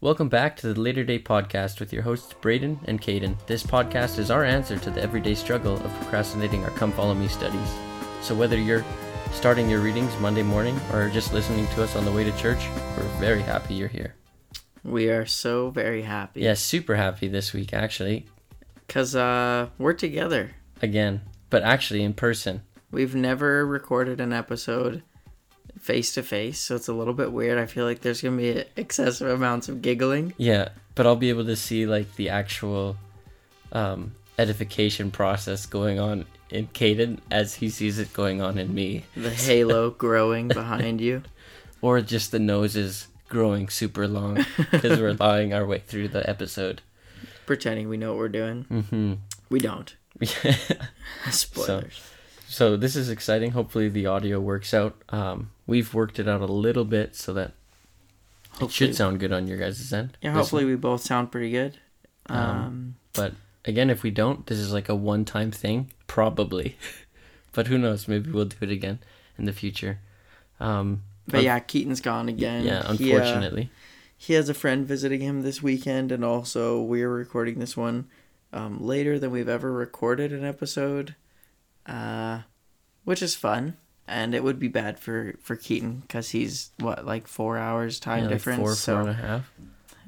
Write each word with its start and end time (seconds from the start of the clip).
Welcome 0.00 0.28
back 0.28 0.56
to 0.58 0.72
the 0.72 0.80
Later 0.80 1.02
Day 1.02 1.18
Podcast 1.18 1.80
with 1.80 1.92
your 1.92 2.02
hosts 2.02 2.32
Braden 2.32 2.78
and 2.84 3.02
Caden. 3.02 3.36
This 3.48 3.64
podcast 3.64 4.20
is 4.20 4.30
our 4.30 4.44
answer 4.44 4.78
to 4.78 4.90
the 4.90 5.02
everyday 5.02 5.34
struggle 5.34 5.74
of 5.74 5.92
procrastinating 5.96 6.62
our 6.62 6.70
Come 6.70 6.92
Follow 6.92 7.14
Me 7.14 7.26
studies. 7.26 7.68
So 8.20 8.32
whether 8.32 8.56
you're 8.56 8.84
starting 9.32 9.68
your 9.68 9.80
readings 9.80 10.16
Monday 10.20 10.44
morning 10.44 10.78
or 10.92 11.08
just 11.08 11.32
listening 11.32 11.66
to 11.74 11.82
us 11.82 11.96
on 11.96 12.04
the 12.04 12.12
way 12.12 12.22
to 12.22 12.30
church, 12.36 12.68
we're 12.96 13.02
very 13.18 13.42
happy 13.42 13.74
you're 13.74 13.88
here. 13.88 14.14
We 14.84 15.08
are 15.08 15.26
so 15.26 15.70
very 15.70 16.02
happy. 16.02 16.42
Yeah, 16.42 16.54
super 16.54 16.94
happy 16.94 17.26
this 17.26 17.52
week 17.52 17.74
actually. 17.74 18.26
Cause 18.86 19.16
uh, 19.16 19.70
we're 19.78 19.94
together. 19.94 20.52
Again, 20.80 21.22
but 21.50 21.64
actually 21.64 22.04
in 22.04 22.14
person. 22.14 22.62
We've 22.92 23.16
never 23.16 23.66
recorded 23.66 24.20
an 24.20 24.32
episode 24.32 25.02
face 25.88 26.12
to 26.12 26.22
face, 26.22 26.60
so 26.60 26.76
it's 26.76 26.88
a 26.88 26.92
little 26.92 27.14
bit 27.14 27.32
weird. 27.32 27.58
I 27.58 27.64
feel 27.64 27.86
like 27.86 28.02
there's 28.02 28.20
gonna 28.20 28.36
be 28.36 28.62
excessive 28.76 29.30
amounts 29.30 29.70
of 29.70 29.80
giggling. 29.80 30.34
Yeah, 30.36 30.68
but 30.94 31.06
I'll 31.06 31.16
be 31.16 31.30
able 31.30 31.46
to 31.46 31.56
see 31.56 31.86
like 31.86 32.14
the 32.16 32.28
actual 32.28 32.98
um, 33.72 34.14
edification 34.38 35.10
process 35.10 35.64
going 35.64 35.98
on 35.98 36.26
in 36.50 36.66
Caden 36.68 37.20
as 37.30 37.54
he 37.54 37.70
sees 37.70 37.98
it 37.98 38.12
going 38.12 38.42
on 38.42 38.58
in 38.58 38.74
me. 38.74 39.04
The 39.16 39.30
halo 39.30 39.88
growing 40.06 40.48
behind 40.48 41.00
you. 41.00 41.22
Or 41.80 42.02
just 42.02 42.32
the 42.32 42.38
noses 42.38 43.08
growing 43.30 43.70
super 43.70 44.06
long 44.06 44.44
because 44.70 45.00
we're 45.00 45.12
lying 45.18 45.54
our 45.54 45.64
way 45.64 45.78
through 45.78 46.08
the 46.08 46.28
episode. 46.28 46.82
Pretending 47.46 47.88
we 47.88 47.96
know 47.96 48.10
what 48.10 48.18
we're 48.18 48.28
doing. 48.28 48.66
Mm-hmm. 48.70 49.14
We 49.48 49.60
don't. 49.60 49.96
Spoilers. 51.30 51.94
So, 51.94 52.10
so 52.46 52.76
this 52.76 52.94
is 52.94 53.08
exciting. 53.08 53.52
Hopefully 53.52 53.88
the 53.88 54.04
audio 54.04 54.38
works 54.38 54.74
out. 54.74 54.94
Um, 55.08 55.50
we've 55.68 55.94
worked 55.94 56.18
it 56.18 56.26
out 56.26 56.40
a 56.40 56.46
little 56.46 56.84
bit 56.84 57.14
so 57.14 57.32
that 57.34 57.52
hopefully, 58.52 58.66
it 58.66 58.72
should 58.72 58.96
sound 58.96 59.20
good 59.20 59.32
on 59.32 59.46
your 59.46 59.58
guys' 59.58 59.92
end. 59.92 60.16
Yeah, 60.20 60.32
hopefully 60.32 60.64
we 60.64 60.74
both 60.74 61.02
sound 61.02 61.30
pretty 61.30 61.52
good. 61.52 61.78
Um, 62.26 62.38
um, 62.40 62.94
but 63.12 63.34
again, 63.64 63.90
if 63.90 64.02
we 64.02 64.10
don't, 64.10 64.44
this 64.46 64.58
is 64.58 64.72
like 64.72 64.88
a 64.88 64.96
one-time 64.96 65.52
thing, 65.52 65.92
probably. 66.08 66.76
but 67.52 67.68
who 67.68 67.78
knows? 67.78 68.08
Maybe 68.08 68.32
we'll 68.32 68.46
do 68.46 68.56
it 68.62 68.70
again 68.70 68.98
in 69.38 69.44
the 69.44 69.52
future. 69.52 70.00
Um, 70.58 71.02
but 71.28 71.42
yeah, 71.42 71.58
Keaton's 71.60 72.00
gone 72.00 72.28
again. 72.28 72.64
Yeah, 72.64 72.82
unfortunately. 72.86 73.62
He, 73.62 73.68
uh, 73.68 74.16
he, 74.16 74.32
has 74.34 74.48
a 74.48 74.54
friend 74.54 74.86
visiting 74.86 75.20
him 75.20 75.42
this 75.42 75.62
weekend, 75.62 76.10
and 76.10 76.24
also 76.24 76.80
we're 76.80 77.10
recording 77.10 77.58
this 77.58 77.76
one 77.76 78.08
um, 78.54 78.84
later 78.84 79.18
than 79.18 79.30
we've 79.30 79.48
ever 79.48 79.70
recorded 79.70 80.32
an 80.32 80.44
episode, 80.44 81.14
uh, 81.86 82.40
which 83.04 83.20
is 83.22 83.36
fun 83.36 83.76
and 84.08 84.34
it 84.34 84.42
would 84.42 84.58
be 84.58 84.68
bad 84.68 84.98
for 84.98 85.34
for 85.40 85.56
Keaton 85.56 86.00
because 86.00 86.30
he's 86.30 86.70
what 86.78 87.06
like 87.06 87.26
four 87.26 87.58
hours 87.58 88.00
time 88.00 88.24
yeah, 88.24 88.30
difference. 88.30 88.58
Like 88.58 88.66
four, 88.66 88.74
so 88.74 88.92
four 88.94 89.00
and 89.02 89.10
a 89.10 89.14
half. 89.14 89.52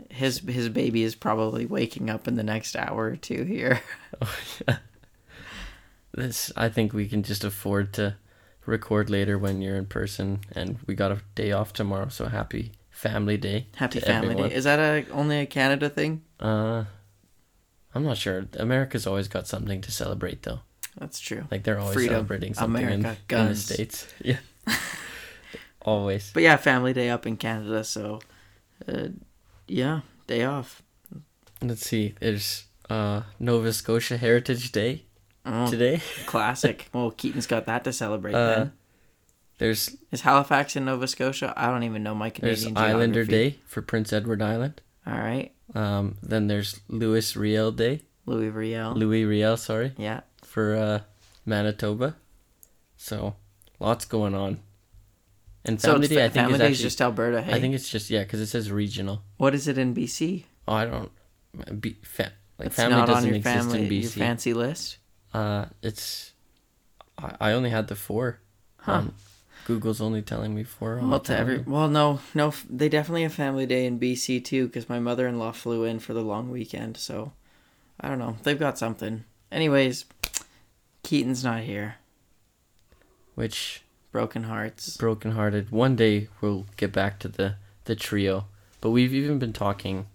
His 0.09 0.39
his 0.41 0.69
baby 0.69 1.03
is 1.03 1.15
probably 1.15 1.67
waking 1.67 2.11
up 2.11 2.27
in 2.27 2.37
the 2.37 2.43
next 2.43 2.75
hour 2.77 3.05
or 3.05 3.17
two 3.17 3.45
here. 3.45 3.81
Oh 4.21 4.39
yeah. 4.69 4.79
This 6.13 6.51
I 6.57 6.69
think 6.69 6.93
we 6.93 7.07
can 7.07 7.23
just 7.23 7.45
afford 7.45 7.93
to 7.93 8.17
record 8.67 9.09
later 9.09 9.39
when 9.39 9.63
you're 9.63 9.77
in 9.77 9.87
person, 9.87 10.41
and 10.53 10.79
we 10.85 10.97
got 10.97 11.13
a 11.13 11.21
day 11.37 11.53
off 11.53 11.73
tomorrow, 11.73 12.09
so 12.09 12.27
happy 12.27 12.73
Family 12.91 13.37
Day. 13.37 13.69
Happy 13.77 14.01
Family 14.01 14.31
everyone. 14.31 14.51
Day. 14.51 14.57
Is 14.57 14.65
that 14.65 14.79
a 14.79 15.09
only 15.13 15.39
a 15.39 15.47
Canada 15.47 15.89
thing? 15.89 16.23
Uh, 16.41 16.85
I'm 17.95 18.05
not 18.05 18.19
sure. 18.19 18.47
America's 18.59 19.07
always 19.07 19.29
got 19.29 19.47
something 19.47 19.81
to 19.81 19.91
celebrate, 19.91 20.43
though. 20.43 20.61
That's 20.99 21.21
true. 21.21 21.45
Like 21.51 21.65
they're 21.65 21.79
always 21.79 21.95
Freedom, 21.95 22.15
celebrating 22.15 22.55
something 22.55 22.85
America, 22.85 23.17
in, 23.31 23.41
in, 23.41 23.47
the 23.49 23.57
states. 23.57 24.07
Yeah, 24.25 24.39
always. 25.83 26.31
But 26.33 26.43
yeah, 26.43 26.57
Family 26.57 26.93
Day 26.93 27.11
up 27.11 27.27
in 27.27 27.37
Canada, 27.37 27.85
so 27.85 28.21
uh, 28.89 29.09
yeah, 29.67 30.01
day 30.27 30.45
off. 30.45 30.83
Let's 31.63 31.87
see. 31.87 32.15
There's 32.21 32.65
uh, 32.89 33.23
Nova 33.39 33.73
Scotia 33.73 34.17
Heritage 34.17 34.73
Day 34.73 35.05
oh, 35.47 35.71
today. 35.71 36.01
classic. 36.27 36.89
Well, 36.95 37.11
Keaton's 37.11 37.47
got 37.47 37.67
that 37.67 37.85
to 37.85 37.93
celebrate 37.93 38.35
uh, 38.35 38.55
then. 38.55 38.73
There's 39.59 39.97
is 40.11 40.23
Halifax 40.23 40.75
in 40.75 40.87
Nova 40.87 41.07
Scotia? 41.07 41.53
I 41.57 41.67
don't 41.67 41.83
even 41.83 42.03
know 42.03 42.15
my 42.15 42.31
Canadian. 42.31 42.75
There's 42.75 42.85
Islander 42.85 43.25
Day 43.25 43.59
for 43.67 43.83
Prince 43.83 44.13
Edward 44.13 44.43
Island. 44.43 44.81
All 45.07 45.19
right. 45.19 45.53
Um. 45.75 46.17
Then 46.23 46.49
there's 46.49 46.81
Louis 46.89 47.37
Riel 47.37 47.71
Day. 47.71 48.03
Louis 48.27 48.49
Riel. 48.49 48.95
Louis 48.95 49.25
Riel. 49.25 49.57
Sorry. 49.57 49.93
Yeah 49.97 50.21
for 50.51 50.75
uh, 50.75 51.01
Manitoba. 51.47 52.17
So 52.97 53.37
lots 53.79 54.05
going 54.05 54.35
on. 54.35 54.59
And 55.65 55.81
Family 55.81 56.09
so 56.09 56.15
Day, 56.17 56.25
I 56.25 56.29
think 56.29 56.35
Family 56.35 56.55
is 56.55 56.61
actually, 56.61 56.83
just 56.83 57.01
Alberta. 57.01 57.43
Hey? 57.43 57.53
I 57.53 57.61
think 57.61 57.75
it's 57.75 57.89
just 57.89 58.11
yeah, 58.11 58.25
because 58.25 58.41
it 58.41 58.47
says 58.47 58.73
regional. 58.73 59.23
What 59.37 59.55
is 59.55 59.69
it 59.69 59.79
in 59.79 59.95
BC? 59.95 60.45
Oh, 60.67 60.73
I 60.73 60.85
don't. 60.87 61.11
Be, 61.81 61.97
fa- 62.03 62.33
like 62.59 62.67
it's 62.67 62.77
family 62.77 63.07
doesn't 63.07 63.35
exist 63.35 63.45
family, 63.45 63.83
in 63.85 63.91
BC. 63.91 64.03
Your 64.03 64.11
fancy 64.11 64.55
list. 64.55 64.99
Uh, 65.33 65.67
it's. 65.83 66.33
I, 67.17 67.37
I 67.41 67.53
only 67.53 67.71
had 67.71 67.89
the 67.89 67.97
four. 67.97 68.41
Huh. 68.79 68.93
Um, 68.93 69.15
Google's 69.67 70.01
only 70.01 70.23
telling 70.23 70.55
me 70.55 70.65
four. 70.65 70.99
Well, 71.03 71.21
to 71.21 71.37
every 71.37 71.59
well, 71.59 71.89
no, 71.89 72.21
no, 72.35 72.55
they 72.69 72.89
definitely 72.89 73.23
have 73.23 73.35
Family 73.35 73.67
Day 73.67 73.87
in 73.87 74.01
BC 74.01 74.45
too, 74.45 74.67
because 74.67 74.89
my 74.89 74.99
mother-in-law 74.99 75.53
flew 75.53 75.85
in 75.85 76.01
for 76.01 76.15
the 76.15 76.23
long 76.23 76.51
weekend. 76.51 76.97
So, 76.97 77.33
I 78.01 78.09
don't 78.09 78.19
know. 78.19 78.37
They've 78.43 78.59
got 78.59 78.79
something. 78.79 79.25
Anyways, 79.51 80.05
Keaton's 81.03 81.43
not 81.45 81.63
here. 81.63 81.97
Which 83.35 83.83
broken 84.13 84.45
hearts. 84.45 84.97
Broken 84.97 85.33
hearted. 85.33 85.71
One 85.71 85.97
day 85.97 86.29
we'll 86.41 86.67
get 86.77 86.93
back 86.93 87.19
to 87.21 87.29
the 87.29 87.57
the 87.85 87.97
trio, 87.97 88.47
but 88.81 88.91
we've 88.91 89.15
even 89.15 89.39
been 89.39 89.53
talking 89.53 90.07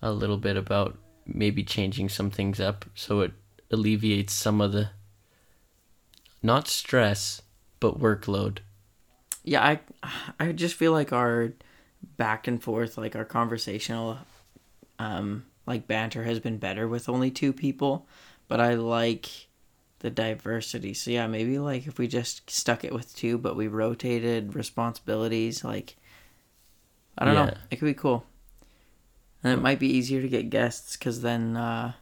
a 0.00 0.12
little 0.12 0.36
bit 0.38 0.56
about 0.56 0.96
maybe 1.26 1.62
changing 1.62 2.08
some 2.08 2.30
things 2.30 2.60
up 2.60 2.86
so 2.94 3.20
it 3.20 3.32
alleviates 3.70 4.32
some 4.32 4.60
of 4.60 4.72
the 4.72 4.90
not 6.42 6.68
stress 6.68 7.42
but 7.80 8.00
workload. 8.00 8.58
Yeah, 9.44 9.62
I 9.62 9.80
I 10.40 10.52
just 10.52 10.76
feel 10.76 10.92
like 10.92 11.12
our 11.12 11.52
back 12.16 12.46
and 12.46 12.62
forth 12.62 12.96
like 12.96 13.16
our 13.16 13.24
conversational 13.24 14.18
um 14.98 15.44
like 15.66 15.86
banter 15.86 16.24
has 16.24 16.40
been 16.40 16.58
better 16.58 16.88
with 16.88 17.08
only 17.08 17.30
two 17.30 17.52
people, 17.52 18.06
but 18.48 18.60
I 18.60 18.74
like 18.74 19.28
the 20.00 20.10
diversity. 20.10 20.94
So 20.94 21.10
yeah, 21.10 21.26
maybe 21.26 21.58
like 21.58 21.86
if 21.86 21.98
we 21.98 22.08
just 22.08 22.48
stuck 22.50 22.84
it 22.84 22.92
with 22.92 23.14
two, 23.14 23.38
but 23.38 23.56
we 23.56 23.68
rotated 23.68 24.54
responsibilities, 24.54 25.64
like 25.64 25.96
I 27.16 27.24
don't 27.24 27.34
yeah. 27.34 27.44
know, 27.46 27.54
it 27.70 27.76
could 27.76 27.86
be 27.86 27.94
cool. 27.94 28.24
And 29.42 29.52
it 29.52 29.62
might 29.62 29.78
be 29.78 29.88
easier 29.88 30.20
to 30.20 30.28
get 30.28 30.50
guests 30.50 30.96
because 30.96 31.22
then, 31.22 31.56
uh, 31.56 31.92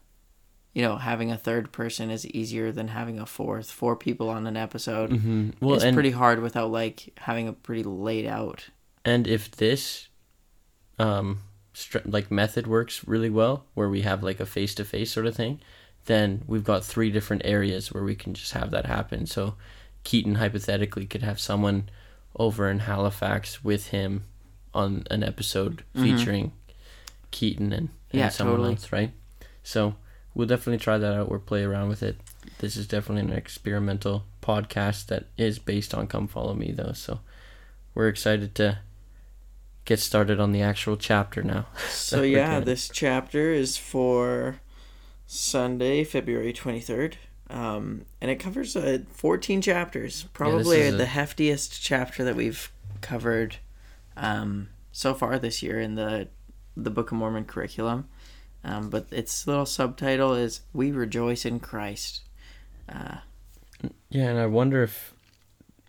you 0.73 0.83
know, 0.83 0.97
having 0.97 1.31
a 1.31 1.37
third 1.37 1.73
person 1.73 2.11
is 2.11 2.27
easier 2.27 2.73
than 2.73 2.89
having 2.89 3.19
a 3.19 3.27
fourth. 3.27 3.71
Four 3.71 3.97
people 3.97 4.31
on 4.31 4.47
an 4.47 4.57
episode 4.57 5.11
mm-hmm. 5.11 5.51
well, 5.61 5.75
it's 5.77 5.95
pretty 5.95 6.11
hard 6.11 6.41
without 6.41 6.71
like 6.71 7.13
having 7.19 7.49
a 7.49 7.53
pretty 7.53 7.83
laid 7.83 8.27
out. 8.27 8.69
And 9.05 9.27
if 9.27 9.51
this, 9.51 10.09
um, 10.99 11.41
like 12.05 12.31
method 12.31 12.67
works 12.67 13.07
really 13.07 13.31
well, 13.31 13.65
where 13.75 13.89
we 13.89 14.03
have 14.03 14.23
like 14.23 14.41
a 14.41 14.47
face 14.47 14.75
to 14.77 14.85
face 14.85 15.13
sort 15.13 15.27
of 15.27 15.35
thing, 15.35 15.61
then 16.07 16.43
we've 16.47 16.65
got 16.65 16.85
three 16.85 17.11
different 17.11 17.43
areas 17.45 17.93
where 17.93 18.03
we 18.05 18.15
can 18.15 18.35
just 18.35 18.53
have 18.53 18.71
that 18.71 18.87
happen. 18.87 19.27
So 19.27 19.55
Keaton 20.05 20.37
hypothetically 20.37 21.07
could 21.07 21.23
have 21.23 21.39
someone 21.39 21.89
over 22.37 22.71
in 22.71 22.81
Halifax 22.81 23.65
with 23.65 23.89
him 23.89 24.25
on 24.73 25.05
an 25.11 25.23
episode 25.23 25.85
mm-hmm. 25.95 26.03
featuring 26.03 26.53
Keaton 27.31 27.73
and, 27.73 27.89
and 28.13 28.21
yeah, 28.21 28.29
someone 28.29 28.57
totally. 28.57 28.75
else, 28.75 28.93
right? 28.93 29.11
So 29.63 29.97
we'll 30.35 30.47
definitely 30.47 30.79
try 30.79 30.99
that 30.99 31.15
out 31.15 31.29
or 31.31 31.39
play 31.39 31.65
around 31.65 31.89
with 31.89 32.03
it. 32.03 32.17
This 32.59 32.77
is 32.77 32.87
definitely 32.87 33.31
an 33.31 33.37
experimental 33.37 34.25
podcast 34.43 35.07
that 35.07 35.25
is 35.37 35.59
based 35.59 35.93
on 35.93 36.07
Come 36.07 36.29
Follow 36.29 36.55
Me 36.55 36.73
though. 36.73 36.93
So 36.93 37.21
we're 37.95 38.09
excited 38.09 38.55
to 38.57 38.79
get 39.85 39.99
started 39.99 40.39
on 40.39 40.53
the 40.53 40.63
actual 40.63 40.97
chapter 40.97 41.43
now. 41.43 41.67
So 41.89 42.23
yeah, 42.23 42.61
this 42.61 42.89
chapter 42.89 43.51
is 43.51 43.77
for 43.77 44.61
Sunday, 45.27 46.05
February 46.05 46.53
23rd. 46.53 47.15
Um, 47.49 48.05
and 48.21 48.31
it 48.31 48.37
covers 48.37 48.77
uh, 48.77 48.99
14 49.11 49.63
chapters. 49.63 50.25
Probably 50.33 50.85
yeah, 50.85 50.91
the 50.91 51.05
a... 51.05 51.07
heftiest 51.07 51.79
chapter 51.81 52.25
that 52.25 52.37
we've 52.37 52.71
covered 53.01 53.57
um, 54.17 54.69
so 54.93 55.15
far 55.15 55.39
this 55.39 55.63
year 55.63 55.81
in 55.81 55.95
the 55.95 56.29
the 56.77 56.91
Book 56.91 57.11
of 57.11 57.17
Mormon 57.17 57.45
curriculum. 57.45 58.09
Um, 58.65 58.91
but 58.91 59.07
its 59.11 59.47
little 59.47 59.67
subtitle 59.67 60.35
is 60.35 60.63
"We 60.73 60.91
Rejoice 60.91 61.45
in 61.45 61.61
Christ." 61.61 62.23
Uh, 62.89 63.19
yeah, 64.09 64.31
and 64.31 64.39
I 64.39 64.47
wonder 64.47 64.83
if 64.83 65.15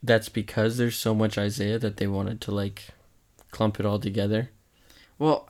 that's 0.04 0.30
because 0.30 0.78
there's 0.78 0.96
so 0.96 1.16
much 1.16 1.38
Isaiah 1.38 1.80
that 1.80 1.98
they 1.98 2.08
wanted 2.08 2.40
to 2.42 2.52
like 2.52 2.90
clump 3.50 3.80
it 3.80 3.86
all 3.86 4.00
together. 4.00 4.52
Well, 5.18 5.48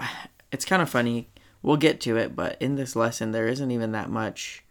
it's 0.52 0.64
kind 0.64 0.82
of 0.82 0.90
funny 0.90 1.28
we'll 1.62 1.78
get 1.78 2.00
to 2.02 2.18
it, 2.18 2.36
but 2.36 2.62
in 2.62 2.76
this 2.76 2.96
lesson 2.96 3.32
there 3.32 3.48
isn't 3.48 3.72
even 3.72 3.92
that 3.92 4.10
much 4.10 4.64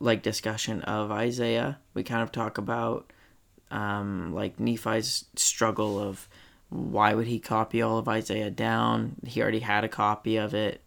like 0.00 0.22
discussion 0.22 0.82
of 0.82 1.10
Isaiah. 1.10 1.78
We 1.94 2.02
kind 2.02 2.22
of 2.22 2.32
talk 2.32 2.58
about 2.58 3.12
um, 3.70 4.32
like 4.34 4.60
Nephi's 4.60 5.24
struggle 5.36 5.98
of 5.98 6.28
why 6.68 7.14
would 7.14 7.26
he 7.26 7.38
copy 7.38 7.80
all 7.80 7.98
of 7.98 8.08
Isaiah 8.08 8.50
down? 8.50 9.16
He 9.26 9.40
already 9.40 9.60
had 9.60 9.84
a 9.84 9.88
copy 9.88 10.36
of 10.36 10.54
it. 10.54 10.82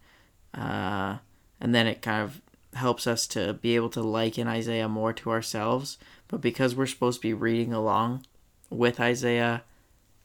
Uh, 0.53 1.17
and 1.61 1.73
then 1.73 1.87
it 1.87 2.01
kind 2.01 2.23
of 2.23 2.41
helps 2.73 3.07
us 3.07 3.27
to 3.27 3.53
be 3.53 3.75
able 3.75 3.89
to 3.89 4.01
liken 4.01 4.47
Isaiah 4.47 4.89
more 4.89 5.13
to 5.13 5.31
ourselves. 5.31 5.97
But 6.27 6.41
because 6.41 6.75
we're 6.75 6.85
supposed 6.85 7.21
to 7.21 7.27
be 7.27 7.33
reading 7.33 7.73
along 7.73 8.25
with 8.69 8.99
Isaiah, 8.99 9.63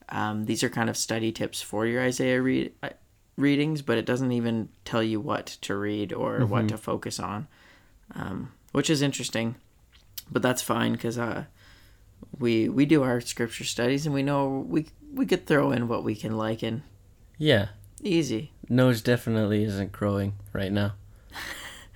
um, 0.08 0.44
these 0.44 0.62
are 0.62 0.68
kind 0.68 0.90
of 0.90 0.96
study 0.96 1.32
tips 1.32 1.62
for 1.62 1.86
your 1.86 2.02
Isaiah 2.02 2.42
read, 2.42 2.72
readings, 3.36 3.82
but 3.82 3.98
it 3.98 4.06
doesn't 4.06 4.32
even 4.32 4.68
tell 4.84 5.02
you 5.02 5.20
what 5.20 5.46
to 5.46 5.76
read 5.76 6.12
or 6.12 6.40
mm-hmm. 6.40 6.48
what 6.48 6.68
to 6.68 6.76
focus 6.78 7.18
on, 7.18 7.48
um, 8.14 8.52
which 8.72 8.90
is 8.90 9.02
interesting. 9.02 9.56
But 10.30 10.42
that's 10.42 10.62
fine 10.62 10.92
because 10.92 11.18
uh, 11.18 11.44
we 12.38 12.68
we 12.68 12.86
do 12.86 13.02
our 13.02 13.20
scripture 13.20 13.64
studies 13.64 14.06
and 14.06 14.14
we 14.14 14.22
know 14.22 14.64
we 14.68 14.86
we 15.12 15.26
could 15.26 15.46
throw 15.46 15.70
in 15.70 15.88
what 15.88 16.04
we 16.04 16.14
can 16.14 16.36
like 16.36 16.62
and 16.62 16.82
yeah, 17.38 17.68
easy. 18.02 18.52
Nose 18.68 19.02
definitely 19.02 19.64
isn't 19.64 19.92
growing 19.92 20.34
right 20.52 20.72
now. 20.72 20.94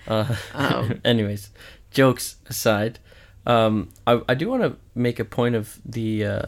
Uh, 0.06 0.36
um, 0.54 1.00
anyways, 1.04 1.50
jokes 1.90 2.36
aside, 2.46 2.98
um, 3.44 3.90
I 4.06 4.22
I 4.26 4.34
do 4.34 4.48
want 4.48 4.62
to 4.62 4.76
make 4.94 5.18
a 5.20 5.24
point 5.24 5.54
of 5.54 5.78
the 5.84 6.24
uh, 6.24 6.42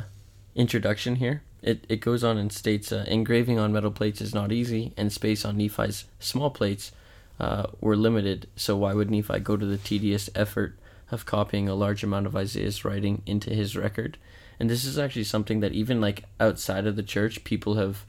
introduction 0.55 1.17
here. 1.17 1.43
It, 1.62 1.85
it 1.89 2.01
goes 2.01 2.25
on 2.25 2.39
and 2.39 2.51
states 2.51 2.91
uh, 2.91 3.05
engraving 3.07 3.59
on 3.59 3.73
metal 3.73 3.91
plates 3.91 4.21
is 4.21 4.35
not 4.35 4.51
easy, 4.51 4.93
and 4.97 5.12
space 5.12 5.45
on 5.45 5.59
Nephi's 5.59 6.07
small 6.19 6.51
plates 6.51 6.93
uh, 7.39 7.67
were 7.81 7.97
limited. 7.97 8.49
So 8.57 8.77
why 8.77 8.95
would 8.95 9.11
Nephi 9.11 9.41
go 9.41 9.57
to 9.57 9.67
the 9.67 9.77
tedious 9.77 10.31
effort 10.35 10.79
of 11.11 11.27
copying 11.27 11.69
a 11.69 11.75
large 11.75 12.03
amount 12.03 12.27
of 12.27 12.37
Isaiah's 12.37 12.85
writing 12.85 13.23
into 13.27 13.51
his 13.51 13.77
record? 13.77 14.17
And 14.59 14.71
this 14.71 14.85
is 14.85 14.99
actually 14.99 15.25
something 15.25 15.61
that 15.61 15.73
even 15.73 16.01
like 16.01 16.25
outside 16.39 16.87
of 16.87 16.97
the 16.97 17.03
church, 17.03 17.45
people 17.45 17.75
have, 17.75 18.05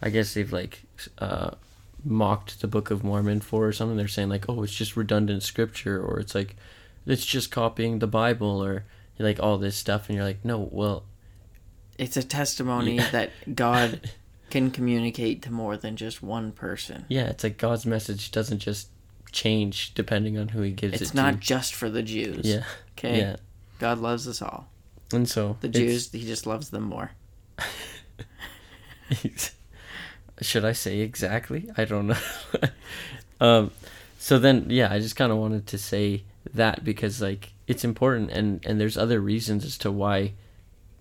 I 0.00 0.10
guess 0.10 0.34
they've 0.34 0.52
like 0.52 0.82
uh, 1.18 1.52
mocked 2.04 2.60
the 2.60 2.66
Book 2.66 2.90
of 2.90 3.04
Mormon 3.04 3.40
for 3.40 3.66
or 3.66 3.72
something. 3.72 3.96
They're 3.96 4.08
saying 4.08 4.28
like, 4.28 4.48
oh, 4.48 4.62
it's 4.62 4.74
just 4.74 4.96
redundant 4.96 5.42
scripture, 5.42 6.02
or 6.02 6.18
it's 6.18 6.34
like, 6.34 6.56
it's 7.06 7.26
just 7.26 7.50
copying 7.50 7.98
the 7.98 8.06
Bible, 8.06 8.62
or 8.62 8.84
like 9.18 9.40
all 9.40 9.58
this 9.58 9.76
stuff. 9.76 10.08
And 10.08 10.16
you're 10.16 10.26
like, 10.26 10.44
no, 10.44 10.68
well, 10.70 11.04
it's 12.02 12.16
a 12.16 12.22
testimony 12.22 12.96
yeah. 12.96 13.10
that 13.10 13.30
God 13.54 14.10
can 14.50 14.70
communicate 14.70 15.42
to 15.42 15.52
more 15.52 15.76
than 15.76 15.96
just 15.96 16.22
one 16.22 16.50
person. 16.50 17.04
Yeah, 17.08 17.28
it's 17.28 17.44
like 17.44 17.58
God's 17.58 17.86
message 17.86 18.32
doesn't 18.32 18.58
just 18.58 18.88
change 19.30 19.94
depending 19.94 20.36
on 20.36 20.48
who 20.48 20.62
he 20.62 20.72
gives 20.72 20.94
it's 20.94 21.02
it 21.02 21.04
to. 21.04 21.10
It's 21.10 21.14
not 21.14 21.38
just 21.38 21.74
for 21.74 21.88
the 21.88 22.02
Jews. 22.02 22.44
Yeah. 22.44 22.64
Okay. 22.98 23.18
Yeah. 23.18 23.36
God 23.78 23.98
loves 23.98 24.26
us 24.26 24.42
all. 24.42 24.68
And 25.12 25.28
so 25.28 25.56
the 25.60 25.68
Jews, 25.68 26.10
he 26.10 26.26
just 26.26 26.44
loves 26.46 26.70
them 26.70 26.82
more. 26.84 27.12
Should 30.40 30.64
I 30.64 30.72
say 30.72 31.00
exactly? 31.00 31.70
I 31.76 31.84
don't 31.84 32.08
know. 32.08 32.16
um, 33.40 33.70
so 34.18 34.40
then, 34.40 34.66
yeah, 34.70 34.92
I 34.92 34.98
just 34.98 35.14
kind 35.14 35.30
of 35.30 35.38
wanted 35.38 35.68
to 35.68 35.78
say 35.78 36.24
that 36.54 36.84
because 36.84 37.22
like 37.22 37.52
it's 37.68 37.84
important, 37.84 38.30
and 38.30 38.64
and 38.66 38.80
there's 38.80 38.96
other 38.96 39.20
reasons 39.20 39.64
as 39.64 39.78
to 39.78 39.92
why. 39.92 40.32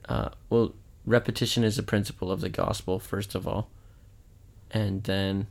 Uh, 0.08 0.30
well, 0.50 0.74
repetition 1.06 1.64
is 1.64 1.78
a 1.78 1.84
principle 1.84 2.32
of 2.32 2.42
the 2.42 2.50
gospel, 2.50 3.00
first 3.00 3.36
of 3.36 3.48
all. 3.48 3.70
And 4.72 5.04
then 5.04 5.48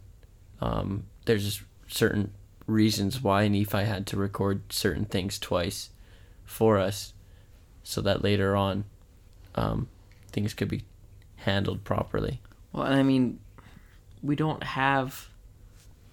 um, 0.61 1.05
there's 1.27 1.63
certain 1.87 2.33
reasons 2.67 3.23
why 3.23 3.49
Nephi 3.49 3.85
had 3.85 4.07
to 4.09 4.17
record 4.17 4.73
certain 4.73 5.05
things 5.05 5.39
twice 5.39 5.91
for 6.45 6.79
us 6.79 7.13
so 7.83 8.01
that 8.01 8.23
later 8.23 8.57
on 8.57 8.85
um, 9.55 9.89
things 10.31 10.55
could 10.55 10.69
be 10.69 10.85
handled 11.37 11.85
properly. 11.85 12.41
Well, 12.73 12.85
I 12.85 13.03
mean, 13.03 13.41
we 14.23 14.37
don't 14.37 14.63
have 14.63 15.29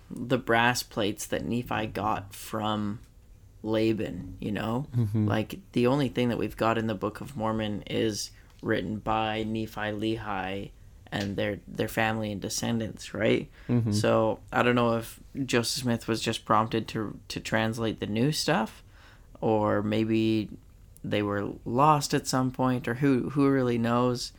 the 0.09 0.37
brass 0.37 0.83
plates 0.83 1.25
that 1.27 1.45
Nephi 1.45 1.87
got 1.87 2.33
from 2.33 2.99
Laban, 3.61 4.37
you 4.39 4.51
know? 4.51 4.87
Mm-hmm. 4.95 5.27
Like, 5.27 5.59
the 5.73 5.87
only 5.87 6.07
thing 6.07 6.29
that 6.29 6.37
we've 6.37 6.57
got 6.57 6.77
in 6.77 6.87
the 6.87 6.95
Book 6.95 7.21
of 7.21 7.35
Mormon 7.35 7.83
is 7.87 8.31
written 8.61 8.97
by 8.97 9.43
Nephi 9.43 9.91
Lehi 9.91 10.71
and 11.11 11.35
their 11.35 11.59
their 11.67 11.87
family 11.87 12.31
and 12.31 12.41
descendants, 12.41 13.13
right? 13.13 13.49
Mm-hmm. 13.69 13.91
So 13.91 14.39
I 14.51 14.63
don't 14.63 14.75
know 14.75 14.97
if 14.97 15.19
Joseph 15.45 15.83
Smith 15.83 16.07
was 16.07 16.21
just 16.21 16.45
prompted 16.45 16.87
to 16.89 17.19
to 17.29 17.39
translate 17.39 17.99
the 17.99 18.07
new 18.07 18.31
stuff, 18.31 18.83
or 19.41 19.81
maybe 19.81 20.49
they 21.03 21.21
were 21.21 21.49
lost 21.65 22.13
at 22.13 22.27
some 22.27 22.51
point, 22.51 22.87
or 22.87 22.95
who 22.95 23.29
who 23.31 23.49
really 23.49 23.77
knows? 23.77 24.33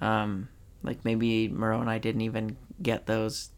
Um, 0.00 0.48
like 0.82 1.04
maybe 1.04 1.48
Moroni 1.48 1.98
didn't 1.98 2.22
even 2.22 2.56
get 2.80 3.06
those 3.06 3.50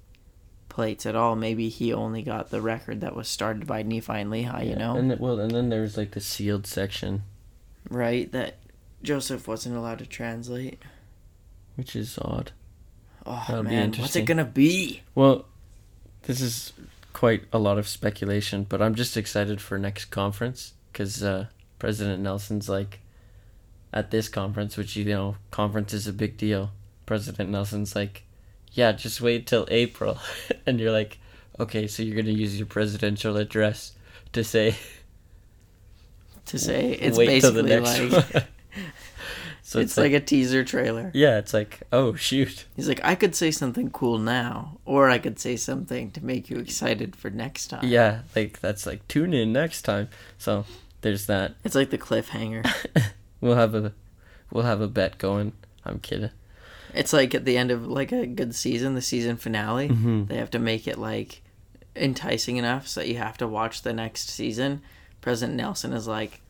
plates 0.68 1.06
at 1.06 1.14
all. 1.14 1.36
Maybe 1.36 1.68
he 1.68 1.92
only 1.92 2.22
got 2.22 2.50
the 2.50 2.60
record 2.60 3.00
that 3.00 3.14
was 3.14 3.28
started 3.28 3.66
by 3.66 3.82
Nephi 3.82 4.12
and 4.12 4.30
Lehi. 4.30 4.44
Yeah, 4.44 4.62
you 4.62 4.76
know, 4.76 4.96
and 4.96 5.18
well, 5.18 5.38
and 5.38 5.50
then 5.50 5.68
there's 5.68 5.96
like 5.96 6.12
the 6.12 6.20
sealed 6.20 6.66
section, 6.66 7.22
right? 7.90 8.30
That 8.32 8.56
Joseph 9.04 9.46
wasn't 9.46 9.76
allowed 9.76 9.98
to 9.98 10.06
translate. 10.06 10.82
Which 11.76 11.94
is 11.94 12.18
odd. 12.20 12.52
Oh 13.26 13.44
That'll 13.46 13.62
man, 13.62 13.92
what's 13.92 14.16
it 14.16 14.26
gonna 14.26 14.44
be? 14.44 15.02
Well, 15.14 15.46
this 16.22 16.40
is 16.40 16.72
quite 17.12 17.44
a 17.52 17.58
lot 17.58 17.78
of 17.78 17.88
speculation, 17.88 18.64
but 18.68 18.82
I'm 18.82 18.94
just 18.94 19.16
excited 19.16 19.60
for 19.60 19.78
next 19.78 20.06
conference 20.06 20.74
because 20.92 21.22
uh, 21.22 21.46
President 21.78 22.22
Nelson's 22.22 22.68
like 22.68 23.00
at 23.92 24.10
this 24.10 24.28
conference, 24.28 24.76
which 24.76 24.96
you 24.96 25.04
know, 25.04 25.36
conference 25.50 25.92
is 25.92 26.06
a 26.06 26.12
big 26.12 26.36
deal. 26.36 26.72
President 27.06 27.50
Nelson's 27.50 27.94
like, 27.94 28.24
yeah, 28.72 28.92
just 28.92 29.20
wait 29.20 29.46
till 29.46 29.66
April, 29.70 30.18
and 30.66 30.78
you're 30.80 30.92
like, 30.92 31.18
okay, 31.58 31.86
so 31.86 32.02
you're 32.02 32.16
gonna 32.16 32.36
use 32.36 32.58
your 32.58 32.66
presidential 32.66 33.36
address 33.36 33.92
to 34.32 34.44
say. 34.44 34.76
To 36.46 36.58
say 36.58 36.92
it's 36.92 37.16
basically 37.16 37.80
like 37.80 38.46
so 39.62 39.78
it's, 39.78 39.92
it's 39.92 39.96
like, 39.96 40.12
like, 40.12 40.22
a 40.22 40.24
teaser 40.24 40.64
trailer. 40.64 41.10
Yeah, 41.14 41.38
it's 41.38 41.54
like, 41.54 41.82
oh 41.92 42.14
shoot. 42.14 42.66
He's 42.76 42.88
like, 42.88 43.00
I 43.04 43.14
could 43.14 43.34
say 43.34 43.50
something 43.50 43.90
cool 43.90 44.18
now, 44.18 44.78
or 44.84 45.10
I 45.10 45.18
could 45.18 45.38
say 45.38 45.56
something 45.56 46.10
to 46.12 46.24
make 46.24 46.50
you 46.50 46.58
excited 46.58 47.16
for 47.16 47.30
next 47.30 47.68
time. 47.68 47.86
Yeah, 47.86 48.22
like 48.34 48.60
that's 48.60 48.86
like 48.86 49.06
tune 49.08 49.34
in 49.34 49.52
next 49.52 49.82
time. 49.82 50.08
So 50.38 50.64
there's 51.00 51.26
that. 51.26 51.54
It's 51.64 51.74
like 51.74 51.90
the 51.90 51.98
cliffhanger. 51.98 52.68
we'll 53.40 53.56
have 53.56 53.74
a 53.74 53.92
we'll 54.50 54.64
have 54.64 54.80
a 54.80 54.88
bet 54.88 55.18
going. 55.18 55.52
I'm 55.84 55.98
kidding. 55.98 56.30
It's 56.94 57.12
like 57.12 57.34
at 57.34 57.44
the 57.44 57.58
end 57.58 57.70
of 57.70 57.86
like 57.86 58.12
a 58.12 58.26
good 58.26 58.54
season, 58.54 58.94
the 58.94 59.02
season 59.02 59.36
finale, 59.36 59.88
mm-hmm. 59.88 60.26
they 60.26 60.36
have 60.36 60.50
to 60.52 60.58
make 60.58 60.86
it 60.86 60.98
like 60.98 61.42
enticing 61.96 62.56
enough 62.56 62.86
so 62.86 63.00
that 63.00 63.08
you 63.08 63.16
have 63.16 63.36
to 63.38 63.48
watch 63.48 63.82
the 63.82 63.92
next 63.92 64.28
season. 64.28 64.82
President 65.20 65.56
Nelson 65.56 65.92
is 65.92 66.06
like, 66.06 66.40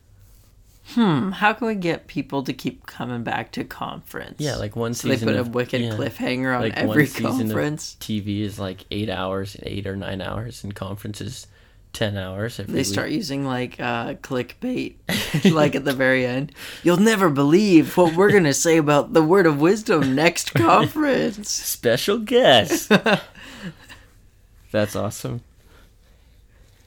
hmm, 0.87 1.31
how 1.31 1.53
can 1.53 1.67
we 1.67 1.75
get 1.75 2.07
people 2.07 2.43
to 2.43 2.53
keep 2.53 2.85
coming 2.85 3.23
back 3.23 3.51
to 3.53 3.63
conference? 3.63 4.35
Yeah, 4.39 4.55
like 4.55 4.75
one 4.75 4.93
so 4.93 5.09
season. 5.09 5.27
they 5.27 5.33
put 5.33 5.47
a 5.47 5.49
wicked 5.49 5.81
yeah, 5.81 5.91
cliffhanger 5.91 6.55
on 6.55 6.61
like 6.61 6.77
every 6.77 7.07
conference. 7.07 7.97
TV 7.99 8.41
is 8.41 8.59
like 8.59 8.85
eight 8.91 9.09
hours, 9.09 9.57
eight 9.63 9.87
or 9.87 9.95
nine 9.95 10.21
hours, 10.21 10.63
and 10.63 10.75
conferences 10.75 11.47
ten 11.95 12.17
hours. 12.17 12.57
they 12.57 12.65
week. 12.73 12.85
start 12.85 13.09
using 13.09 13.45
like 13.45 13.79
uh, 13.79 14.15
clickbait, 14.15 14.95
like 15.51 15.75
at 15.75 15.85
the 15.85 15.93
very 15.93 16.25
end. 16.25 16.51
You'll 16.83 16.97
never 16.97 17.29
believe 17.29 17.97
what 17.97 18.15
we're 18.15 18.31
gonna 18.31 18.53
say 18.53 18.77
about 18.77 19.13
the 19.13 19.23
word 19.23 19.47
of 19.47 19.59
wisdom 19.59 20.13
next 20.13 20.53
conference. 20.53 21.49
Special 21.49 22.19
guest. 22.19 22.91
That's 24.71 24.95
awesome. 24.95 25.41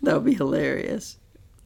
That 0.03 0.15
would 0.15 0.25
be 0.25 0.35
hilarious. 0.35 1.17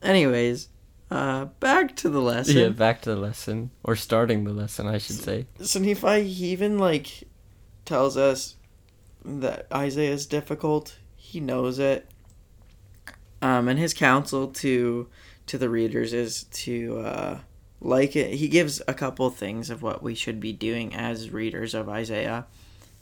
Anyways, 0.03 0.69
uh, 1.12 1.45
back 1.61 1.95
to 1.97 2.09
the 2.09 2.23
lesson. 2.23 2.57
Yeah, 2.57 2.69
back 2.71 3.02
to 3.02 3.11
the 3.11 3.21
lesson, 3.21 3.71
or 3.85 3.97
starting 3.97 4.45
the 4.45 4.52
lesson, 4.54 4.87
I 4.87 4.97
should 4.97 5.16
say. 5.16 5.47
So 5.61 5.78
Nephi 5.78 6.23
he 6.23 6.47
even 6.52 6.78
like 6.78 7.25
tells 7.85 8.16
us 8.16 8.57
that 9.23 9.66
Isaiah 9.71 10.12
is 10.12 10.25
difficult. 10.25 10.97
He 11.14 11.38
knows 11.38 11.78
it. 11.78 12.11
Um, 13.42 13.69
and 13.69 13.78
his 13.78 13.92
counsel 13.92 14.49
to 14.49 15.09
to 15.49 15.59
the 15.59 15.69
readers 15.69 16.14
is 16.14 16.45
to 16.45 17.00
uh, 17.00 17.38
like 17.83 18.16
it. 18.16 18.35
He 18.37 18.49
gives 18.49 18.81
a 18.88 18.95
couple 18.95 19.28
things 19.28 19.69
of 19.69 19.83
what 19.83 20.02
we 20.02 20.14
should 20.14 20.40
be 20.40 20.54
doing 20.54 20.95
as 20.95 21.28
readers 21.28 21.75
of 21.75 21.90
Isaiah 21.90 22.47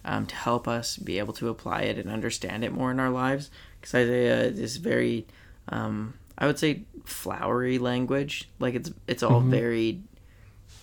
um, 0.04 0.26
to 0.26 0.34
help 0.34 0.66
us 0.66 0.96
be 0.96 1.20
able 1.20 1.34
to 1.34 1.48
apply 1.48 1.82
it 1.82 1.96
and 1.96 2.10
understand 2.10 2.64
it 2.64 2.72
more 2.72 2.90
in 2.90 2.98
our 2.98 3.10
lives. 3.10 3.52
Because 3.80 3.94
Isaiah 3.94 4.46
is 4.46 4.78
very 4.78 5.28
um, 5.68 6.14
I 6.40 6.46
would 6.46 6.58
say 6.58 6.84
flowery 7.04 7.78
language. 7.78 8.48
Like 8.58 8.74
it's 8.74 8.90
it's 9.06 9.22
all 9.22 9.40
mm-hmm. 9.40 9.50
very 9.50 10.02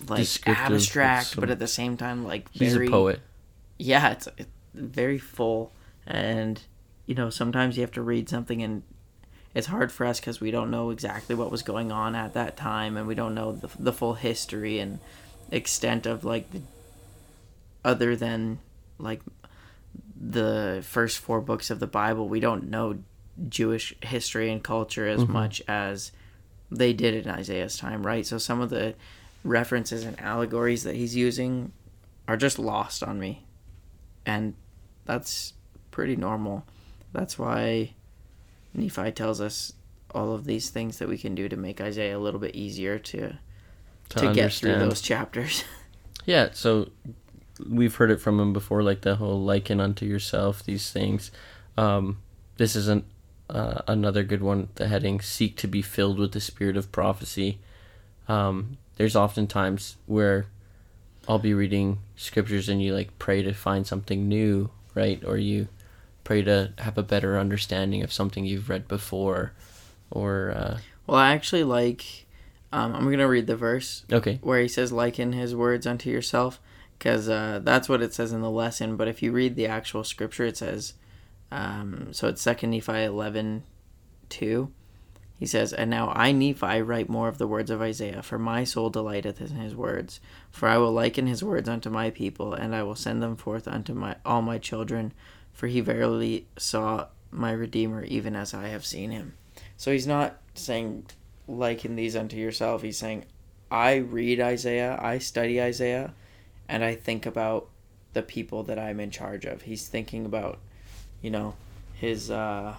like 0.06 0.28
abstract, 0.46 1.36
but 1.36 1.50
at 1.50 1.58
the 1.58 1.66
same 1.66 1.96
time 1.96 2.24
like 2.24 2.48
he's 2.52 2.74
very, 2.74 2.86
a 2.86 2.90
poet. 2.90 3.20
Yeah, 3.78 4.10
it's, 4.10 4.28
it's 4.36 4.50
very 4.74 5.18
full, 5.18 5.72
and 6.06 6.62
you 7.06 7.14
know 7.14 7.30
sometimes 7.30 7.76
you 7.76 7.82
have 7.82 7.92
to 7.92 8.02
read 8.02 8.28
something 8.28 8.62
and 8.62 8.82
it's 9.54 9.66
hard 9.66 9.90
for 9.90 10.06
us 10.06 10.20
because 10.20 10.40
we 10.40 10.50
don't 10.50 10.70
know 10.70 10.90
exactly 10.90 11.34
what 11.34 11.50
was 11.50 11.62
going 11.62 11.90
on 11.90 12.14
at 12.14 12.34
that 12.34 12.56
time 12.56 12.96
and 12.96 13.08
we 13.08 13.14
don't 13.14 13.34
know 13.34 13.52
the, 13.52 13.68
the 13.78 13.92
full 13.92 14.14
history 14.14 14.78
and 14.78 15.00
extent 15.50 16.06
of 16.06 16.22
like 16.22 16.50
the 16.52 16.60
other 17.84 18.14
than 18.14 18.58
like 18.98 19.22
the 20.20 20.82
first 20.86 21.18
four 21.18 21.40
books 21.40 21.70
of 21.70 21.80
the 21.80 21.86
Bible, 21.86 22.28
we 22.28 22.40
don't 22.40 22.68
know 22.68 22.98
Jewish 23.48 23.94
history 24.02 24.50
and 24.50 24.62
culture 24.62 25.06
as 25.06 25.22
Mhm. 25.22 25.28
much 25.28 25.62
as 25.68 26.12
they 26.70 26.92
did 26.92 27.14
in 27.14 27.30
Isaiah's 27.30 27.76
time, 27.76 28.04
right? 28.06 28.26
So 28.26 28.38
some 28.38 28.60
of 28.60 28.70
the 28.70 28.94
references 29.44 30.04
and 30.04 30.18
allegories 30.20 30.82
that 30.84 30.96
he's 30.96 31.14
using 31.16 31.72
are 32.26 32.36
just 32.36 32.58
lost 32.58 33.02
on 33.02 33.18
me. 33.18 33.46
And 34.26 34.54
that's 35.06 35.54
pretty 35.90 36.16
normal. 36.16 36.66
That's 37.12 37.38
why 37.38 37.94
Nephi 38.74 39.12
tells 39.12 39.40
us 39.40 39.72
all 40.14 40.34
of 40.34 40.44
these 40.44 40.70
things 40.70 40.98
that 40.98 41.08
we 41.08 41.16
can 41.18 41.34
do 41.34 41.48
to 41.48 41.56
make 41.56 41.80
Isaiah 41.80 42.16
a 42.16 42.20
little 42.20 42.40
bit 42.40 42.54
easier 42.54 42.98
to 42.98 43.38
to, 44.10 44.32
get 44.32 44.52
through 44.52 44.78
those 44.78 45.00
chapters. 45.02 45.64
Yeah, 46.26 46.50
so 46.52 46.90
we've 47.66 47.94
heard 47.94 48.10
it 48.10 48.20
from 48.20 48.38
him 48.38 48.52
before, 48.52 48.82
like 48.82 49.00
the 49.00 49.16
whole 49.16 49.42
liken 49.42 49.80
unto 49.80 50.04
yourself, 50.04 50.62
these 50.62 50.90
things. 50.92 51.30
Um, 51.78 52.18
this 52.58 52.76
isn't 52.76 53.04
uh, 53.50 53.82
another 53.86 54.22
good 54.22 54.42
one. 54.42 54.68
The 54.74 54.88
heading 54.88 55.20
seek 55.20 55.56
to 55.58 55.66
be 55.66 55.82
filled 55.82 56.18
with 56.18 56.32
the 56.32 56.40
spirit 56.40 56.76
of 56.76 56.92
prophecy. 56.92 57.58
Um, 58.28 58.78
there's 58.96 59.16
often 59.16 59.46
times 59.46 59.96
where 60.06 60.46
I'll 61.28 61.38
be 61.38 61.54
reading 61.54 61.98
scriptures 62.16 62.68
and 62.68 62.82
you 62.82 62.94
like 62.94 63.18
pray 63.18 63.42
to 63.42 63.52
find 63.52 63.86
something 63.86 64.28
new, 64.28 64.70
right? 64.94 65.22
Or 65.24 65.36
you 65.36 65.68
pray 66.24 66.42
to 66.42 66.72
have 66.78 66.98
a 66.98 67.02
better 67.02 67.38
understanding 67.38 68.02
of 68.02 68.12
something 68.12 68.44
you've 68.44 68.68
read 68.68 68.88
before, 68.88 69.52
or 70.10 70.52
uh, 70.54 70.78
well, 71.06 71.18
I 71.18 71.32
actually 71.32 71.64
like. 71.64 72.26
Um, 72.70 72.94
I'm 72.94 73.10
gonna 73.10 73.26
read 73.26 73.46
the 73.46 73.56
verse 73.56 74.04
okay, 74.12 74.40
where 74.42 74.60
he 74.60 74.68
says 74.68 74.92
liken 74.92 75.32
his 75.32 75.56
words 75.56 75.86
unto 75.86 76.10
yourself 76.10 76.60
because 76.98 77.26
uh, 77.26 77.60
that's 77.62 77.88
what 77.88 78.02
it 78.02 78.12
says 78.12 78.30
in 78.30 78.42
the 78.42 78.50
lesson 78.50 78.94
but 78.94 79.08
if 79.08 79.22
you 79.22 79.32
read 79.32 79.56
the 79.56 79.66
actual 79.66 80.04
scripture 80.04 80.44
it 80.44 80.58
says 80.58 80.92
um, 81.50 82.12
so 82.12 82.28
it's 82.28 82.42
second 82.42 82.70
nephi 82.70 83.04
11 83.04 83.62
2 84.28 84.70
he 85.38 85.46
says 85.46 85.72
and 85.72 85.90
now 85.90 86.12
i 86.14 86.32
nephi 86.32 86.82
write 86.82 87.08
more 87.08 87.28
of 87.28 87.38
the 87.38 87.46
words 87.46 87.70
of 87.70 87.80
isaiah 87.80 88.22
for 88.22 88.38
my 88.38 88.64
soul 88.64 88.90
delighteth 88.90 89.40
in 89.40 89.56
his 89.56 89.74
words. 89.74 90.20
For 90.50 90.68
i 90.68 90.76
will 90.78 90.92
liken 90.92 91.26
his 91.26 91.44
words 91.44 91.68
unto 91.68 91.90
my 91.90 92.10
people 92.10 92.52
and 92.54 92.74
i 92.74 92.82
will 92.82 92.96
send 92.96 93.22
them 93.22 93.36
forth 93.36 93.68
unto 93.68 93.94
my 93.94 94.16
all 94.24 94.42
my 94.42 94.58
children. 94.58 95.12
For 95.52 95.66
he 95.66 95.80
verily 95.80 96.46
saw 96.56 97.06
my 97.30 97.52
redeemer 97.52 98.04
even 98.04 98.34
as 98.34 98.52
i 98.52 98.68
have 98.68 98.84
seen 98.84 99.10
him. 99.10 99.34
So 99.76 99.92
he's 99.92 100.06
not 100.06 100.38
saying 100.54 101.06
liken 101.46 101.96
these 101.96 102.14
unto 102.14 102.36
yourself. 102.36 102.82
He's 102.82 102.98
saying 102.98 103.24
I 103.70 103.96
read 103.96 104.40
Isaiah, 104.40 104.98
I 105.00 105.18
study 105.18 105.60
Isaiah, 105.60 106.14
and 106.68 106.84
I 106.84 106.94
think 106.94 107.26
about 107.26 107.68
the 108.12 108.22
people 108.22 108.62
that 108.64 108.78
I'm 108.78 109.00
in 109.00 109.10
charge 109.10 109.44
of. 109.44 109.62
He's 109.62 109.86
thinking 109.86 110.24
about, 110.24 110.58
you 111.22 111.30
know, 111.30 111.54
his 111.94 112.30
uh 112.30 112.74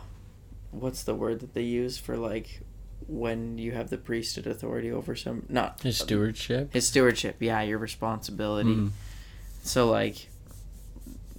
what's 0.72 1.04
the 1.04 1.16
word 1.16 1.40
that 1.40 1.54
they 1.54 1.64
use 1.64 1.98
for 1.98 2.16
like 2.16 2.62
when 3.08 3.58
you 3.58 3.72
have 3.72 3.90
the 3.90 3.98
priesthood 3.98 4.46
authority 4.46 4.92
over 4.92 5.16
some 5.16 5.44
not 5.50 5.82
his 5.82 5.98
stewardship. 5.98 6.72
his 6.74 6.88
stewardship, 6.88 7.38
yeah, 7.40 7.62
your 7.62 7.80
responsibility. 7.80 8.70
Mhm. 8.70 8.92
So 9.64 9.90
like 9.90 10.28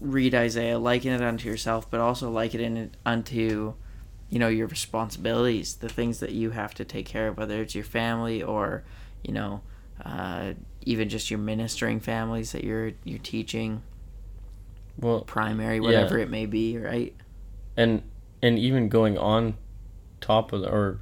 read 0.00 0.35
Isaiah, 0.35 0.78
liken 0.78 1.12
it 1.12 1.23
unto 1.23 1.49
yourself, 1.49 1.90
but 1.90 2.00
also 2.00 2.30
liken 2.30 2.76
it 2.76 2.97
unto 3.04 3.75
you 4.28 4.38
know 4.38 4.49
your 4.49 4.66
responsibilities, 4.66 5.76
the 5.76 5.88
things 5.88 6.21
that 6.21 6.33
you 6.33 6.50
have 6.50 6.75
to 6.75 6.85
take 6.85 7.07
care 7.07 7.28
of, 7.28 7.37
whether 7.37 7.61
it's 7.62 7.75
your 7.75 7.85
family 7.85 8.42
or 8.42 8.83
you 9.23 9.33
know 9.33 9.61
uh, 10.04 10.54
even 10.83 11.09
just 11.09 11.30
your 11.30 11.38
ministering 11.38 12.00
families 12.00 12.52
that 12.52 12.64
you're 12.64 12.92
you're 13.04 13.19
teaching, 13.19 13.83
Well, 15.00 15.23
primary, 15.23 15.76
Yeah. 15.76 15.80
whatever 15.80 16.19
it 16.19 16.30
may 16.30 16.47
be, 16.47 16.78
right? 16.78 17.14
and 17.76 18.02
and 18.42 18.59
even 18.59 18.88
going 18.88 19.16
on 19.16 19.54
top 20.21 20.52
of 20.52 20.62
or 20.62 20.99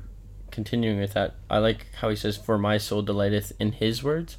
continuing 0.50 1.00
with 1.00 1.14
that 1.14 1.34
i 1.48 1.56
like 1.58 1.86
how 2.00 2.08
he 2.10 2.14
says 2.16 2.36
for 2.36 2.58
my 2.58 2.76
soul 2.76 3.00
delighteth 3.02 3.52
in 3.58 3.72
his 3.72 4.02
words 4.02 4.36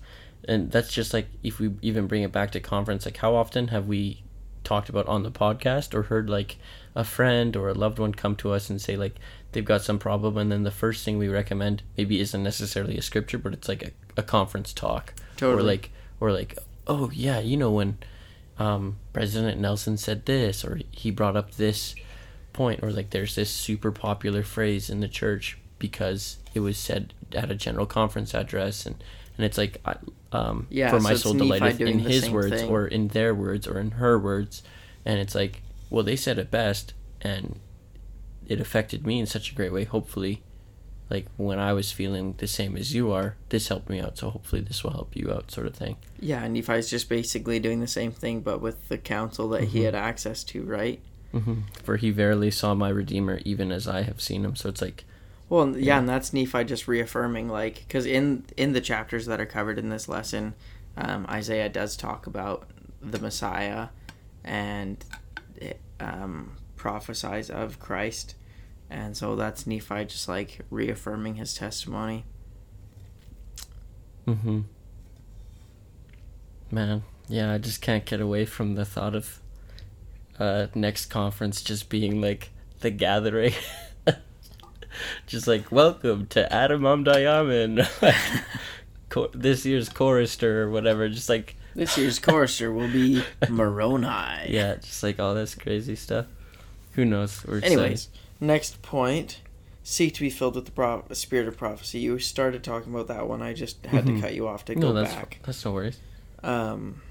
and 0.47 0.71
that's 0.71 0.93
just 0.93 1.13
like 1.13 1.27
if 1.43 1.59
we 1.59 1.71
even 1.81 2.07
bring 2.07 2.21
it 2.21 2.31
back 2.31 2.51
to 2.51 2.59
conference 2.59 3.05
like 3.05 3.17
how 3.17 3.33
often 3.35 3.69
have 3.69 3.87
we 3.87 4.23
talked 4.63 4.89
about 4.89 5.07
on 5.07 5.23
the 5.23 5.31
podcast 5.31 5.93
or 5.93 6.03
heard 6.03 6.29
like 6.29 6.57
a 6.93 7.03
friend 7.03 7.55
or 7.55 7.67
a 7.69 7.73
loved 7.73 7.97
one 7.99 8.13
come 8.13 8.35
to 8.35 8.51
us 8.51 8.69
and 8.69 8.79
say 8.81 8.95
like 8.95 9.15
they've 9.51 9.65
got 9.65 9.81
some 9.81 9.97
problem 9.97 10.37
and 10.37 10.51
then 10.51 10.63
the 10.63 10.71
first 10.71 11.03
thing 11.03 11.17
we 11.17 11.27
recommend 11.27 11.81
maybe 11.97 12.19
isn't 12.19 12.43
necessarily 12.43 12.97
a 12.97 13.01
scripture 13.01 13.37
but 13.39 13.53
it's 13.53 13.67
like 13.67 13.81
a, 13.83 13.91
a 14.17 14.23
conference 14.23 14.71
talk 14.73 15.13
or 15.41 15.61
like 15.63 15.89
or 16.19 16.31
like 16.31 16.57
oh 16.87 17.09
yeah 17.13 17.39
you 17.39 17.57
know 17.57 17.71
when 17.71 17.97
um, 18.59 18.97
president 19.13 19.59
nelson 19.59 19.97
said 19.97 20.25
this 20.25 20.63
or 20.65 20.79
he 20.91 21.09
brought 21.11 21.35
up 21.37 21.55
this 21.55 21.95
point 22.53 22.83
or 22.83 22.91
like 22.91 23.09
there's 23.11 23.35
this 23.35 23.49
super 23.49 23.91
popular 23.91 24.43
phrase 24.43 24.89
in 24.89 24.99
the 24.99 25.07
church 25.07 25.57
because 25.79 26.37
it 26.53 26.59
was 26.59 26.77
said 26.77 27.13
at 27.33 27.49
a 27.49 27.55
general 27.55 27.85
conference 27.85 28.33
address 28.33 28.85
and 28.85 29.01
and 29.37 29.45
it's 29.45 29.57
like 29.57 29.81
um 30.33 30.67
Yeah, 30.69 30.89
for 30.89 30.99
my 30.99 31.13
it's 31.13 31.21
soul 31.23 31.33
Nephi 31.33 31.45
delighteth 31.47 31.81
in 31.81 31.99
his 31.99 32.29
words 32.29 32.49
thing. 32.61 32.69
or 32.69 32.85
in 32.85 33.07
their 33.09 33.33
words 33.33 33.65
or 33.67 33.79
in 33.79 33.91
her 33.91 34.19
words 34.19 34.61
and 35.05 35.19
it's 35.19 35.33
like 35.33 35.61
well 35.89 36.03
they 36.03 36.17
said 36.17 36.37
it 36.37 36.51
best 36.51 36.93
and 37.21 37.59
it 38.45 38.59
affected 38.59 39.07
me 39.07 39.19
in 39.19 39.25
such 39.25 39.51
a 39.51 39.55
great 39.55 39.71
way 39.71 39.85
hopefully 39.85 40.41
like 41.09 41.25
when 41.37 41.57
i 41.59 41.73
was 41.73 41.91
feeling 41.91 42.35
the 42.37 42.47
same 42.47 42.75
as 42.77 42.93
you 42.93 43.11
are 43.11 43.35
this 43.49 43.67
helped 43.69 43.89
me 43.89 43.99
out 43.99 44.17
so 44.17 44.29
hopefully 44.29 44.61
this 44.61 44.83
will 44.83 44.91
help 44.91 45.15
you 45.15 45.31
out 45.31 45.49
sort 45.51 45.65
of 45.67 45.73
thing 45.75 45.95
Yeah, 46.19 46.43
and 46.43 46.53
Nephi's 46.53 46.89
just 46.89 47.07
basically 47.09 47.59
doing 47.59 47.79
the 47.79 47.87
same 47.87 48.11
thing, 48.11 48.41
but 48.41 48.59
with 48.61 48.89
the 48.89 48.97
counsel 48.97 49.47
that 49.49 49.63
he 49.65 49.79
Mhm. 49.79 49.85
had 49.85 49.95
access 49.95 50.43
to, 50.45 50.63
right? 50.63 50.99
hmm 51.31 51.61
for 51.83 51.97
he 51.97 52.09
verily 52.11 52.49
saw 52.51 52.73
my 52.73 52.89
redeemer 52.89 53.39
even 53.45 53.71
as 53.71 53.87
i 53.87 54.01
have 54.01 54.19
seen 54.19 54.43
him 54.43 54.55
so 54.55 54.67
it's 54.69 54.81
like 54.81 55.05
Well, 55.47 55.69
yeah, 55.71 55.77
Yeah. 55.79 55.99
and 55.99 56.09
that's 56.09 56.31
Nephi 56.33 56.63
just 56.63 56.87
reaffirming, 56.87 57.49
like, 57.49 57.75
because 57.87 58.05
in 58.05 58.45
in 58.57 58.73
the 58.73 58.81
chapters 58.81 59.25
that 59.25 59.39
are 59.41 59.47
covered 59.47 59.79
in 59.79 59.89
this 59.89 60.07
lesson, 60.07 60.53
um, 60.95 61.25
Isaiah 61.27 61.69
does 61.69 61.95
talk 61.97 62.27
about 62.27 62.69
the 63.01 63.17
Messiah, 63.19 63.87
and 64.43 65.03
it, 65.55 65.79
um, 65.99 66.57
prophesies 66.75 67.49
of 67.49 67.79
Christ, 67.79 68.35
and 68.89 69.15
so 69.15 69.35
that's 69.35 69.67
Nephi 69.67 70.05
just 70.05 70.27
like 70.27 70.59
reaffirming 70.69 71.35
his 71.35 71.53
testimony. 71.53 72.25
Mm-hmm. 74.27 74.61
Man, 76.71 77.03
yeah, 77.27 77.53
I 77.53 77.57
just 77.57 77.81
can't 77.81 78.05
get 78.05 78.21
away 78.21 78.45
from 78.45 78.75
the 78.75 78.85
thought 78.85 79.15
of 79.15 79.39
uh 80.39 80.67
next 80.75 81.07
conference 81.07 81.61
just 81.61 81.89
being 81.89 82.21
like 82.21 82.49
the 82.81 82.89
gathering. 82.91 83.53
just 85.27 85.47
like 85.47 85.71
welcome 85.71 86.27
to 86.27 86.51
Adam-ondi-Ahman. 86.53 87.81
Cho- 89.11 89.31
this 89.33 89.65
year's 89.65 89.89
chorister 89.89 90.63
or 90.63 90.69
whatever, 90.69 91.09
just 91.09 91.29
like 91.29 91.55
This 91.75 91.97
year's 91.97 92.19
chorister 92.19 92.71
will 92.71 92.87
be 92.87 93.23
Moroni. 93.49 94.07
yeah, 94.49 94.75
just 94.75 95.01
like 95.03 95.19
all 95.19 95.33
this 95.35 95.55
crazy 95.55 95.95
stuff. 95.95 96.25
Who 96.93 97.05
knows? 97.05 97.45
We're 97.45 97.59
Anyways, 97.59 98.09
next 98.39 98.81
point. 98.81 99.41
Seek 99.83 100.13
to 100.15 100.21
be 100.21 100.29
filled 100.29 100.55
with 100.55 100.65
the 100.65 100.71
pro- 100.71 101.03
spirit 101.13 101.47
of 101.47 101.57
prophecy. 101.57 101.99
You 101.99 102.19
started 102.19 102.63
talking 102.63 102.93
about 102.93 103.07
that 103.07 103.27
one. 103.27 103.41
I 103.41 103.53
just 103.53 103.83
had 103.87 104.05
Mhm. 104.05 104.15
to 104.15 104.21
cut 104.21 104.33
you 104.35 104.47
off 104.47 104.63
to 104.65 104.75
no, 104.75 104.87
go 104.89 104.93
that's 104.93 105.13
back. 105.15 105.39
that's 105.43 105.65
no 105.65 105.71
worries. 105.71 105.97
um 106.43 107.01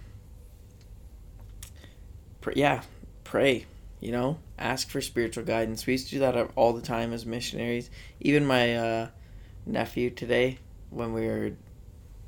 pr- 2.41 2.53
yeah 2.55 2.83
pray 3.25 3.67
you 4.01 4.11
know 4.13 4.39
ask 4.59 4.89
for 4.89 5.01
spiritual 5.01 5.45
guidance 5.45 5.87
we 5.87 5.93
used 5.93 6.07
to 6.09 6.15
do 6.15 6.19
that 6.21 6.51
all 6.57 6.73
the 6.73 6.81
time 6.83 7.13
as 7.13 7.27
missionaries 7.27 7.91
even 8.21 8.47
my 8.47 8.75
uh 8.77 9.09
nephew 9.67 10.09
today 10.09 10.59
when 10.91 11.13
we 11.13 11.27
were 11.27 11.51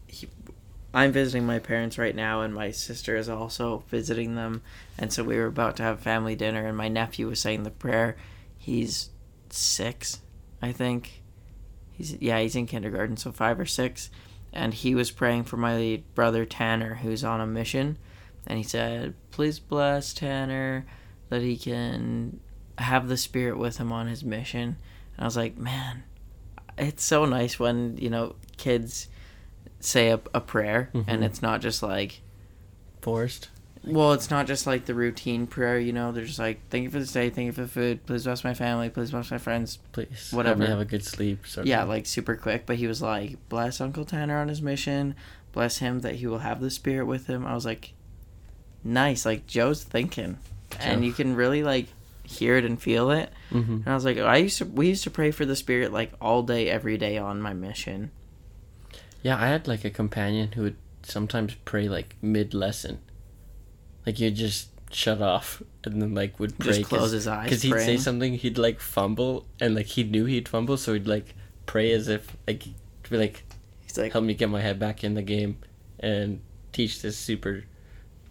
he, 0.08 0.26
i'm 0.92 1.10
visiting 1.12 1.46
my 1.46 1.58
parents 1.58 1.96
right 1.96 2.14
now 2.16 2.42
and 2.42 2.52
my 2.54 2.70
sister 2.70 3.16
is 3.16 3.28
also 3.28 3.82
visiting 3.88 4.34
them 4.34 4.60
and 4.98 5.12
so 5.12 5.22
we 5.24 5.36
were 5.36 5.46
about 5.46 5.76
to 5.76 5.82
have 5.82 6.00
family 6.00 6.34
dinner 6.36 6.66
and 6.66 6.76
my 6.76 6.88
nephew 6.88 7.28
was 7.28 7.40
saying 7.40 7.62
the 7.62 7.70
prayer 7.70 8.16
he's 8.60 9.08
six 9.48 10.20
i 10.62 10.70
think 10.70 11.22
he's 11.90 12.14
yeah 12.20 12.38
he's 12.38 12.54
in 12.54 12.66
kindergarten 12.66 13.16
so 13.16 13.32
five 13.32 13.58
or 13.58 13.66
six 13.66 14.10
and 14.52 14.74
he 14.74 14.94
was 14.94 15.10
praying 15.10 15.44
for 15.44 15.56
my 15.56 16.02
brother 16.16 16.44
Tanner, 16.44 16.96
who's 16.96 17.22
on 17.22 17.40
a 17.40 17.46
mission, 17.46 17.96
and 18.48 18.58
he 18.58 18.64
said, 18.64 19.14
"Please 19.30 19.60
bless 19.60 20.12
Tanner 20.12 20.84
that 21.28 21.40
he 21.40 21.56
can 21.56 22.40
have 22.76 23.06
the 23.06 23.16
Spirit 23.16 23.58
with 23.58 23.76
him 23.78 23.92
on 23.92 24.08
his 24.08 24.24
mission." 24.24 24.76
And 25.16 25.20
I 25.20 25.24
was 25.24 25.36
like, 25.36 25.56
"Man, 25.56 26.02
it's 26.76 27.04
so 27.04 27.24
nice 27.26 27.60
when 27.60 27.96
you 27.96 28.10
know 28.10 28.34
kids 28.56 29.06
say 29.78 30.10
a, 30.10 30.20
a 30.34 30.40
prayer, 30.40 30.90
and 30.94 31.06
Mhm. 31.06 31.22
it's 31.22 31.40
not 31.42 31.60
just 31.60 31.80
like." 31.80 32.20
Forced. 33.00 33.50
Well, 33.82 34.12
it's 34.12 34.30
not 34.30 34.46
just 34.46 34.66
like 34.66 34.84
the 34.84 34.94
routine 34.94 35.46
prayer, 35.46 35.78
you 35.78 35.92
know. 35.92 36.12
They're 36.12 36.26
just 36.26 36.38
like, 36.38 36.60
"Thank 36.68 36.84
you 36.84 36.90
for 36.90 36.98
this 36.98 37.12
day, 37.12 37.30
thank 37.30 37.46
you 37.46 37.52
for 37.52 37.62
the 37.62 37.68
food. 37.68 38.04
Please 38.04 38.24
bless 38.24 38.44
my 38.44 38.52
family. 38.52 38.90
Please 38.90 39.10
bless 39.10 39.30
my 39.30 39.38
friends." 39.38 39.78
Please. 39.92 40.30
Whatever. 40.32 40.66
Have 40.66 40.80
a 40.80 40.84
good 40.84 41.04
sleep. 41.04 41.46
Sort 41.46 41.66
Yeah, 41.66 41.84
like 41.84 42.04
super 42.06 42.36
quick. 42.36 42.66
But 42.66 42.76
he 42.76 42.86
was 42.86 43.00
like, 43.00 43.36
"Bless 43.48 43.80
Uncle 43.80 44.04
Tanner 44.04 44.38
on 44.38 44.48
his 44.48 44.60
mission. 44.60 45.14
Bless 45.52 45.78
him 45.78 46.00
that 46.00 46.16
he 46.16 46.26
will 46.26 46.40
have 46.40 46.60
the 46.60 46.70
Spirit 46.70 47.06
with 47.06 47.26
him." 47.26 47.46
I 47.46 47.54
was 47.54 47.64
like, 47.64 47.94
nice. 48.84 49.24
Like 49.24 49.46
Joe's 49.46 49.82
thinking, 49.82 50.38
and 50.78 51.04
you 51.04 51.12
can 51.12 51.34
really 51.34 51.62
like 51.62 51.86
hear 52.24 52.56
it 52.56 52.64
and 52.64 52.80
feel 52.80 53.10
it. 53.10 53.32
Mm-hmm. 53.50 53.72
And 53.72 53.88
I 53.88 53.94
was 53.94 54.04
like, 54.04 54.18
I 54.18 54.36
used 54.36 54.58
to 54.58 54.64
we 54.64 54.88
used 54.88 55.04
to 55.04 55.10
pray 55.10 55.30
for 55.30 55.44
the 55.44 55.56
spirit 55.56 55.92
like 55.92 56.12
all 56.20 56.42
day, 56.42 56.68
every 56.68 56.96
day 56.96 57.18
on 57.18 57.40
my 57.40 57.52
mission. 57.52 58.10
Yeah, 59.22 59.36
I 59.36 59.48
had 59.48 59.68
like 59.68 59.84
a 59.84 59.90
companion 59.90 60.52
who 60.52 60.62
would 60.62 60.76
sometimes 61.02 61.54
pray 61.64 61.88
like 61.88 62.16
mid 62.22 62.54
lesson. 62.54 63.00
Like 64.06 64.18
you'd 64.20 64.36
just 64.36 64.68
shut 64.92 65.22
off 65.22 65.62
and 65.84 66.02
then 66.02 66.14
like 66.14 66.40
would 66.40 66.58
pray 66.58 66.78
Just 66.78 66.88
close 66.88 67.12
his 67.12 67.26
eyes, 67.28 67.44
because 67.44 67.62
he'd 67.62 67.78
say 67.78 67.96
something 67.96 68.34
he'd 68.34 68.58
like 68.58 68.80
fumble 68.80 69.46
and 69.60 69.74
like 69.74 69.86
he 69.86 70.02
knew 70.02 70.24
he'd 70.24 70.48
fumble 70.48 70.76
so 70.76 70.94
he'd 70.94 71.06
like 71.06 71.34
pray 71.66 71.92
as 71.92 72.08
if 72.08 72.36
like 72.48 72.64
to 73.04 73.10
be 73.10 73.16
like 73.16 73.44
He's 73.82 73.96
like, 73.96 74.12
help 74.12 74.24
me 74.24 74.34
get 74.34 74.48
my 74.50 74.60
head 74.60 74.78
back 74.78 75.04
in 75.04 75.14
the 75.14 75.22
game 75.22 75.58
and 75.98 76.40
teach 76.72 77.02
this 77.02 77.16
super 77.16 77.64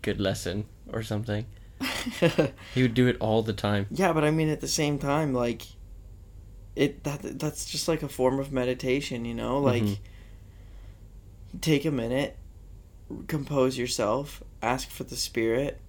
good 0.01 0.19
lesson 0.19 0.65
or 0.91 1.03
something. 1.03 1.45
He 2.73 2.81
would 2.81 2.93
do 2.93 3.07
it 3.07 3.17
all 3.19 3.41
the 3.41 3.53
time. 3.53 3.87
yeah, 3.91 4.11
but 4.13 4.23
I 4.23 4.31
mean 4.31 4.49
at 4.49 4.59
the 4.61 4.67
same 4.67 4.99
time, 4.99 5.33
like, 5.33 5.63
it 6.75 7.03
that 7.03 7.39
that's 7.39 7.65
just 7.65 7.87
like 7.87 8.03
a 8.03 8.09
form 8.09 8.39
of 8.39 8.51
meditation, 8.51 9.23
you 9.25 9.33
know, 9.33 9.59
like. 9.59 9.83
Mhm. 9.83 9.97
Take 11.61 11.83
a 11.85 11.91
minute, 11.91 12.37
compose 13.27 13.75
yourself, 13.77 14.43
ask 14.61 14.89
for 14.89 15.03
the 15.03 15.15
spirit, 15.15 15.79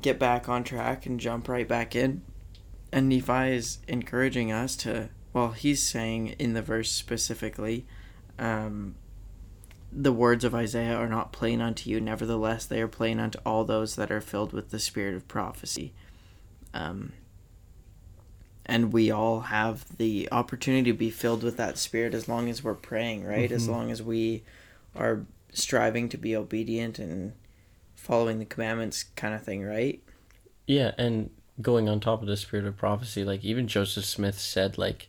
get 0.00 0.18
back 0.18 0.48
on 0.48 0.64
track, 0.64 1.06
and 1.06 1.20
jump 1.20 1.48
right 1.48 1.66
back 1.68 1.94
in. 1.94 2.22
And 2.92 3.08
Nephi 3.08 3.54
is 3.54 3.78
encouraging 3.88 4.52
us 4.52 4.76
to, 4.76 5.10
well, 5.32 5.52
he's 5.52 5.82
saying 5.82 6.28
in 6.38 6.54
the 6.54 6.62
verse 6.62 6.90
specifically, 6.90 7.86
um, 8.38 8.94
the 9.92 10.12
words 10.12 10.44
of 10.44 10.54
Isaiah 10.54 10.94
are 10.96 11.08
not 11.08 11.32
plain 11.32 11.60
unto 11.60 11.88
you, 11.90 12.00
nevertheless, 12.00 12.66
they 12.66 12.80
are 12.80 12.88
plain 12.88 13.18
unto 13.18 13.38
all 13.46 13.64
those 13.64 13.96
that 13.96 14.10
are 14.10 14.20
filled 14.20 14.52
with 14.52 14.70
the 14.70 14.78
spirit 14.78 15.14
of 15.14 15.26
prophecy. 15.28 15.92
Um, 16.74 17.12
and 18.66 18.92
we 18.92 19.10
all 19.10 19.40
have 19.42 19.96
the 19.96 20.28
opportunity 20.32 20.90
to 20.90 20.96
be 20.96 21.10
filled 21.10 21.42
with 21.42 21.56
that 21.56 21.78
spirit 21.78 22.14
as 22.14 22.28
long 22.28 22.48
as 22.50 22.64
we're 22.64 22.74
praying, 22.74 23.24
right? 23.24 23.50
As 23.50 23.66
Mhm. 23.66 23.70
long 23.70 23.90
as 23.90 24.02
we 24.02 24.42
are 24.94 25.24
striving 25.52 26.08
to 26.10 26.18
be 26.18 26.34
obedient 26.34 26.98
and 26.98 27.32
following 28.06 28.38
the 28.38 28.44
commandments, 28.44 29.02
kind 29.16 29.34
of 29.34 29.42
thing, 29.42 29.64
right? 29.64 30.00
Yeah, 30.66 30.92
and 30.96 31.30
going 31.60 31.88
on 31.88 31.98
top 32.00 32.22
of 32.22 32.28
the 32.28 32.36
spirit 32.36 32.66
of 32.66 32.76
prophecy, 32.76 33.24
like 33.24 33.44
even 33.44 33.66
Joseph 33.66 34.04
Smith 34.04 34.38
said, 34.38 34.78
like 34.78 35.08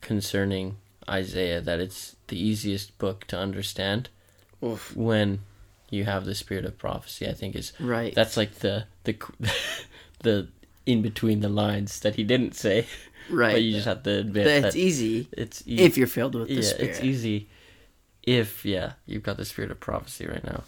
concerning 0.00 0.76
Isaiah, 1.08 1.60
that 1.60 1.78
it's 1.80 2.16
the 2.28 2.38
easiest 2.42 2.98
book 2.98 3.24
to 3.28 3.38
understand 3.38 4.08
Oof. 4.62 4.94
when 4.96 5.40
you 5.90 6.04
have 6.04 6.24
the 6.24 6.34
spirit 6.34 6.64
of 6.64 6.76
prophecy. 6.78 7.28
I 7.28 7.32
think 7.34 7.54
is 7.54 7.72
Right. 7.78 8.14
that's 8.14 8.36
like 8.36 8.56
the 8.56 8.86
the 9.04 9.16
the 10.22 10.48
in 10.86 11.02
between 11.02 11.40
the 11.40 11.48
lines 11.48 12.00
that 12.00 12.16
he 12.16 12.24
didn't 12.24 12.54
say, 12.54 12.86
right. 13.30 13.52
but 13.54 13.62
you 13.62 13.72
just 13.72 13.86
have 13.86 14.02
to 14.02 14.10
admit 14.18 14.44
That 14.44 14.62
that 14.62 14.66
it's 14.68 14.76
easy 14.76 15.28
it's 15.32 15.62
e- 15.66 15.78
if 15.78 15.96
you're 15.96 16.06
filled 16.06 16.34
with 16.34 16.48
the 16.48 16.54
yeah, 16.54 16.62
spirit. 16.62 16.90
it's 16.90 17.00
easy 17.00 17.48
if 18.24 18.64
yeah 18.64 18.92
you've 19.06 19.22
got 19.22 19.36
the 19.36 19.44
spirit 19.44 19.70
of 19.70 19.78
prophecy 19.80 20.26
right 20.26 20.42
now. 20.44 20.64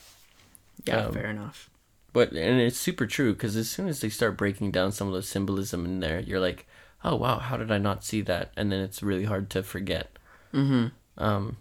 Yeah, 0.85 1.06
um, 1.06 1.12
fair 1.12 1.26
enough. 1.26 1.71
But 2.12 2.33
and 2.33 2.61
it's 2.61 2.78
super 2.78 3.06
true 3.06 3.35
because 3.35 3.56
as 3.56 3.68
soon 3.68 3.88
as 3.88 4.00
they 4.00 4.09
start 4.09 4.38
breaking 4.38 4.71
down 4.71 4.92
some 4.92 5.09
of 5.09 5.14
the 5.14 5.23
symbolism 5.23 5.85
in 5.85 6.00
there, 6.00 6.21
you're 6.21 6.40
like, 6.40 6.66
oh 7.04 7.16
wow, 7.16 7.38
how 7.38 7.56
did 7.56 7.71
I 7.71 7.78
not 7.78 8.04
see 8.04 8.23
that? 8.23 8.52
And 8.56 8.73
then 8.73 8.80
it's 8.80 9.02
really 9.02 9.25
hard 9.25 9.50
to 9.50 9.62
forget. 9.62 10.18
Mm-hmm. 10.52 10.87
Um, 11.23 11.59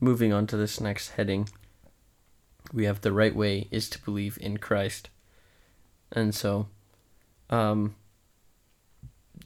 moving 0.00 0.32
on 0.32 0.46
to 0.48 0.56
this 0.56 0.80
next 0.80 1.10
heading, 1.10 1.48
we 2.72 2.84
have 2.84 3.00
the 3.00 3.12
right 3.12 3.34
way 3.34 3.68
is 3.70 3.88
to 3.90 4.02
believe 4.02 4.38
in 4.40 4.58
Christ, 4.58 5.10
and 6.12 6.34
so, 6.34 6.68
um, 7.50 7.94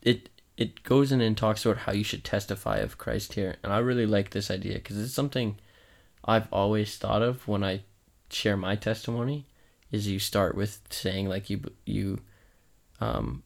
it 0.02 0.28
it 0.56 0.82
goes 0.82 1.12
in 1.12 1.20
and 1.20 1.36
talks 1.36 1.64
about 1.64 1.78
how 1.78 1.92
you 1.92 2.04
should 2.04 2.24
testify 2.24 2.78
of 2.78 2.98
Christ 2.98 3.34
here, 3.34 3.56
and 3.62 3.72
I 3.72 3.78
really 3.78 4.06
like 4.06 4.30
this 4.30 4.50
idea 4.50 4.74
because 4.74 5.00
it's 5.00 5.14
something 5.14 5.56
I've 6.24 6.52
always 6.52 6.96
thought 6.96 7.22
of 7.22 7.48
when 7.48 7.64
I 7.64 7.82
share 8.32 8.56
my 8.56 8.76
testimony. 8.76 9.46
Is 9.90 10.08
you 10.08 10.18
start 10.18 10.54
with 10.54 10.80
saying 10.90 11.28
like 11.28 11.50
you 11.50 11.60
you, 11.84 12.20
um, 13.00 13.42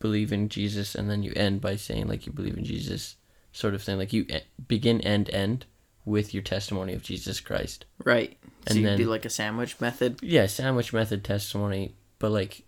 believe 0.00 0.32
in 0.32 0.48
Jesus, 0.48 0.94
and 0.94 1.08
then 1.10 1.22
you 1.22 1.32
end 1.34 1.60
by 1.60 1.76
saying 1.76 2.08
like 2.08 2.26
you 2.26 2.32
believe 2.32 2.58
in 2.58 2.64
Jesus 2.64 3.16
sort 3.52 3.74
of 3.74 3.82
thing. 3.82 3.96
Like 3.98 4.12
you 4.12 4.26
begin 4.68 5.00
and 5.00 5.28
end 5.30 5.64
with 6.04 6.34
your 6.34 6.42
testimony 6.42 6.92
of 6.94 7.02
Jesus 7.02 7.40
Christ. 7.40 7.84
Right. 8.04 8.36
So 8.42 8.48
And 8.72 8.76
you 8.80 8.86
then- 8.86 8.98
do 8.98 9.06
like 9.06 9.24
a 9.24 9.30
sandwich 9.30 9.80
method. 9.80 10.18
Yeah, 10.22 10.46
sandwich 10.46 10.92
method 10.92 11.22
testimony, 11.24 11.94
but 12.18 12.30
like 12.32 12.64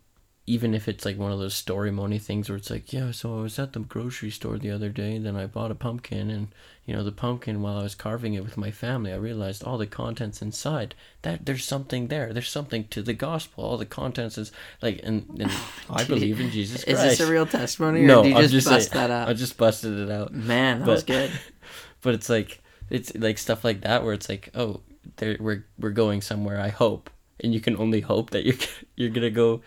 even 0.47 0.75
if 0.75 0.89
it's 0.89 1.05
like 1.05 1.17
one 1.17 1.33
of 1.33 1.39
those 1.39 1.55
story 1.55 1.91
money 1.91 2.19
things 2.19 2.49
where 2.49 2.57
it's 2.57 2.71
like, 2.71 2.93
yeah, 2.93 3.11
so 3.13 3.39
I 3.39 3.43
was 3.43 3.59
at 3.59 3.73
the 3.73 3.81
grocery 3.81 4.31
store 4.31 4.59
the 4.59 4.71
other 4.71 4.91
day, 4.91 5.19
then 5.19 5.37
I 5.37 5.47
bought 5.47 5.71
a 5.71 5.75
pumpkin 5.75 6.31
and 6.31 6.49
you 6.85 6.95
know, 6.95 7.03
the 7.03 7.13
pumpkin 7.13 7.63
while 7.63 7.79
I 7.79 7.83
was 7.83 7.95
carving 7.95 8.35
it 8.35 8.45
with 8.45 8.59
my 8.59 8.71
family, 8.71 9.11
I 9.11 9.17
realized 9.17 9.65
all 9.65 9.79
the 9.79 9.87
contents 9.87 10.43
inside. 10.43 10.95
That 11.23 11.47
there's 11.47 11.65
something 11.65 12.09
there. 12.09 12.35
There's 12.35 12.51
something 12.51 12.87
to 12.89 13.01
the 13.01 13.15
gospel. 13.15 13.65
All 13.65 13.79
the 13.79 13.87
contents 13.87 14.37
is 14.37 14.53
like 14.83 15.01
and, 15.03 15.25
and 15.41 15.51
I 15.91 16.05
believe 16.05 16.41
in 16.41 16.51
Jesus 16.51 16.85
Is 16.85 17.01
this 17.01 17.21
a 17.21 17.31
real 17.31 17.47
testimony, 17.47 18.03
or 18.03 18.07
no, 18.07 18.23
do 18.23 18.29
you 18.29 18.35
just, 18.35 18.53
just 18.53 18.69
bust 18.69 18.91
saying, 18.93 19.09
that 19.09 19.15
out? 19.15 19.29
I 19.29 19.33
just 19.33 19.57
busted 19.57 19.99
it 19.99 20.11
out. 20.11 20.35
Man, 20.35 20.81
that 20.81 20.85
but- 20.85 20.93
was 20.93 21.05
good. 21.05 21.31
but 22.05 22.15
it's 22.15 22.29
like 22.29 22.61
it's 22.91 23.15
like 23.17 23.39
stuff 23.39 23.65
like 23.65 23.81
that 23.81 24.05
where 24.05 24.13
it's 24.13 24.29
like 24.29 24.51
oh 24.55 24.81
there 25.17 25.37
we're 25.41 25.65
we're 25.79 25.91
going 25.91 26.21
somewhere 26.21 26.61
i 26.61 26.69
hope 26.69 27.11
and 27.41 27.53
you 27.53 27.61
can 27.61 27.77
only 27.79 28.01
hope 28.01 28.31
that 28.31 28.45
you're 28.45 28.57
you're 28.97 29.11
gonna 29.11 29.31
go 29.31 29.63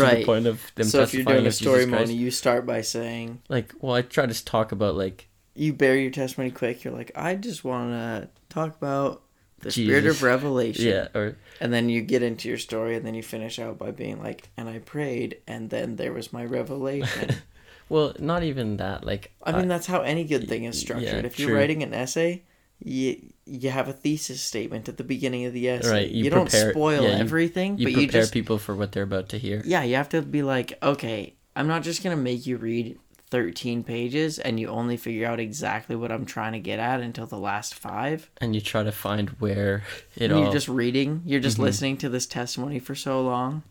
to 0.00 0.06
the 0.06 0.12
Right. 0.12 0.26
point 0.26 0.46
of 0.46 0.60
them 0.74 0.86
So 0.86 1.02
if 1.02 1.14
you're 1.14 1.24
doing 1.24 1.46
a 1.46 1.52
story 1.52 1.84
Jesus 1.84 1.90
money, 1.90 2.14
you 2.14 2.30
start 2.30 2.66
by 2.66 2.80
saying 2.82 3.40
like 3.48 3.72
well 3.80 3.94
i 3.94 4.02
try 4.02 4.26
to 4.26 4.44
talk 4.44 4.72
about 4.72 4.94
like 4.96 5.28
you 5.54 5.72
bury 5.74 6.00
your 6.02 6.10
testimony 6.10 6.50
quick. 6.50 6.82
You're 6.82 6.94
like, 6.94 7.12
I 7.14 7.34
just 7.34 7.62
want 7.62 7.90
to 7.90 8.28
talk 8.48 8.74
about 8.74 9.22
the 9.58 9.70
spirit 9.70 10.06
of 10.06 10.22
revelation. 10.22 10.86
yeah 10.86 11.08
or 11.14 11.36
And 11.60 11.72
then 11.74 11.90
you 11.90 12.00
get 12.00 12.22
into 12.22 12.48
your 12.48 12.56
story, 12.58 12.96
and 12.96 13.04
then 13.06 13.12
you 13.14 13.22
finish 13.22 13.58
out 13.58 13.76
by 13.78 13.90
being 13.90 14.18
like, 14.22 14.48
and 14.56 14.66
I 14.68 14.78
prayed, 14.78 15.36
and 15.46 15.68
then 15.68 15.96
there 15.96 16.12
was 16.14 16.32
my 16.32 16.42
revelation. 16.44 17.30
well 17.90 18.14
not 18.18 18.42
even 18.42 18.78
that 18.78 19.04
like 19.04 19.32
I 19.42 19.52
mean, 19.52 19.68
that's 19.68 19.86
how 19.86 20.00
any 20.00 20.24
good 20.24 20.48
thing 20.48 20.64
is 20.64 20.76
yeah, 20.80 20.84
structured. 20.86 21.24
if 21.26 21.38
you're 21.38 21.50
true. 21.50 21.58
writing 21.58 21.82
an 21.82 21.92
essay, 21.92 22.42
you 22.84 23.32
you 23.46 23.70
have 23.70 23.88
a 23.88 23.92
thesis 23.92 24.40
statement 24.42 24.88
at 24.88 24.96
the 24.96 25.04
beginning 25.04 25.44
of 25.46 25.52
the 25.52 25.68
essay. 25.68 25.88
Right, 25.90 26.08
You, 26.10 26.24
you 26.24 26.30
don't 26.30 26.50
spoil 26.50 27.04
yeah, 27.04 27.18
everything, 27.18 27.78
you 27.78 27.86
but 27.86 27.92
prepare 27.92 28.02
you 28.02 28.08
just 28.08 28.32
people 28.32 28.58
for 28.58 28.74
what 28.74 28.92
they're 28.92 29.02
about 29.04 29.28
to 29.30 29.38
hear 29.38 29.62
yeah, 29.64 29.82
you 29.82 29.96
have 29.96 30.08
to 30.10 30.22
be 30.22 30.42
like, 30.42 30.78
okay, 30.82 31.34
I'm 31.56 31.68
not 31.68 31.82
just 31.82 32.02
gonna 32.02 32.16
make 32.16 32.46
you 32.46 32.56
read 32.56 32.98
13 33.30 33.82
pages 33.82 34.38
and 34.38 34.60
you 34.60 34.68
only 34.68 34.96
figure 34.98 35.26
out 35.26 35.40
exactly 35.40 35.96
what 35.96 36.12
I'm 36.12 36.26
trying 36.26 36.52
to 36.52 36.58
get 36.60 36.78
at 36.78 37.00
until 37.00 37.26
the 37.26 37.38
last 37.38 37.74
five. 37.74 38.30
and 38.40 38.54
you 38.54 38.60
try 38.60 38.82
to 38.82 38.92
find 38.92 39.30
where 39.40 39.82
it 40.16 40.24
And 40.24 40.32
all 40.34 40.42
you're 40.44 40.52
just 40.52 40.68
reading, 40.68 41.22
you're 41.24 41.40
just 41.40 41.56
Mhm. 41.58 41.62
listening 41.62 41.96
to 41.98 42.08
this 42.10 42.26
testimony 42.26 42.78
for 42.78 42.94
so 42.94 43.22
long. 43.22 43.62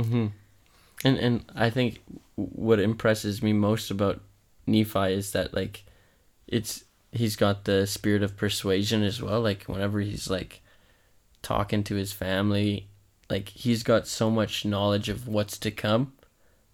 hmm 0.00 0.26
And 1.04 1.18
and 1.18 1.44
I 1.54 1.70
think 1.70 2.00
what 2.36 2.78
impresses 2.80 3.42
me 3.42 3.52
most 3.52 3.90
about 3.90 4.20
Nephi 4.66 5.12
is 5.12 5.32
that 5.32 5.52
like 5.54 5.84
it's 6.46 6.84
he's 7.14 7.36
got 7.36 7.64
the 7.64 7.86
spirit 7.86 8.22
of 8.22 8.36
persuasion 8.36 9.02
as 9.02 9.22
well. 9.22 9.40
Like 9.40 9.64
whenever 9.64 10.00
he's 10.00 10.28
like 10.28 10.60
talking 11.42 11.84
to 11.84 11.94
his 11.94 12.12
family, 12.12 12.88
like 13.30 13.48
he's 13.50 13.82
got 13.82 14.06
so 14.06 14.30
much 14.30 14.64
knowledge 14.64 15.08
of 15.08 15.26
what's 15.28 15.58
to 15.58 15.70
come 15.70 16.12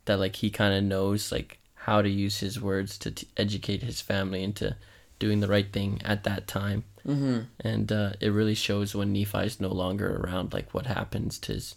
that 0.07 0.19
like 0.19 0.37
he 0.37 0.51
kind 0.51 0.75
of 0.75 0.83
knows 0.85 1.31
like 1.31 1.59
how 1.75 2.03
to 2.03 2.09
use 2.09 2.41
his 2.41 2.61
words 2.61 2.99
to 2.99 3.11
t- 3.11 3.29
educate 3.37 3.83
his 3.83 4.01
family 4.01 4.43
into 4.43 4.77
doing 5.19 5.41
the 5.41 5.49
right 5.49 5.73
thing 5.73 6.01
at 6.05 6.25
that 6.25 6.47
time 6.47 6.85
Mm-hmm. 7.07 7.41
and 7.61 7.91
uh, 7.91 8.13
it 8.21 8.29
really 8.29 8.55
shows 8.55 8.95
when 8.95 9.11
Nephi's 9.15 9.59
no 9.59 9.71
longer 9.71 10.17
around, 10.23 10.53
like 10.53 10.75
what 10.75 10.85
happens 10.85 11.39
to 11.39 11.55
his 11.55 11.77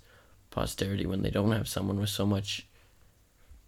posterity 0.52 1.06
when 1.06 1.22
they 1.22 1.30
don't 1.30 1.54
have 1.54 1.70
someone 1.70 1.98
with 1.98 2.10
so 2.10 2.26
much. 2.26 2.68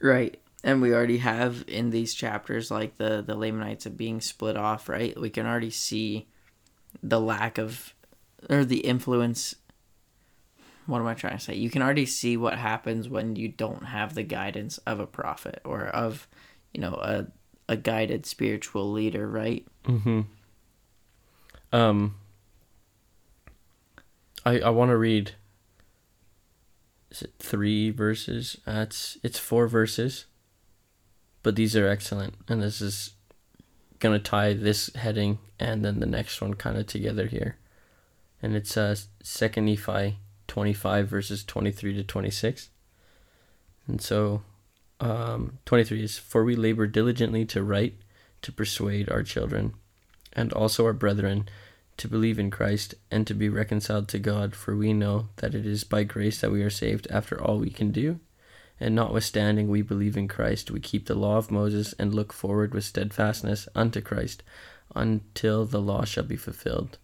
Right. 0.02 0.38
And 0.66 0.82
we 0.82 0.94
already 0.94 1.20
have 1.20 1.64
in 1.68 1.92
these 1.92 2.14
chapters 2.14 2.72
like 2.72 2.98
the 2.98 3.24
the 3.26 3.36
Lamanites 3.36 3.86
of 3.86 3.96
being 3.96 4.20
split 4.20 4.58
off, 4.58 4.90
right? 4.90 5.18
We 5.18 5.30
can 5.30 5.46
already 5.46 5.70
see 5.70 6.28
the 7.02 7.22
lack 7.22 7.58
of 7.58 7.94
or 8.50 8.66
the 8.66 8.80
influence 8.80 9.56
what 10.88 11.00
am 11.00 11.08
I 11.08 11.14
trying 11.14 11.38
to 11.38 11.44
say? 11.44 11.56
You 11.56 11.70
can 11.70 11.82
already 11.82 12.06
see 12.06 12.38
what 12.38 12.58
happens 12.58 13.10
when 13.10 13.36
you 13.36 13.48
don't 13.48 13.86
have 13.86 14.14
the 14.14 14.24
guidance 14.24 14.78
of 14.80 15.00
a 15.00 15.08
prophet 15.08 15.62
or 15.66 15.88
of, 15.88 16.28
you 16.74 16.82
know, 16.82 16.94
a 16.94 17.28
a 17.68 17.76
guided 17.76 18.26
spiritual 18.26 18.92
leader, 18.92 19.28
right? 19.28 19.66
Mm-hmm. 19.86 20.22
Um. 21.72 22.16
I 24.46 24.60
I 24.60 24.70
want 24.70 24.90
to 24.90 24.98
read. 24.98 25.32
Is 27.10 27.24
it 27.24 27.34
three 27.40 27.90
verses? 27.90 28.58
Uh, 28.68 28.86
it's 28.88 29.18
it's 29.24 29.40
four 29.40 29.68
verses. 29.68 30.26
But 31.46 31.56
these 31.56 31.76
are 31.76 31.88
excellent, 31.88 32.34
and 32.48 32.64
this 32.64 32.82
is 32.82 33.14
gonna 34.00 34.18
tie 34.18 34.54
this 34.54 34.90
heading 34.96 35.38
and 35.60 35.86
then 35.86 36.00
the 36.00 36.08
next 36.08 36.42
one 36.42 36.56
kind 36.56 36.76
of 36.76 36.88
together 36.88 37.28
here, 37.28 37.58
and 38.42 38.56
it's 38.56 38.76
uh 38.76 38.96
Second 39.22 39.66
Nephi 39.66 40.18
25 40.48 41.08
verses 41.08 41.44
23 41.44 41.94
to 41.98 42.04
26. 42.04 42.70
And 43.86 44.02
so 44.02 44.42
um, 45.00 45.60
23 45.66 46.04
is 46.04 46.18
for 46.18 46.44
we 46.44 46.56
labor 46.56 46.88
diligently 46.88 47.46
to 47.46 47.62
write 47.62 47.94
to 48.42 48.52
persuade 48.52 49.12
our 49.12 49.22
children 49.22 49.76
and 50.34 50.52
also 50.52 50.84
our 50.84 50.94
brethren 50.94 51.48
to 51.98 52.08
believe 52.08 52.40
in 52.40 52.50
Christ 52.50 52.96
and 53.12 53.28
to 53.28 53.36
be 53.36 53.50
reconciled 53.50 54.08
to 54.08 54.18
God 54.18 54.56
for 54.56 54.76
we 54.76 54.94
know 54.94 55.28
that 55.36 55.54
it 55.54 55.68
is 55.68 55.84
by 55.84 56.06
grace 56.06 56.42
that 56.42 56.52
we 56.52 56.64
are 56.64 56.72
saved 56.72 57.06
after 57.12 57.40
all 57.40 57.60
we 57.60 57.70
can 57.70 57.92
do 57.92 58.20
and 58.80 58.96
notwithstanding 58.96 59.70
we 59.70 59.82
believe 59.82 60.18
in 60.18 60.28
Christ 60.28 60.72
we 60.72 60.80
keep 60.80 61.06
the 61.06 61.16
law 61.16 61.38
of 61.38 61.52
Moses 61.52 61.94
and 62.00 62.14
look 62.14 62.34
forward 62.34 62.74
with 62.74 62.84
steadfastness 62.84 63.68
unto 63.76 64.02
Christ 64.02 64.44
until 64.96 65.66
the 65.66 65.82
law 65.82 66.06
shall 66.06 66.24
be 66.24 66.36
fulfilled 66.36 66.98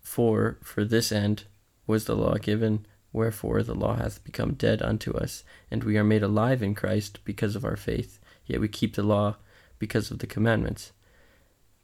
for 0.00 0.58
for 0.62 0.84
this 0.84 1.10
end 1.10 1.44
was 1.86 2.04
the 2.04 2.16
law 2.16 2.34
given 2.34 2.86
Wherefore 3.16 3.62
the 3.62 3.74
law 3.74 3.96
hath 3.96 4.22
become 4.24 4.52
dead 4.52 4.82
unto 4.82 5.16
us, 5.16 5.42
and 5.70 5.82
we 5.82 5.96
are 5.96 6.04
made 6.04 6.22
alive 6.22 6.62
in 6.62 6.74
Christ 6.74 7.20
because 7.24 7.56
of 7.56 7.64
our 7.64 7.74
faith. 7.74 8.20
Yet 8.44 8.60
we 8.60 8.68
keep 8.68 8.94
the 8.94 9.02
law 9.02 9.36
because 9.78 10.10
of 10.10 10.18
the 10.18 10.26
commandments. 10.26 10.92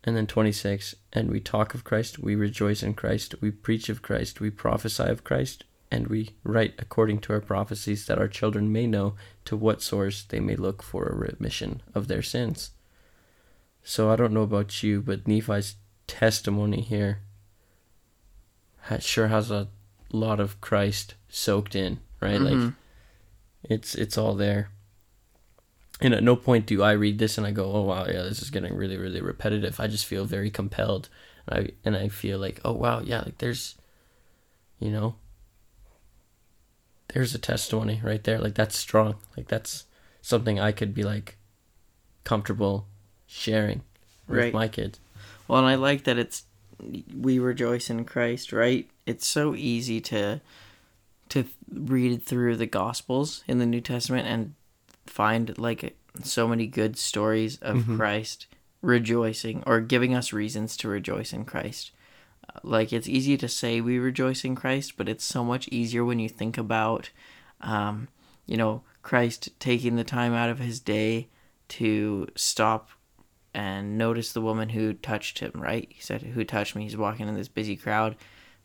And 0.04 0.14
then 0.14 0.26
26, 0.26 0.94
and 1.10 1.30
we 1.30 1.40
talk 1.40 1.72
of 1.72 1.84
Christ, 1.84 2.18
we 2.18 2.34
rejoice 2.34 2.82
in 2.82 2.92
Christ, 2.92 3.36
we 3.40 3.50
preach 3.50 3.88
of 3.88 4.02
Christ, 4.02 4.40
we 4.40 4.50
prophesy 4.50 5.04
of 5.04 5.24
Christ, 5.24 5.64
and 5.92 6.06
we 6.08 6.30
write 6.42 6.72
according 6.78 7.18
to 7.20 7.34
our 7.34 7.40
prophecies 7.40 8.06
that 8.06 8.18
our 8.18 8.26
children 8.26 8.72
may 8.72 8.86
know 8.86 9.14
to 9.44 9.54
what 9.54 9.82
source 9.82 10.22
they 10.22 10.40
may 10.40 10.56
look 10.56 10.82
for 10.82 11.04
a 11.04 11.14
remission 11.14 11.82
of 11.94 12.08
their 12.08 12.22
sins. 12.22 12.70
So 13.84 14.10
I 14.10 14.16
don't 14.16 14.32
know 14.32 14.42
about 14.42 14.82
you, 14.82 15.02
but 15.02 15.28
Nephi's 15.28 15.76
testimony 16.06 16.80
here 16.80 17.20
sure 19.00 19.28
has 19.28 19.50
a 19.50 19.68
lot 20.10 20.40
of 20.40 20.62
Christ 20.62 21.14
soaked 21.28 21.76
in, 21.76 22.00
right? 22.20 22.40
Mm-hmm. 22.40 22.64
Like 22.64 22.74
it's 23.64 23.94
it's 23.94 24.16
all 24.16 24.34
there. 24.34 24.70
And 26.00 26.14
at 26.14 26.24
no 26.24 26.36
point 26.36 26.66
do 26.66 26.82
I 26.82 26.92
read 26.92 27.18
this 27.18 27.36
and 27.36 27.46
I 27.46 27.50
go, 27.50 27.70
"Oh 27.70 27.82
wow, 27.82 28.06
yeah, 28.06 28.22
this 28.22 28.40
is 28.40 28.50
getting 28.50 28.74
really 28.74 28.96
really 28.96 29.20
repetitive." 29.20 29.78
I 29.78 29.88
just 29.88 30.06
feel 30.06 30.24
very 30.24 30.50
compelled. 30.50 31.10
And 31.46 31.58
I 31.58 31.70
and 31.84 31.96
I 31.96 32.08
feel 32.08 32.38
like, 32.38 32.60
"Oh 32.64 32.72
wow, 32.72 33.00
yeah, 33.00 33.20
like 33.20 33.38
there's 33.38 33.76
you 34.80 34.90
know, 34.90 35.16
there's 37.08 37.34
a 37.34 37.38
testimony 37.38 38.00
right 38.02 38.22
there. 38.24 38.38
Like 38.38 38.54
that's 38.54 38.76
strong. 38.76 39.16
Like 39.36 39.48
that's 39.48 39.86
something 40.20 40.58
I 40.58 40.72
could 40.72 40.94
be 40.94 41.02
like 41.02 41.36
comfortable 42.24 42.86
sharing 43.26 43.82
with 44.28 44.38
right. 44.38 44.52
my 44.52 44.68
kids. 44.68 45.00
Well, 45.48 45.58
and 45.58 45.68
I 45.68 45.74
like 45.74 46.04
that 46.04 46.18
it's 46.18 46.44
we 47.16 47.38
rejoice 47.38 47.90
in 47.90 48.04
Christ, 48.04 48.52
right? 48.52 48.88
It's 49.06 49.26
so 49.26 49.54
easy 49.54 50.00
to 50.02 50.40
to 51.30 51.44
read 51.72 52.22
through 52.22 52.56
the 52.56 52.66
Gospels 52.66 53.42
in 53.46 53.58
the 53.58 53.66
New 53.66 53.80
Testament 53.80 54.28
and 54.28 54.54
find 55.06 55.56
like 55.58 55.96
so 56.22 56.46
many 56.46 56.66
good 56.66 56.98
stories 56.98 57.58
of 57.62 57.78
mm-hmm. 57.78 57.96
Christ 57.96 58.46
rejoicing 58.82 59.62
or 59.66 59.80
giving 59.80 60.14
us 60.14 60.32
reasons 60.32 60.76
to 60.76 60.88
rejoice 60.88 61.32
in 61.32 61.44
Christ. 61.44 61.92
Like 62.62 62.92
it's 62.92 63.08
easy 63.08 63.36
to 63.38 63.48
say 63.48 63.80
we 63.80 63.98
rejoice 63.98 64.44
in 64.44 64.54
Christ, 64.54 64.96
but 64.96 65.08
it's 65.08 65.24
so 65.24 65.44
much 65.44 65.68
easier 65.68 66.04
when 66.04 66.18
you 66.18 66.28
think 66.28 66.58
about, 66.58 67.10
um, 67.60 68.08
you 68.46 68.56
know, 68.56 68.82
Christ 69.02 69.48
taking 69.58 69.96
the 69.96 70.04
time 70.04 70.32
out 70.32 70.50
of 70.50 70.58
his 70.58 70.80
day 70.80 71.28
to 71.68 72.28
stop 72.36 72.90
and 73.54 73.98
notice 73.98 74.32
the 74.32 74.40
woman 74.40 74.70
who 74.70 74.92
touched 74.94 75.40
him, 75.40 75.52
right? 75.54 75.86
He 75.90 76.00
said, 76.00 76.22
Who 76.22 76.44
touched 76.44 76.74
me? 76.74 76.84
He's 76.84 76.96
walking 76.96 77.28
in 77.28 77.34
this 77.34 77.48
busy 77.48 77.76
crowd. 77.76 78.16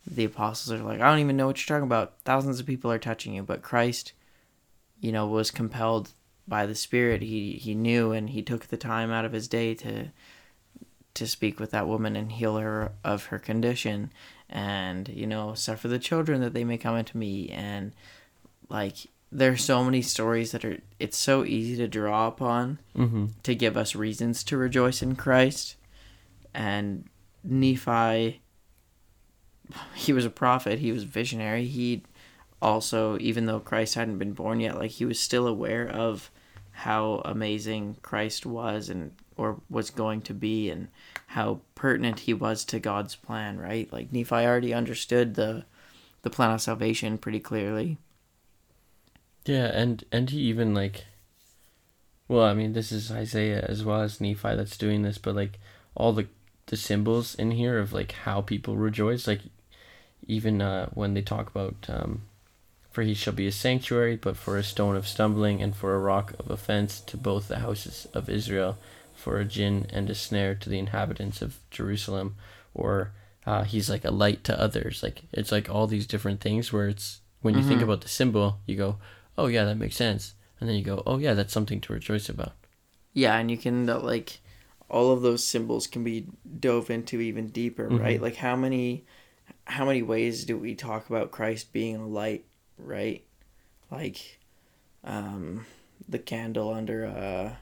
The 0.06 0.24
apostles 0.24 0.80
are 0.80 0.84
like, 0.84 1.00
I 1.00 1.10
don't 1.10 1.18
even 1.18 1.36
know 1.36 1.46
what 1.46 1.58
you're 1.58 1.76
talking 1.76 1.88
about. 1.88 2.14
Thousands 2.24 2.60
of 2.60 2.66
people 2.66 2.90
are 2.90 2.98
touching 2.98 3.34
you. 3.34 3.42
But 3.42 3.62
Christ, 3.62 4.12
you 5.00 5.12
know, 5.12 5.26
was 5.26 5.50
compelled 5.50 6.12
by 6.46 6.64
the 6.64 6.74
Spirit. 6.74 7.20
He 7.20 7.52
he 7.52 7.74
knew 7.74 8.12
and 8.12 8.30
he 8.30 8.42
took 8.42 8.66
the 8.66 8.78
time 8.78 9.10
out 9.10 9.24
of 9.24 9.32
his 9.32 9.48
day 9.48 9.74
to 9.76 10.08
to 11.18 11.26
speak 11.26 11.60
with 11.60 11.70
that 11.72 11.86
woman 11.86 12.16
and 12.16 12.32
heal 12.32 12.56
her 12.56 12.92
of 13.04 13.26
her 13.26 13.38
condition 13.38 14.10
and, 14.48 15.08
you 15.08 15.26
know, 15.26 15.54
suffer 15.54 15.88
the 15.88 15.98
children 15.98 16.40
that 16.40 16.54
they 16.54 16.64
may 16.64 16.78
come 16.78 16.96
into 16.96 17.16
me. 17.16 17.48
And 17.50 17.92
like 18.68 19.08
there's 19.30 19.64
so 19.64 19.84
many 19.84 20.00
stories 20.02 20.52
that 20.52 20.64
are 20.64 20.78
it's 20.98 21.16
so 21.16 21.44
easy 21.44 21.76
to 21.76 21.88
draw 21.88 22.26
upon 22.26 22.78
mm-hmm. 22.96 23.26
to 23.42 23.54
give 23.54 23.76
us 23.76 23.94
reasons 23.94 24.42
to 24.44 24.56
rejoice 24.56 25.02
in 25.02 25.16
Christ. 25.16 25.76
And 26.54 27.04
Nephi 27.44 28.40
he 29.94 30.14
was 30.14 30.24
a 30.24 30.30
prophet. 30.30 30.78
He 30.78 30.92
was 30.92 31.04
visionary. 31.04 31.66
He 31.66 32.02
also 32.62 33.18
even 33.20 33.46
though 33.46 33.60
Christ 33.60 33.94
hadn't 33.94 34.18
been 34.18 34.32
born 34.32 34.60
yet 34.60 34.76
like 34.76 34.92
he 34.92 35.04
was 35.04 35.20
still 35.20 35.46
aware 35.46 35.86
of 35.88 36.30
how 36.72 37.22
amazing 37.24 37.96
Christ 38.02 38.46
was 38.46 38.88
and 38.88 39.12
or 39.38 39.60
was 39.70 39.90
going 39.90 40.20
to 40.22 40.34
be 40.34 40.68
and 40.68 40.88
how 41.28 41.60
pertinent 41.74 42.20
he 42.20 42.34
was 42.34 42.64
to 42.64 42.78
God's 42.80 43.14
plan 43.14 43.58
right? 43.58 43.90
Like 43.92 44.12
Nephi 44.12 44.34
already 44.34 44.74
understood 44.74 45.34
the 45.34 45.64
the 46.22 46.30
plan 46.30 46.50
of 46.50 46.60
salvation 46.60 47.16
pretty 47.16 47.40
clearly. 47.40 47.96
Yeah, 49.46 49.66
and 49.66 50.04
and 50.12 50.28
he 50.28 50.40
even 50.40 50.74
like 50.74 51.06
well, 52.28 52.44
I 52.44 52.52
mean, 52.52 52.74
this 52.74 52.92
is 52.92 53.10
Isaiah 53.10 53.64
as 53.66 53.82
well 53.82 54.02
as 54.02 54.20
Nephi 54.20 54.54
that's 54.54 54.76
doing 54.76 55.02
this, 55.02 55.16
but 55.16 55.34
like 55.34 55.58
all 55.94 56.12
the 56.12 56.26
the 56.66 56.76
symbols 56.76 57.34
in 57.34 57.52
here 57.52 57.78
of 57.78 57.94
like 57.94 58.12
how 58.12 58.42
people 58.42 58.76
rejoice, 58.76 59.26
like 59.26 59.40
even 60.26 60.60
uh, 60.60 60.90
when 60.92 61.14
they 61.14 61.22
talk 61.22 61.48
about 61.48 61.74
um, 61.88 62.22
for 62.90 63.02
he 63.02 63.14
shall 63.14 63.32
be 63.32 63.46
a 63.46 63.52
sanctuary, 63.52 64.16
but 64.16 64.36
for 64.36 64.58
a 64.58 64.62
stone 64.62 64.96
of 64.96 65.08
stumbling 65.08 65.62
and 65.62 65.74
for 65.74 65.94
a 65.94 65.98
rock 66.00 66.34
of 66.38 66.50
offense 66.50 67.00
to 67.00 67.16
both 67.16 67.48
the 67.48 67.60
houses 67.60 68.06
of 68.12 68.28
Israel, 68.28 68.76
for 69.18 69.38
a 69.38 69.44
gin 69.44 69.86
and 69.90 70.08
a 70.08 70.14
snare 70.14 70.54
to 70.54 70.68
the 70.68 70.78
inhabitants 70.78 71.42
of 71.42 71.58
Jerusalem, 71.70 72.36
or 72.72 73.12
uh, 73.44 73.64
he's 73.64 73.90
like 73.90 74.04
a 74.04 74.10
light 74.10 74.44
to 74.44 74.60
others. 74.60 75.02
Like 75.02 75.22
it's 75.32 75.52
like 75.52 75.68
all 75.68 75.86
these 75.86 76.06
different 76.06 76.40
things 76.40 76.72
where 76.72 76.88
it's 76.88 77.20
when 77.42 77.54
you 77.54 77.60
mm-hmm. 77.60 77.68
think 77.68 77.82
about 77.82 78.02
the 78.02 78.08
symbol, 78.08 78.60
you 78.66 78.76
go, 78.76 78.96
oh 79.36 79.46
yeah, 79.46 79.64
that 79.64 79.76
makes 79.76 79.96
sense, 79.96 80.34
and 80.60 80.68
then 80.68 80.76
you 80.76 80.84
go, 80.84 81.02
oh 81.06 81.18
yeah, 81.18 81.34
that's 81.34 81.52
something 81.52 81.80
to 81.82 81.92
rejoice 81.92 82.28
about. 82.28 82.52
Yeah, 83.12 83.36
and 83.36 83.50
you 83.50 83.58
can 83.58 83.90
uh, 83.90 83.98
like 83.98 84.40
all 84.88 85.12
of 85.12 85.22
those 85.22 85.44
symbols 85.44 85.86
can 85.86 86.04
be 86.04 86.26
dove 86.58 86.90
into 86.90 87.20
even 87.20 87.48
deeper, 87.48 87.88
mm-hmm. 87.88 88.02
right? 88.02 88.22
Like 88.22 88.36
how 88.36 88.56
many 88.56 89.04
how 89.64 89.84
many 89.84 90.02
ways 90.02 90.44
do 90.44 90.56
we 90.56 90.74
talk 90.74 91.10
about 91.10 91.30
Christ 91.30 91.72
being 91.72 91.96
a 91.96 92.06
light, 92.06 92.44
right? 92.78 93.24
Like 93.90 94.38
um 95.04 95.66
the 96.08 96.18
candle 96.18 96.72
under 96.72 97.04
a 97.04 97.58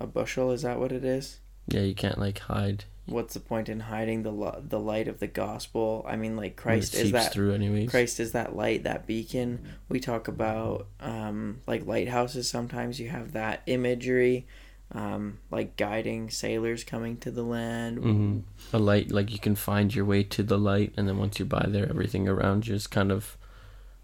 a 0.00 0.06
bushel, 0.06 0.50
is 0.50 0.62
that 0.62 0.80
what 0.80 0.92
it 0.92 1.04
is? 1.04 1.40
Yeah, 1.68 1.82
you 1.82 1.94
can't 1.94 2.18
like 2.18 2.40
hide 2.40 2.84
what's 3.10 3.34
the 3.34 3.40
point 3.40 3.68
in 3.68 3.80
hiding 3.80 4.22
the 4.22 4.62
the 4.66 4.78
light 4.78 5.08
of 5.08 5.18
the 5.18 5.26
gospel? 5.26 6.04
I 6.08 6.16
mean, 6.16 6.36
like 6.36 6.56
Christ 6.56 6.94
is 6.94 7.12
that 7.12 7.32
through 7.32 7.52
anyways. 7.52 7.90
Christ 7.90 8.20
is 8.20 8.32
that 8.32 8.56
light, 8.56 8.84
that 8.84 9.06
beacon. 9.06 9.66
We 9.88 10.00
talk 10.00 10.28
about 10.28 10.86
um, 11.00 11.60
like 11.66 11.86
lighthouses. 11.86 12.48
Sometimes 12.48 13.00
you 13.00 13.08
have 13.08 13.32
that 13.32 13.62
imagery, 13.66 14.46
um, 14.92 15.38
like 15.50 15.76
guiding 15.76 16.30
sailors 16.30 16.84
coming 16.84 17.16
to 17.18 17.30
the 17.30 17.42
land. 17.42 17.98
Mm-hmm. 17.98 18.76
A 18.76 18.78
light, 18.78 19.10
like 19.10 19.32
you 19.32 19.38
can 19.38 19.56
find 19.56 19.94
your 19.94 20.04
way 20.04 20.22
to 20.24 20.42
the 20.42 20.58
light, 20.58 20.94
and 20.96 21.08
then 21.08 21.18
once 21.18 21.38
you're 21.38 21.46
by 21.46 21.66
there, 21.68 21.88
everything 21.88 22.28
around 22.28 22.66
you 22.66 22.74
is 22.74 22.86
kind 22.86 23.12
of 23.12 23.36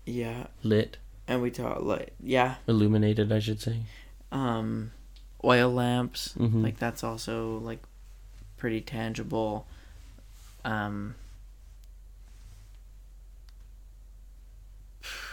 yeah 0.04 0.48
lit. 0.62 0.98
And 1.28 1.42
we 1.42 1.50
talk 1.50 1.82
like 1.82 2.12
yeah 2.22 2.56
illuminated, 2.66 3.32
I 3.32 3.38
should 3.38 3.60
say. 3.60 3.82
Um, 4.32 4.92
oil 5.46 5.72
lamps, 5.72 6.34
mm-hmm. 6.38 6.62
like 6.62 6.78
that's 6.78 7.04
also 7.04 7.58
like 7.58 7.78
pretty 8.56 8.80
tangible. 8.80 9.66
Um, 10.64 11.14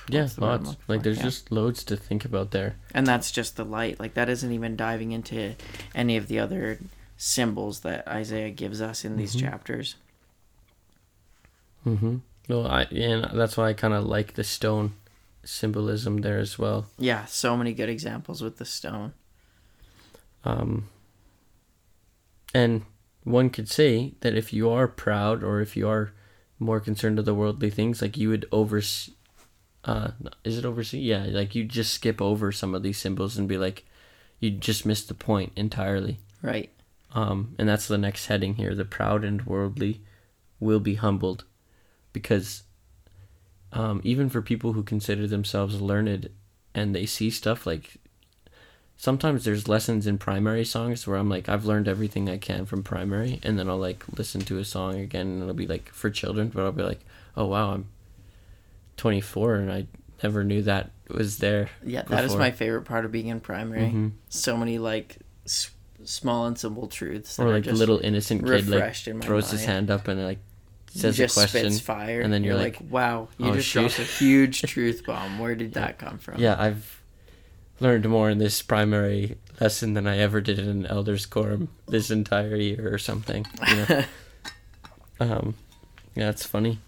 yeah, 0.08 0.28
lots. 0.38 0.78
Like 0.88 1.04
there's 1.04 1.18
yeah. 1.18 1.24
just 1.24 1.52
loads 1.52 1.84
to 1.86 1.98
think 1.98 2.26
about 2.26 2.52
there. 2.52 2.76
And 2.94 3.08
that's 3.08 3.32
just 3.32 3.56
the 3.56 3.66
light. 3.66 4.00
Like 4.00 4.14
that 4.14 4.30
isn't 4.30 4.52
even 4.52 4.76
diving 4.76 5.12
into 5.12 5.56
any 5.96 6.18
of 6.18 6.28
the 6.28 6.40
other 6.40 6.80
symbols 7.18 7.82
that 7.82 8.08
Isaiah 8.08 8.52
gives 8.52 8.82
us 8.82 9.04
in 9.04 9.18
these 9.18 9.34
chapters. 9.34 9.96
mm-hmm. 11.86 11.96
chapters. 11.96 12.04
Mhm. 12.04 12.22
Well, 12.48 12.68
I 12.68 12.84
and 12.84 13.30
that's 13.34 13.58
why 13.58 13.70
I 13.70 13.74
kind 13.74 13.94
of 13.94 14.06
like 14.06 14.34
the 14.34 14.44
stone 14.44 14.94
symbolism 15.44 16.22
there 16.22 16.40
as 16.40 16.60
well. 16.60 16.86
Yeah, 16.98 17.26
so 17.26 17.58
many 17.58 17.74
good 17.74 17.90
examples 17.90 18.42
with 18.42 18.58
the 18.58 18.66
stone. 18.66 19.14
Um 20.44 20.90
and 22.54 22.84
one 23.24 23.50
could 23.50 23.70
say 23.70 24.14
that 24.22 24.36
if 24.36 24.54
you 24.54 24.70
are 24.70 24.88
proud 24.88 25.44
or 25.44 25.62
if 25.62 25.76
you 25.78 25.88
are 25.88 26.14
more 26.60 26.80
concerned 26.80 27.18
with 27.18 27.26
the 27.26 27.34
worldly 27.34 27.70
things, 27.70 28.02
like 28.02 28.18
you 28.18 28.30
would 28.30 28.46
oversee. 28.52 29.14
Uh, 29.86 30.12
is 30.46 30.58
it 30.58 30.66
oversee? 30.66 31.00
Yeah, 31.00 31.26
like 31.30 31.56
you 31.56 31.66
just 31.66 31.94
skip 31.94 32.22
over 32.22 32.52
some 32.52 32.74
of 32.74 32.84
these 32.84 32.98
symbols 32.98 33.38
and 33.38 33.50
be 33.50 33.58
like, 33.58 33.86
you 34.40 34.50
just 34.52 34.86
missed 34.86 35.10
the 35.10 35.14
point 35.14 35.52
entirely. 35.56 36.20
Right. 36.42 36.70
Um, 37.14 37.56
and 37.58 37.68
that's 37.68 37.88
the 37.88 37.98
next 37.98 38.28
heading 38.28 38.56
here. 38.56 38.76
The 38.76 38.86
proud 38.86 39.24
and 39.26 39.46
worldly 39.46 40.02
will 40.60 40.80
be 40.80 40.96
humbled, 40.96 41.44
because 42.14 42.64
um, 43.74 44.00
even 44.04 44.30
for 44.30 44.42
people 44.42 44.74
who 44.74 44.84
consider 44.84 45.28
themselves 45.28 45.82
learned 45.82 46.30
and 46.74 46.96
they 46.96 47.06
see 47.06 47.30
stuff 47.30 47.66
like 47.66 47.98
sometimes 48.98 49.44
there's 49.44 49.68
lessons 49.68 50.08
in 50.08 50.18
primary 50.18 50.64
songs 50.66 51.06
where 51.08 51.18
I'm 51.18 51.30
like 51.30 51.50
I've 51.50 51.66
learned 51.66 51.88
everything 51.88 52.30
I 52.30 52.38
can 52.38 52.66
from 52.66 52.84
primary 52.84 53.40
and 53.44 53.58
then 53.60 53.70
I'll 53.70 53.78
like 53.78 54.04
listen 54.18 54.42
to 54.42 54.60
a 54.60 54.66
song 54.66 55.00
again 55.00 55.28
and 55.28 55.42
it'll 55.42 55.54
be 55.54 55.68
like 55.68 55.90
for 55.90 56.10
children 56.10 56.50
but 56.54 56.64
I'll 56.64 56.72
be 56.72 56.84
like 56.84 57.02
oh 57.36 57.46
wow 57.46 57.72
I'm 57.72 57.88
24 58.98 59.56
and 59.56 59.72
I 59.72 59.88
never 60.22 60.44
knew 60.44 60.62
that 60.64 60.92
was 61.10 61.40
there 61.40 61.70
Yeah, 61.84 62.04
that 62.04 62.24
is 62.24 62.32
before. 62.32 62.40
my 62.40 62.52
favorite 62.52 62.84
part 62.84 63.06
of 63.06 63.12
being 63.12 63.28
in 63.28 63.40
primary. 63.40 63.90
Mhm. 63.92 64.12
So 64.30 64.56
many 64.56 64.78
like 64.78 65.18
s- 65.46 65.72
small 66.06 66.46
and 66.46 66.58
simple 66.58 66.88
truths. 66.88 67.38
or 67.40 67.50
like 67.52 67.68
a 67.68 67.72
little 67.72 68.00
innocent 68.00 68.44
kid 68.46 68.68
like 68.68 68.80
refreshed 68.80 69.08
in 69.08 69.18
my 69.20 69.26
throws 69.26 69.52
his 69.52 69.66
hand 69.66 69.92
up 69.92 70.08
and 70.08 70.24
like 70.24 70.40
says 70.88 71.18
just 71.18 71.36
a 71.36 71.40
question 71.42 71.72
spits 71.72 71.80
fire, 71.82 72.22
and 72.22 72.32
then 72.32 72.44
you're 72.44 72.56
like, 72.56 72.78
"Wow, 72.90 73.28
you 73.40 73.48
"Oh, 73.50 73.54
just 73.56 73.68
shoot." 73.68 73.80
dropped 73.82 74.00
a 74.00 74.04
huge 74.04 74.62
truth 74.68 75.04
bomb. 75.06 75.40
Where 75.40 75.56
did 75.56 75.74
that 75.74 75.98
come 75.98 76.20
from?" 76.20 76.40
yeah 76.40 76.56
I've 76.58 77.02
learned 77.80 78.08
more 78.08 78.30
in 78.30 78.38
this 78.38 78.62
primary 78.62 79.38
lesson 79.60 79.94
than 79.94 80.08
I 80.08 80.18
ever 80.20 80.42
did 80.42 80.60
in 80.60 80.68
an 80.70 80.86
elders 80.86 81.26
quorum 81.26 81.70
this 81.88 82.10
entire 82.12 82.56
year 82.56 82.94
or 82.94 82.98
something 82.98 83.46
you 83.68 83.76
know 83.76 84.04
um 85.20 85.56
yeah 86.16 86.30
it's 86.30 86.46
funny 86.46 86.80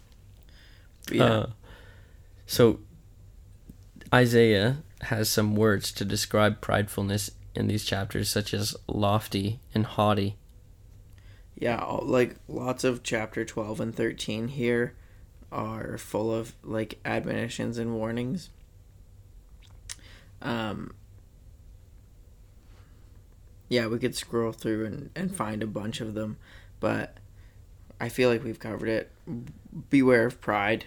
yeah, 1.12 1.24
Uh, 1.24 1.46
so 2.48 2.80
Isaiah 4.14 4.78
has 5.02 5.30
some 5.30 5.56
words 5.56 5.92
to 5.94 6.06
describe 6.06 6.62
pridefulness 6.62 7.30
in 7.54 7.68
these 7.68 7.86
chapters, 7.86 8.28
such 8.30 8.54
as 8.54 8.76
lofty 8.88 9.60
and 9.74 9.86
haughty. 9.86 10.36
yeah, 11.56 11.84
like 12.02 12.36
lots 12.48 12.84
of 12.84 13.04
chapter 13.04 13.46
twelve 13.46 13.80
and 13.80 13.94
thirteen 13.96 14.48
here 14.48 14.94
are 15.52 15.98
full 15.98 16.34
of 16.34 16.56
like 16.64 17.00
admonitions 17.06 17.78
and 17.78 17.94
warnings. 17.94 18.50
Um. 20.42 20.94
Yeah, 23.68 23.88
we 23.88 23.98
could 23.98 24.16
scroll 24.16 24.52
through 24.52 24.86
and, 24.86 25.10
and 25.16 25.36
find 25.36 25.64
a 25.64 25.68
bunch 25.68 26.00
of 26.00 26.14
them, 26.14 26.38
but 26.80 27.18
I 28.00 28.10
feel 28.10 28.30
like 28.30 28.44
we've 28.44 28.60
covered 28.60 28.90
it. 28.90 29.12
Beware 29.90 30.28
of 30.28 30.40
pride. 30.40 30.86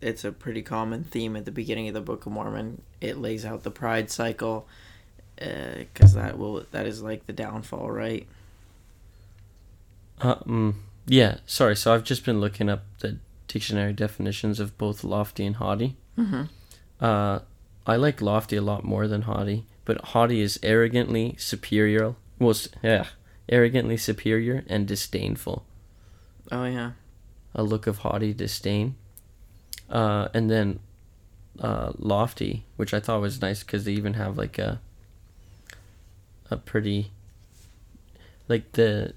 It's 0.00 0.24
a 0.24 0.32
pretty 0.32 0.62
common 0.62 1.04
theme 1.04 1.36
at 1.36 1.44
the 1.44 1.52
beginning 1.52 1.86
of 1.86 1.94
the 1.94 2.00
Book 2.00 2.26
of 2.26 2.32
Mormon. 2.32 2.82
It 3.00 3.18
lays 3.18 3.44
out 3.44 3.62
the 3.62 3.70
pride 3.70 4.10
cycle, 4.10 4.66
because 5.36 6.14
that 6.14 6.38
will 6.38 6.66
that 6.72 6.86
is 6.86 7.02
like 7.02 7.26
the 7.26 7.32
downfall, 7.32 7.90
right? 7.90 8.26
Uh, 10.20 10.36
mm, 10.40 10.74
yeah, 11.06 11.38
sorry. 11.46 11.76
So 11.76 11.94
I've 11.94 12.04
just 12.04 12.24
been 12.24 12.40
looking 12.40 12.68
up 12.68 12.82
the 12.98 13.18
dictionary 13.46 13.92
definitions 13.92 14.58
of 14.58 14.76
both 14.76 15.04
lofty 15.04 15.46
and 15.46 15.56
haughty. 15.56 15.96
Mm-hmm. 16.18 16.42
Uh, 17.00 17.40
I 17.86 17.96
like 17.96 18.20
lofty 18.20 18.56
a 18.56 18.62
lot 18.62 18.84
more 18.84 19.06
than 19.06 19.22
haughty, 19.22 19.66
but 19.84 20.00
haughty 20.06 20.40
is 20.40 20.58
arrogantly 20.62 21.36
superior. 21.38 22.14
Well, 22.38 22.54
yeah, 22.82 23.06
arrogantly 23.48 23.96
superior 23.96 24.64
and 24.66 24.86
disdainful. 24.86 25.64
Oh 26.50 26.64
yeah. 26.64 26.92
a 27.54 27.62
look 27.62 27.86
of 27.86 27.98
haughty 27.98 28.32
disdain. 28.34 28.96
Uh, 29.88 30.28
and 30.34 30.50
then 30.50 30.80
uh, 31.60 31.92
lofty, 31.98 32.64
which 32.76 32.92
I 32.92 33.00
thought 33.00 33.20
was 33.20 33.40
nice 33.40 33.62
because 33.62 33.84
they 33.84 33.92
even 33.92 34.14
have 34.14 34.36
like 34.36 34.58
a 34.58 34.80
a 36.50 36.56
pretty 36.56 37.10
like 38.48 38.72
the 38.72 39.12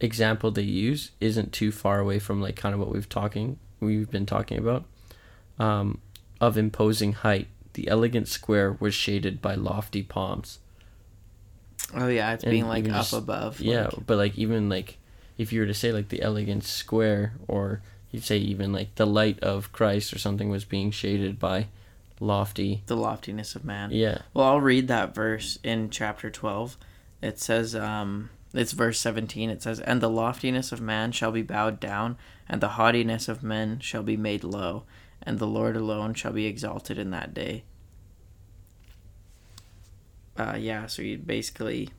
example 0.00 0.50
they 0.50 0.62
use 0.62 1.12
isn't 1.20 1.52
too 1.52 1.70
far 1.70 2.00
away 2.00 2.18
from 2.18 2.40
like 2.40 2.56
kind 2.56 2.74
of 2.74 2.80
what 2.80 2.90
we've 2.90 3.08
talking 3.08 3.58
we've 3.78 4.10
been 4.10 4.26
talking 4.26 4.58
about 4.58 4.84
um, 5.58 6.00
of 6.40 6.58
imposing 6.58 7.12
height. 7.12 7.46
The 7.74 7.88
elegant 7.88 8.28
square 8.28 8.76
was 8.80 8.94
shaded 8.94 9.40
by 9.42 9.54
lofty 9.54 10.02
palms. 10.02 10.58
Oh 11.94 12.08
yeah, 12.08 12.32
it's 12.32 12.44
And 12.44 12.50
being 12.50 12.66
like 12.68 12.84
up 12.86 12.90
just- 12.92 13.12
above. 13.12 13.60
Yeah, 13.60 13.84
like- 13.84 14.06
but 14.06 14.16
like 14.16 14.38
even 14.38 14.68
like 14.68 14.98
if 15.38 15.52
you 15.52 15.60
were 15.60 15.66
to 15.66 15.74
say 15.74 15.92
like 15.92 16.08
the 16.08 16.22
elegant 16.22 16.64
square, 16.64 17.34
or 17.48 17.82
you'd 18.10 18.24
say 18.24 18.38
even 18.38 18.72
like 18.72 18.94
the 18.94 19.06
light 19.06 19.38
of 19.40 19.72
Christ 19.72 20.12
or 20.12 20.18
something 20.18 20.48
was 20.48 20.64
being 20.64 20.90
shaded 20.90 21.38
by 21.38 21.68
lofty. 22.20 22.82
the 22.86 22.96
loftiness 22.96 23.54
of 23.56 23.64
man. 23.64 23.90
Yeah. 23.92 24.18
Well, 24.32 24.46
I'll 24.46 24.60
read 24.60 24.88
that 24.88 25.14
verse 25.14 25.58
in 25.64 25.90
chapter 25.90 26.30
12. 26.30 26.78
It 27.20 27.40
says, 27.40 27.74
um, 27.74 28.30
it's 28.52 28.70
verse 28.72 29.00
17. 29.00 29.50
It 29.50 29.62
says, 29.62 29.80
And 29.80 30.00
the 30.00 30.08
loftiness 30.08 30.70
of 30.70 30.80
man 30.80 31.10
shall 31.10 31.32
be 31.32 31.42
bowed 31.42 31.80
down, 31.80 32.16
and 32.48 32.60
the 32.60 32.68
haughtiness 32.70 33.28
of 33.28 33.42
men 33.42 33.80
shall 33.80 34.02
be 34.04 34.16
made 34.16 34.44
low, 34.44 34.84
and 35.24 35.38
the 35.38 35.46
Lord 35.46 35.76
alone 35.76 36.14
shall 36.14 36.32
be 36.32 36.46
exalted 36.46 36.98
in 36.98 37.10
that 37.10 37.34
day. 37.34 37.64
Uh, 40.36 40.56
yeah, 40.58 40.86
so 40.86 41.02
you 41.02 41.16
basically, 41.18 41.90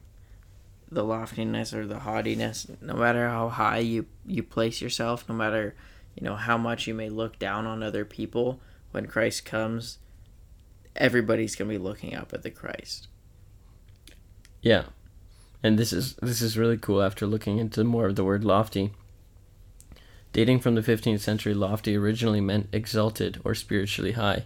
the 0.91 1.03
loftiness 1.03 1.73
or 1.73 1.88
the 1.88 1.99
haughtiness, 1.99 2.67
no 2.81 2.95
matter 2.95 3.29
how 3.29 3.49
high 3.49 3.79
you, 3.79 4.05
you 4.25 4.43
place 4.43 4.81
yourself, 4.81 5.27
no 5.29 5.35
matter, 5.35 5.75
you 6.15 6.23
know, 6.25 6.35
how 6.35 6.57
much 6.57 6.85
you 6.85 6.93
may 6.93 7.09
look 7.09 7.39
down 7.39 7.65
on 7.65 7.81
other 7.81 8.03
people, 8.03 8.59
when 8.91 9.07
Christ 9.07 9.45
comes, 9.45 9.97
everybody's 10.95 11.55
gonna 11.55 11.69
be 11.69 11.77
looking 11.77 12.15
up 12.15 12.33
at 12.33 12.43
the 12.43 12.51
Christ. 12.51 13.07
Yeah. 14.61 14.85
And 15.61 15.77
this 15.77 15.91
is 15.91 16.15
this 16.15 16.41
is 16.41 16.57
really 16.57 16.77
cool 16.77 17.01
after 17.01 17.25
looking 17.25 17.57
into 17.57 17.83
more 17.83 18.05
of 18.05 18.15
the 18.15 18.23
word 18.23 18.43
lofty. 18.43 18.93
Dating 20.35 20.59
from 20.59 20.75
the 20.75 20.81
15th 20.81 21.21
century, 21.21 21.53
lofty 21.53 21.95
originally 21.95 22.41
meant 22.41 22.67
exalted 22.73 23.39
or 23.45 23.55
spiritually 23.55 24.11
high, 24.11 24.43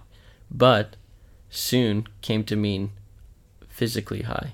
but 0.51 0.95
soon 1.49 2.05
came 2.21 2.43
to 2.43 2.55
mean 2.55 2.91
physically 3.67 4.21
high. 4.21 4.53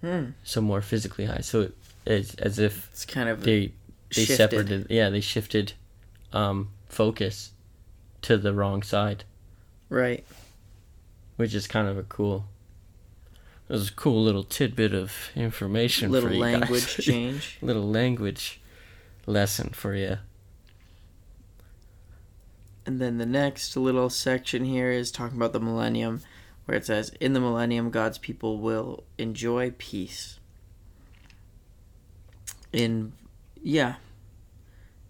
Hmm. 0.00 0.30
So 0.42 0.62
more 0.62 0.80
physically 0.80 1.26
high. 1.26 1.40
So 1.42 1.60
it, 1.60 1.74
it's 2.06 2.34
as 2.36 2.58
if 2.58 2.88
It's 2.92 3.04
kind 3.04 3.28
of 3.28 3.42
they 3.42 3.72
they 4.14 4.24
shifted. 4.24 4.36
separated 4.36 4.86
yeah 4.88 5.10
they 5.10 5.20
shifted 5.20 5.74
um 6.32 6.70
focus 6.88 7.50
to 8.22 8.38
the 8.38 8.54
wrong 8.54 8.82
side 8.82 9.24
right. 9.90 10.24
which 11.36 11.54
is 11.54 11.66
kind 11.66 11.86
of 11.86 11.98
a 11.98 12.04
cool 12.04 12.46
it 13.68 13.72
was 13.74 13.90
a 13.90 13.92
cool 13.92 14.22
little 14.24 14.44
tidbit 14.44 14.94
of 14.94 15.12
information 15.36 16.10
Little 16.10 16.30
for 16.30 16.34
you 16.34 16.40
language 16.40 16.96
change. 17.04 17.58
little 17.60 17.86
language 17.86 18.62
lesson 19.26 19.70
for 19.74 19.94
you 19.94 20.16
And 22.88 23.02
then 23.02 23.18
the 23.18 23.26
next 23.26 23.76
little 23.76 24.08
section 24.08 24.64
here 24.64 24.90
is 24.90 25.10
talking 25.10 25.36
about 25.36 25.52
the 25.52 25.60
millennium, 25.60 26.22
where 26.64 26.74
it 26.74 26.86
says, 26.86 27.10
In 27.20 27.34
the 27.34 27.40
millennium, 27.40 27.90
God's 27.90 28.16
people 28.16 28.60
will 28.60 29.04
enjoy 29.18 29.72
peace. 29.76 30.40
In, 32.72 33.12
yeah. 33.62 33.96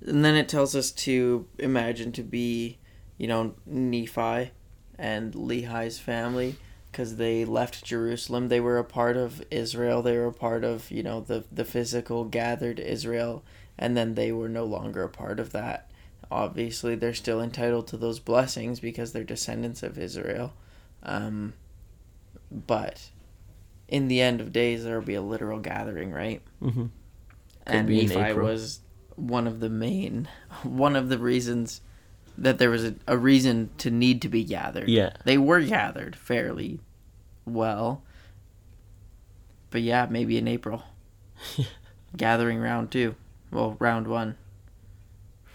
And 0.04 0.24
then 0.24 0.34
it 0.34 0.48
tells 0.48 0.74
us 0.74 0.90
to 0.90 1.46
imagine 1.56 2.10
to 2.14 2.24
be, 2.24 2.78
you 3.16 3.28
know, 3.28 3.54
Nephi 3.64 4.50
and 4.98 5.32
Lehi's 5.36 6.00
family, 6.00 6.56
because 6.90 7.14
they 7.14 7.44
left 7.44 7.84
Jerusalem. 7.84 8.48
They 8.48 8.58
were 8.58 8.78
a 8.78 8.84
part 8.84 9.16
of 9.16 9.40
Israel. 9.52 10.02
They 10.02 10.16
were 10.18 10.26
a 10.26 10.32
part 10.32 10.64
of, 10.64 10.90
you 10.90 11.04
know, 11.04 11.20
the, 11.20 11.44
the 11.52 11.64
physical 11.64 12.24
gathered 12.24 12.80
Israel. 12.80 13.44
And 13.78 13.96
then 13.96 14.16
they 14.16 14.32
were 14.32 14.48
no 14.48 14.64
longer 14.64 15.04
a 15.04 15.08
part 15.08 15.38
of 15.38 15.52
that 15.52 15.87
obviously 16.30 16.94
they're 16.94 17.14
still 17.14 17.40
entitled 17.40 17.86
to 17.88 17.96
those 17.96 18.18
blessings 18.18 18.80
because 18.80 19.12
they're 19.12 19.24
descendants 19.24 19.82
of 19.82 19.98
Israel. 19.98 20.52
Um, 21.02 21.54
but 22.50 23.10
in 23.88 24.08
the 24.08 24.20
end 24.20 24.40
of 24.40 24.52
days, 24.52 24.84
there 24.84 24.98
will 24.98 25.06
be 25.06 25.14
a 25.14 25.22
literal 25.22 25.58
gathering, 25.58 26.12
right? 26.12 26.42
mm-hmm. 26.62 26.86
and 27.66 27.88
Nephi 27.88 28.34
was 28.34 28.80
one 29.16 29.46
of 29.46 29.60
the 29.60 29.70
main, 29.70 30.28
one 30.62 30.96
of 30.96 31.08
the 31.08 31.18
reasons 31.18 31.80
that 32.36 32.58
there 32.58 32.70
was 32.70 32.84
a, 32.84 32.94
a 33.06 33.18
reason 33.18 33.70
to 33.78 33.90
need 33.90 34.22
to 34.22 34.28
be 34.28 34.44
gathered. 34.44 34.88
yeah 34.88 35.12
They 35.24 35.38
were 35.38 35.60
gathered 35.60 36.14
fairly 36.14 36.80
well. 37.44 38.02
But 39.70 39.82
yeah, 39.82 40.06
maybe 40.08 40.38
in 40.38 40.48
April. 40.48 40.84
Gathering 42.16 42.58
round 42.58 42.90
two. 42.90 43.16
Well, 43.50 43.76
round 43.78 44.06
one. 44.06 44.36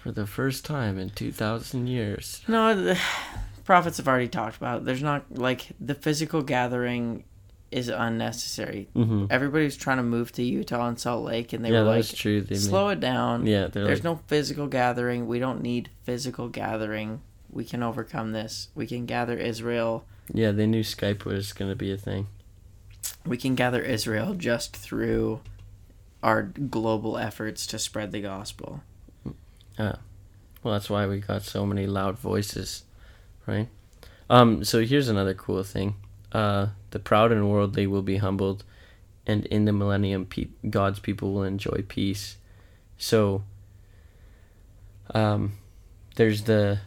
For 0.03 0.11
the 0.11 0.27
first 0.27 0.65
time 0.65 0.99
in 0.99 1.09
2000 1.09 1.87
years 1.87 2.41
No, 2.47 2.75
the 2.75 2.99
prophets 3.63 3.95
have 3.97 4.07
already 4.09 4.27
talked 4.27 4.57
about. 4.57 4.79
It. 4.79 4.85
There's 4.85 5.01
not 5.01 5.23
like 5.37 5.67
the 5.79 5.95
physical 5.95 6.41
gathering 6.41 7.23
is 7.71 7.87
unnecessary. 7.87 8.89
mm-hmm. 8.95 9.25
Everybody's 9.31 9.77
trying 9.77 9.97
to 9.97 10.03
move 10.03 10.31
to 10.33 10.43
Utah 10.43 10.87
and 10.89 10.99
Salt 10.99 11.23
Lake, 11.23 11.53
and 11.53 11.63
they 11.65 11.71
yeah 11.71 11.81
were 11.83 11.87
like, 11.95 12.05
true 12.07 12.41
they 12.41 12.55
"Slow 12.55 12.89
it 12.89 12.99
down. 12.99 13.47
yeah 13.47 13.67
There's 13.67 13.99
like 13.99 14.03
no 14.03 14.19
physical 14.27 14.67
gathering. 14.67 15.25
We 15.25 15.39
don't 15.39 15.61
need 15.61 15.89
physical 16.03 16.49
gathering. 16.49 17.21
We 17.49 17.63
can 17.63 17.81
overcome 17.81 18.31
this. 18.33 18.67
We 18.75 18.85
can 18.87 19.05
gather 19.05 19.37
Israel. 19.37 20.05
yeah 20.33 20.51
they 20.51 20.67
knew 20.67 20.83
skype 20.83 21.23
was 21.25 21.53
gonna 21.53 21.75
be 21.75 21.91
a 21.91 21.97
thing 21.97 22.27
We 23.25 23.37
can 23.37 23.55
gather 23.55 23.81
Israel 23.81 24.33
just 24.35 24.75
through 24.75 25.39
our 26.21 26.43
global 26.43 27.17
efforts 27.17 27.65
to 27.67 27.79
spread 27.79 28.11
the 28.11 28.21
gospel." 28.21 28.81
Well, 29.77 30.73
that's 30.73 30.89
why 30.89 31.07
we 31.07 31.19
got 31.19 31.43
so 31.43 31.65
many 31.65 31.87
loud 31.87 32.17
voices, 32.17 32.83
right? 33.45 33.67
Um, 34.29 34.63
so 34.63 34.83
here's 34.85 35.09
another 35.09 35.33
cool 35.33 35.63
thing. 35.63 35.95
Uh, 36.31 36.67
the 36.91 36.99
proud 36.99 37.31
and 37.31 37.49
worldly 37.49 37.85
will 37.85 38.01
be 38.01 38.17
humbled, 38.17 38.63
and 39.27 39.45
in 39.47 39.65
the 39.65 39.73
millennium, 39.73 40.25
pe- 40.25 40.47
God's 40.69 40.99
people 40.99 41.33
will 41.33 41.43
enjoy 41.43 41.83
peace. 41.87 42.37
So, 42.97 43.43
um, 45.13 45.53
there's 46.15 46.43
the 46.43 46.79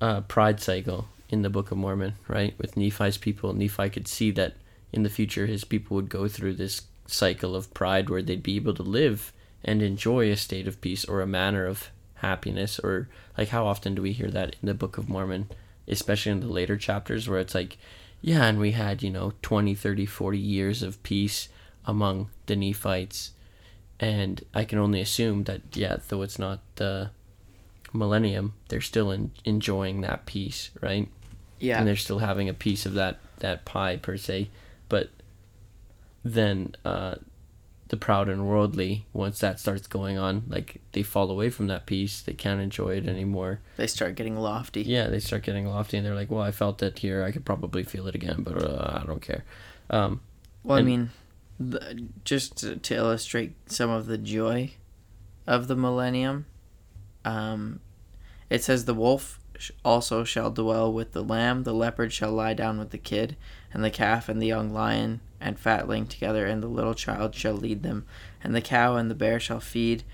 uh, 0.00 0.20
pride 0.22 0.60
cycle 0.60 1.08
in 1.30 1.42
the 1.42 1.50
Book 1.50 1.70
of 1.70 1.78
Mormon, 1.78 2.14
right? 2.28 2.54
With 2.58 2.76
Nephi's 2.76 3.16
people, 3.16 3.52
Nephi 3.52 3.88
could 3.88 4.06
see 4.06 4.30
that 4.32 4.54
in 4.92 5.04
the 5.04 5.10
future 5.10 5.46
his 5.46 5.64
people 5.64 5.94
would 5.96 6.08
go 6.08 6.28
through 6.28 6.54
this 6.54 6.82
cycle 7.06 7.56
of 7.56 7.72
pride 7.72 8.10
where 8.10 8.22
they'd 8.22 8.42
be 8.42 8.56
able 8.56 8.74
to 8.74 8.82
live 8.82 9.32
and 9.64 9.82
enjoy 9.82 10.30
a 10.30 10.36
state 10.36 10.66
of 10.66 10.80
peace 10.80 11.04
or 11.04 11.20
a 11.20 11.26
manner 11.26 11.66
of 11.66 11.90
happiness 12.14 12.78
or 12.78 13.08
like 13.38 13.48
how 13.48 13.66
often 13.66 13.94
do 13.94 14.02
we 14.02 14.12
hear 14.12 14.30
that 14.30 14.56
in 14.60 14.66
the 14.66 14.74
book 14.74 14.98
of 14.98 15.08
mormon 15.08 15.48
especially 15.88 16.32
in 16.32 16.40
the 16.40 16.46
later 16.46 16.76
chapters 16.76 17.28
where 17.28 17.40
it's 17.40 17.54
like 17.54 17.78
yeah 18.20 18.44
and 18.44 18.58
we 18.58 18.72
had 18.72 19.02
you 19.02 19.10
know 19.10 19.32
20 19.42 19.74
30 19.74 20.06
40 20.06 20.38
years 20.38 20.82
of 20.82 21.02
peace 21.02 21.48
among 21.86 22.28
the 22.46 22.54
nephites. 22.56 23.32
And 23.98 24.42
i 24.54 24.64
can 24.64 24.78
only 24.78 25.00
assume 25.00 25.44
that 25.44 25.62
yeah 25.74 25.96
though 26.08 26.22
it's 26.22 26.38
not 26.38 26.60
the 26.76 27.10
millennium 27.92 28.54
they're 28.68 28.80
still 28.80 29.10
in, 29.10 29.30
enjoying 29.44 30.00
that 30.02 30.26
peace 30.26 30.70
right? 30.80 31.08
Yeah. 31.58 31.78
and 31.78 31.86
they're 31.86 31.96
still 31.96 32.20
having 32.20 32.48
a 32.48 32.54
piece 32.54 32.86
of 32.86 32.94
that 32.94 33.18
that 33.40 33.64
pie 33.64 33.96
per 33.96 34.16
se. 34.16 34.48
But 34.88 35.10
then 36.24 36.74
uh 36.84 37.16
the 37.90 37.96
proud 37.96 38.28
and 38.28 38.46
worldly 38.48 39.04
once 39.12 39.38
that 39.40 39.60
starts 39.60 39.86
going 39.86 40.16
on 40.16 40.42
like 40.48 40.80
they 40.92 41.02
fall 41.02 41.30
away 41.30 41.50
from 41.50 41.66
that 41.66 41.86
peace 41.86 42.22
they 42.22 42.32
can't 42.32 42.60
enjoy 42.60 42.96
it 42.96 43.06
anymore 43.06 43.60
they 43.76 43.86
start 43.86 44.14
getting 44.14 44.36
lofty. 44.36 44.82
yeah 44.82 45.08
they 45.08 45.20
start 45.20 45.42
getting 45.42 45.66
lofty 45.66 45.96
and 45.96 46.06
they're 46.06 46.14
like 46.14 46.30
well 46.30 46.42
i 46.42 46.50
felt 46.52 46.82
it 46.82 46.98
here 47.00 47.22
i 47.24 47.30
could 47.30 47.44
probably 47.44 47.82
feel 47.82 48.06
it 48.06 48.14
again 48.14 48.42
but 48.42 48.56
uh, 48.62 49.00
i 49.02 49.06
don't 49.06 49.22
care 49.22 49.44
um 49.90 50.20
Well, 50.62 50.78
I 50.78 50.82
mean, 50.82 51.10
the, 51.58 52.06
just 52.24 52.56
to, 52.58 52.76
to 52.76 52.94
illustrate 52.94 53.52
some 53.66 53.90
of 53.90 54.06
the 54.06 54.18
joy 54.18 54.72
of 55.46 55.66
the 55.66 55.76
millennium, 55.76 56.46
um, 57.24 57.80
it 58.48 58.62
says 58.62 58.84
the 58.84 58.94
wolf 58.94 59.40
also 59.84 60.22
shall 60.24 60.50
dwell 60.50 60.92
with 60.92 61.12
the 61.12 61.22
lamb, 61.24 61.64
the 61.64 61.74
leopard 61.74 62.12
shall 62.12 62.32
lie 62.32 62.54
down 62.54 62.78
with 62.78 62.90
the 62.90 62.98
kid, 62.98 63.36
and 63.74 63.82
the 63.84 63.90
calf 63.90 64.28
and 64.28 64.40
the 64.40 64.46
young 64.46 64.72
lion 64.72 65.20
and 65.40 65.58
fatling 65.58 66.06
together, 66.06 66.46
and 66.46 66.62
the 66.62 66.68
little 66.68 66.94
child 66.94 67.34
shall 67.34 67.54
lead 67.54 67.82
them, 67.82 68.04
and 68.42 68.54
the 68.54 68.60
cow 68.60 68.96
and 68.96 69.10
the 69.10 69.14
bear 69.14 69.40
shall 69.40 69.60
feed. 69.60 70.04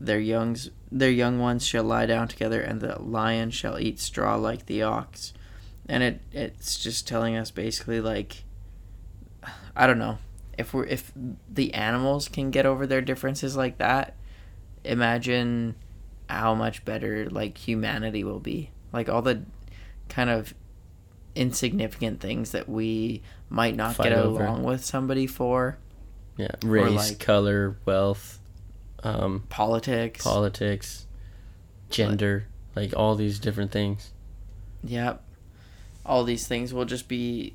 Their 0.00 0.18
youngs, 0.18 0.70
their 0.90 1.10
young 1.10 1.38
ones 1.38 1.64
shall 1.64 1.84
lie 1.84 2.06
down 2.06 2.28
together, 2.28 2.60
and 2.60 2.80
the 2.80 3.00
lion 3.00 3.50
shall 3.50 3.78
eat 3.78 4.00
straw 4.00 4.36
like 4.36 4.66
the 4.66 4.82
ox. 4.82 5.32
And 5.88 6.02
it 6.02 6.20
it's 6.32 6.78
just 6.78 7.06
telling 7.06 7.36
us 7.36 7.50
basically 7.50 8.00
like 8.00 8.44
I 9.76 9.86
don't 9.86 9.98
know 9.98 10.18
if 10.58 10.74
we're 10.74 10.84
if 10.84 11.12
the 11.48 11.72
animals 11.74 12.28
can 12.28 12.50
get 12.50 12.66
over 12.66 12.86
their 12.86 13.00
differences 13.00 13.56
like 13.56 13.78
that. 13.78 14.16
Imagine 14.84 15.76
how 16.28 16.54
much 16.54 16.84
better 16.84 17.28
like 17.30 17.58
humanity 17.58 18.24
will 18.24 18.40
be. 18.40 18.70
Like 18.92 19.08
all 19.08 19.22
the 19.22 19.42
kind 20.08 20.30
of 20.30 20.54
insignificant 21.34 22.20
things 22.20 22.52
that 22.52 22.68
we 22.68 23.22
might 23.48 23.74
not 23.76 23.96
Fight 23.96 24.08
get 24.10 24.18
over. 24.18 24.44
along 24.44 24.62
with 24.64 24.84
somebody 24.84 25.26
for 25.26 25.78
yeah 26.36 26.48
race 26.64 27.10
like- 27.10 27.18
color 27.18 27.76
wealth 27.84 28.38
um 29.02 29.44
politics. 29.48 30.24
politics 30.24 31.06
gender 31.90 32.46
like 32.74 32.94
all 32.96 33.14
these 33.14 33.38
different 33.38 33.70
things 33.70 34.12
Yep. 34.84 35.22
All 36.04 36.22
these 36.22 36.46
things 36.46 36.72
will 36.72 36.84
just 36.84 37.08
be 37.08 37.54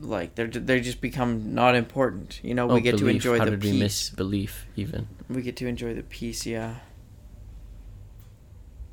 like 0.00 0.34
they're 0.34 0.46
they 0.46 0.80
just 0.80 1.00
become 1.02 1.54
not 1.54 1.74
important. 1.74 2.40
You 2.42 2.54
know, 2.54 2.66
we 2.66 2.74
Oh, 2.74 2.80
get 2.80 2.96
to 2.98 3.06
enjoy 3.08 3.38
How 3.38 3.44
the 3.44 3.50
did 3.52 3.62
we 3.64 3.72
miss 3.78 4.08
peace. 4.08 4.16
belief 4.16 4.66
even 4.76 5.08
We 5.28 5.42
get 5.42 5.56
to 5.56 5.66
enjoy 5.66 5.92
the 5.94 6.02
peace, 6.02 6.46
yeah. 6.46 6.76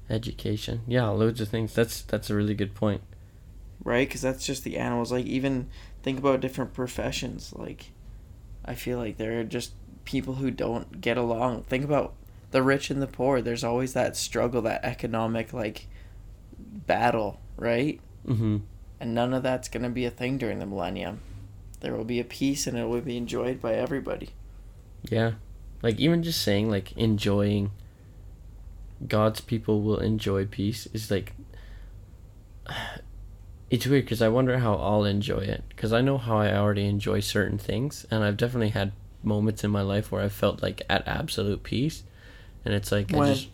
education 0.10 0.82
yeah 0.88 1.08
loads 1.08 1.40
of 1.40 1.48
things 1.50 1.74
that's 1.74 2.02
that's 2.02 2.30
a 2.30 2.36
really 2.36 2.56
good 2.56 2.74
point 2.74 3.02
Right? 3.82 4.06
Because 4.06 4.22
that's 4.22 4.46
just 4.46 4.66
the 4.66 4.76
animals. 4.78 5.10
Like, 5.10 5.26
even 5.26 5.70
think 6.04 6.20
about 6.20 6.42
different 6.42 6.74
professions. 6.74 7.54
Like, 7.56 7.92
I 8.66 8.76
feel 8.76 8.98
like 8.98 9.18
there 9.18 9.40
are 9.40 9.44
just 9.44 9.74
people 10.06 10.36
who 10.36 10.52
don't 10.52 11.02
get 11.02 11.18
along. 11.18 11.64
Think 11.64 11.84
about 11.84 12.16
the 12.52 12.64
rich 12.64 12.90
and 12.90 13.02
the 13.02 13.08
poor. 13.08 13.42
There's 13.42 13.64
always 13.64 13.94
that 13.94 14.16
struggle, 14.16 14.62
that 14.64 14.84
economic, 14.84 15.54
like, 15.54 15.88
battle, 16.60 17.40
right? 17.58 18.00
mm-hmm 18.28 18.58
And 19.00 19.16
none 19.16 19.34
of 19.34 19.44
that's 19.44 19.70
going 19.70 19.84
to 19.84 19.90
be 19.90 20.06
a 20.06 20.12
thing 20.12 20.38
during 20.38 20.60
the 20.60 20.66
millennium. 20.66 21.22
There 21.80 21.96
will 21.96 22.04
be 22.04 22.20
a 22.20 22.26
peace 22.26 22.68
and 22.68 22.78
it 22.78 22.88
will 22.88 23.02
be 23.02 23.18
enjoyed 23.18 23.62
by 23.62 23.74
everybody. 23.74 24.32
Yeah. 25.04 25.34
Like 25.82 25.98
even 26.00 26.24
just 26.24 26.42
saying 26.42 26.70
like 26.70 26.92
enjoying 26.94 27.72
God's 29.08 29.40
people 29.40 29.82
will 29.82 30.00
enjoy 30.00 30.46
peace 30.46 30.88
is 30.94 31.10
like 31.10 31.34
it's 33.70 33.86
weird 33.86 34.08
cuz 34.08 34.22
I 34.22 34.28
wonder 34.30 34.58
how 34.60 34.76
I'll 34.76 35.06
enjoy 35.06 35.40
it 35.40 35.64
cuz 35.78 35.92
I 35.94 36.02
know 36.02 36.18
how 36.18 36.38
I 36.38 36.54
already 36.56 36.86
enjoy 36.86 37.20
certain 37.20 37.58
things 37.58 38.06
and 38.10 38.24
I've 38.24 38.38
definitely 38.38 38.70
had 38.70 38.92
moments 39.24 39.64
in 39.64 39.72
my 39.72 39.82
life 39.82 40.12
where 40.12 40.22
I 40.24 40.30
felt 40.30 40.62
like 40.64 40.82
at 40.90 41.08
absolute 41.08 41.62
peace 41.64 42.04
and 42.66 42.74
it's 42.74 42.92
like 42.92 43.12
When? 43.12 43.30
I 43.30 43.34
just 43.34 43.48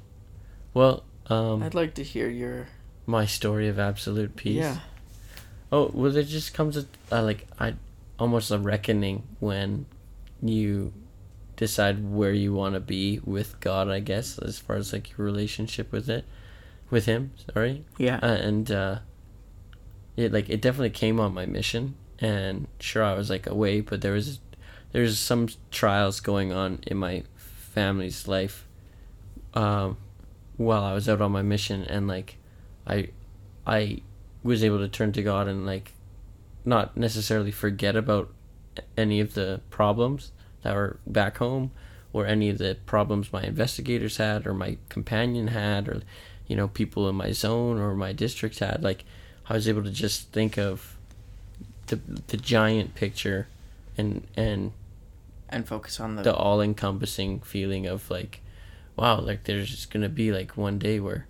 well 0.74 1.04
um 1.28 1.64
I'd 1.64 1.74
like 1.76 1.94
to 1.96 2.04
hear 2.04 2.30
your. 2.30 2.68
my 3.06 3.26
story 3.26 3.68
of 3.68 3.78
absolute 3.80 4.36
peace 4.36 4.56
Yeah. 4.58 4.80
Oh, 5.72 5.90
well, 5.94 6.16
it 6.16 6.26
just 6.28 6.54
comes 6.54 6.78
at 6.78 6.86
uh, 7.12 7.24
like 7.24 7.48
I 7.60 7.74
almost 8.20 8.52
a 8.52 8.58
reckoning 8.60 9.24
when 9.40 9.88
you 10.42 10.94
decide 11.58 11.98
where 12.12 12.32
you 12.34 12.54
want 12.54 12.76
to 12.76 12.80
be 12.80 13.20
with 13.26 13.60
God. 13.60 13.90
I 13.90 14.00
guess 14.00 14.38
as 14.38 14.60
far 14.60 14.76
as 14.78 14.94
like 14.94 15.18
your 15.18 15.26
relationship 15.26 15.92
with 15.92 16.08
it, 16.10 16.24
with 16.92 17.06
Him. 17.08 17.32
Sorry, 17.52 17.84
Yeah. 17.98 18.20
uh, 18.22 18.28
and 18.50 18.72
uh, 18.72 19.00
it 20.18 20.32
like 20.32 20.50
it 20.50 20.62
definitely 20.62 20.92
came 20.92 21.20
on 21.20 21.34
my 21.34 21.46
mission. 21.46 21.96
And 22.20 22.68
sure, 22.80 23.04
I 23.04 23.14
was 23.14 23.30
like 23.30 23.48
away, 23.48 23.82
but 23.82 24.02
there 24.02 24.14
was 24.14 24.40
there's 24.92 25.20
some 25.20 25.50
trials 25.72 26.20
going 26.20 26.54
on 26.54 26.80
in 26.88 26.98
my 26.98 27.24
family's 27.36 28.28
life 28.28 28.66
um, 29.54 29.98
while 30.58 30.84
I 30.84 30.94
was 30.94 31.10
out 31.10 31.22
on 31.22 31.32
my 31.32 31.42
mission, 31.42 31.84
and 31.84 32.08
like 32.08 32.38
I 32.88 33.10
I 33.66 34.02
was 34.44 34.64
able 34.64 34.78
to 34.80 34.88
turn 34.88 35.12
to 35.14 35.24
God 35.24 35.48
and 35.48 35.66
like 35.66 35.94
not 36.64 36.96
necessarily 36.96 37.52
forget 37.52 37.96
about 37.96 38.32
any 38.98 39.20
of 39.20 39.34
the 39.34 39.62
problems 39.70 40.32
that 40.62 40.76
were 40.76 41.00
back 41.06 41.38
home 41.38 41.72
or 42.14 42.26
any 42.26 42.50
of 42.50 42.58
the 42.58 42.78
problems 42.86 43.34
my 43.34 43.44
investigators 43.44 44.18
had 44.18 44.48
or 44.48 44.54
my 44.54 44.78
companion 44.90 45.48
had 45.48 45.88
or 45.88 46.02
you 46.48 46.56
know 46.56 46.68
people 46.68 47.10
in 47.10 47.16
my 47.16 47.32
zone 47.32 47.80
or 47.80 47.96
my 47.96 48.14
district 48.14 48.60
had 48.60 48.84
like 48.84 49.04
I 49.50 49.54
was 49.54 49.68
able 49.68 49.84
to 49.84 49.92
just 49.92 50.32
think 50.32 50.58
of 50.58 50.98
the 51.88 52.00
the 52.28 52.38
giant 52.38 52.96
picture 52.96 53.48
and 53.98 54.28
and 54.36 54.72
and 55.50 55.68
focus 55.68 56.00
on 56.00 56.16
the. 56.16 56.24
the 56.24 56.34
all 56.34 56.62
encompassing 56.62 57.40
feeling 57.42 57.86
of 57.86 58.10
like 58.10 58.42
wow 58.96 59.20
like 59.20 59.44
there's 59.44 59.70
just 59.70 59.92
gonna 59.92 60.10
be 60.10 60.32
like 60.32 60.58
one 60.58 60.80
day 60.80 61.00
where 61.00 61.28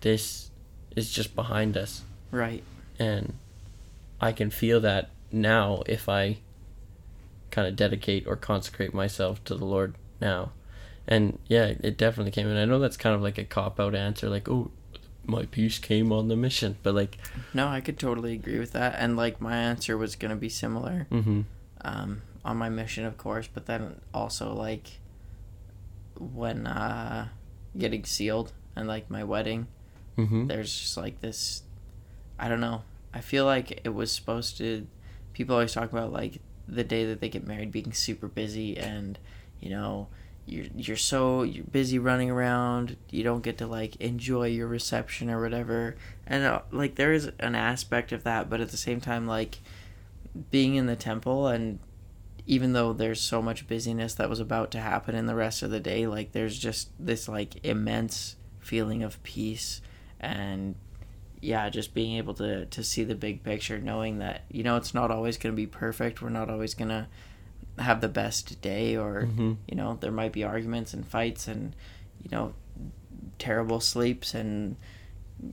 this 0.00 0.50
is 0.96 1.12
just 1.12 1.36
behind 1.36 1.76
us 1.76 2.02
right. 2.32 2.62
and 2.98 3.34
I 4.20 4.32
can 4.32 4.50
feel 4.50 4.80
that 4.80 5.10
now 5.30 5.82
if 5.86 6.08
I 6.08 6.38
kind 7.52 7.68
of 7.68 7.76
dedicate 7.76 8.26
or 8.26 8.34
consecrate 8.34 8.92
myself 8.92 9.44
to 9.44 9.54
the 9.54 9.64
Lord 9.64 9.94
now. 10.20 10.50
And 11.06 11.38
yeah, 11.46 11.74
it 11.80 11.96
definitely 11.96 12.32
came 12.32 12.48
in. 12.48 12.56
I 12.56 12.64
know 12.64 12.80
that's 12.80 12.96
kind 12.96 13.14
of 13.14 13.22
like 13.22 13.38
a 13.38 13.44
cop 13.44 13.78
out 13.78 13.94
answer, 13.94 14.28
like, 14.28 14.48
oh, 14.48 14.70
my 15.24 15.46
peace 15.46 15.78
came 15.78 16.12
on 16.12 16.28
the 16.28 16.36
mission. 16.36 16.76
But 16.82 16.94
like, 16.94 17.18
No, 17.54 17.68
I 17.68 17.80
could 17.80 17.98
totally 17.98 18.34
agree 18.34 18.58
with 18.58 18.72
that. 18.72 18.96
And, 18.98 19.16
like, 19.16 19.40
my 19.40 19.56
answer 19.56 19.96
was 19.96 20.16
going 20.16 20.30
to 20.30 20.36
be 20.36 20.48
similar 20.48 21.06
mm-hmm. 21.10 21.42
um, 21.82 22.22
on 22.44 22.56
my 22.56 22.68
mission, 22.68 23.04
of 23.04 23.16
course, 23.16 23.48
but 23.52 23.66
then 23.66 24.00
also, 24.12 24.52
like, 24.52 24.98
when 26.18 26.66
uh, 26.66 27.28
getting 27.76 28.04
sealed 28.04 28.52
and, 28.76 28.86
like, 28.88 29.10
my 29.10 29.24
wedding, 29.24 29.66
Mm-hmm. 30.18 30.46
there's 30.46 30.78
just, 30.78 30.96
like, 30.98 31.20
this. 31.22 31.62
I 32.38 32.48
don't 32.48 32.60
know. 32.60 32.82
I 33.14 33.22
feel 33.22 33.46
like 33.46 33.80
it 33.82 33.94
was 33.94 34.12
supposed 34.12 34.58
to. 34.58 34.86
People 35.32 35.54
always 35.54 35.72
talk 35.72 35.90
about, 35.90 36.12
like, 36.12 36.40
the 36.68 36.84
day 36.84 37.06
that 37.06 37.20
they 37.20 37.30
get 37.30 37.46
married 37.46 37.72
being 37.72 37.92
super 37.94 38.28
busy 38.28 38.76
and, 38.76 39.18
you 39.58 39.70
know, 39.70 40.08
you're 40.46 40.66
you're 40.76 40.96
so 40.96 41.42
you're 41.42 41.64
busy 41.64 41.98
running 41.98 42.30
around 42.30 42.96
you 43.10 43.22
don't 43.22 43.42
get 43.42 43.58
to 43.58 43.66
like 43.66 43.96
enjoy 43.96 44.46
your 44.46 44.66
reception 44.66 45.30
or 45.30 45.40
whatever 45.40 45.96
and 46.26 46.44
uh, 46.44 46.60
like 46.70 46.96
there 46.96 47.12
is 47.12 47.30
an 47.38 47.54
aspect 47.54 48.10
of 48.12 48.24
that 48.24 48.50
but 48.50 48.60
at 48.60 48.70
the 48.70 48.76
same 48.76 49.00
time 49.00 49.26
like 49.26 49.60
being 50.50 50.74
in 50.74 50.86
the 50.86 50.96
temple 50.96 51.46
and 51.46 51.78
even 52.46 52.72
though 52.72 52.92
there's 52.92 53.20
so 53.20 53.40
much 53.40 53.68
busyness 53.68 54.14
that 54.14 54.28
was 54.28 54.40
about 54.40 54.70
to 54.72 54.80
happen 54.80 55.14
in 55.14 55.26
the 55.26 55.34
rest 55.34 55.62
of 55.62 55.70
the 55.70 55.80
day, 55.80 56.06
like 56.06 56.32
there's 56.32 56.58
just 56.58 56.90
this 56.98 57.28
like 57.28 57.64
immense 57.64 58.36
feeling 58.58 59.02
of 59.02 59.22
peace 59.22 59.80
and 60.20 60.74
yeah, 61.40 61.68
just 61.68 61.94
being 61.94 62.16
able 62.16 62.34
to 62.34 62.66
to 62.66 62.84
see 62.84 63.04
the 63.04 63.14
big 63.14 63.42
picture, 63.42 63.78
knowing 63.78 64.18
that 64.18 64.44
you 64.50 64.62
know 64.62 64.76
it's 64.76 64.94
not 64.94 65.10
always 65.10 65.36
going 65.36 65.52
to 65.52 65.56
be 65.56 65.66
perfect. 65.66 66.22
We're 66.22 66.30
not 66.30 66.50
always 66.50 66.74
going 66.74 66.90
to 66.90 67.08
have 67.78 68.00
the 68.00 68.08
best 68.08 68.60
day, 68.60 68.96
or 68.96 69.22
Mhm. 69.22 69.56
you 69.68 69.76
know 69.76 69.96
there 70.00 70.12
might 70.12 70.32
be 70.32 70.44
arguments 70.44 70.92
and 70.94 71.06
fights 71.06 71.48
and 71.48 71.74
you 72.22 72.30
know 72.30 72.54
terrible 73.38 73.80
sleeps 73.80 74.34
and 74.34 74.76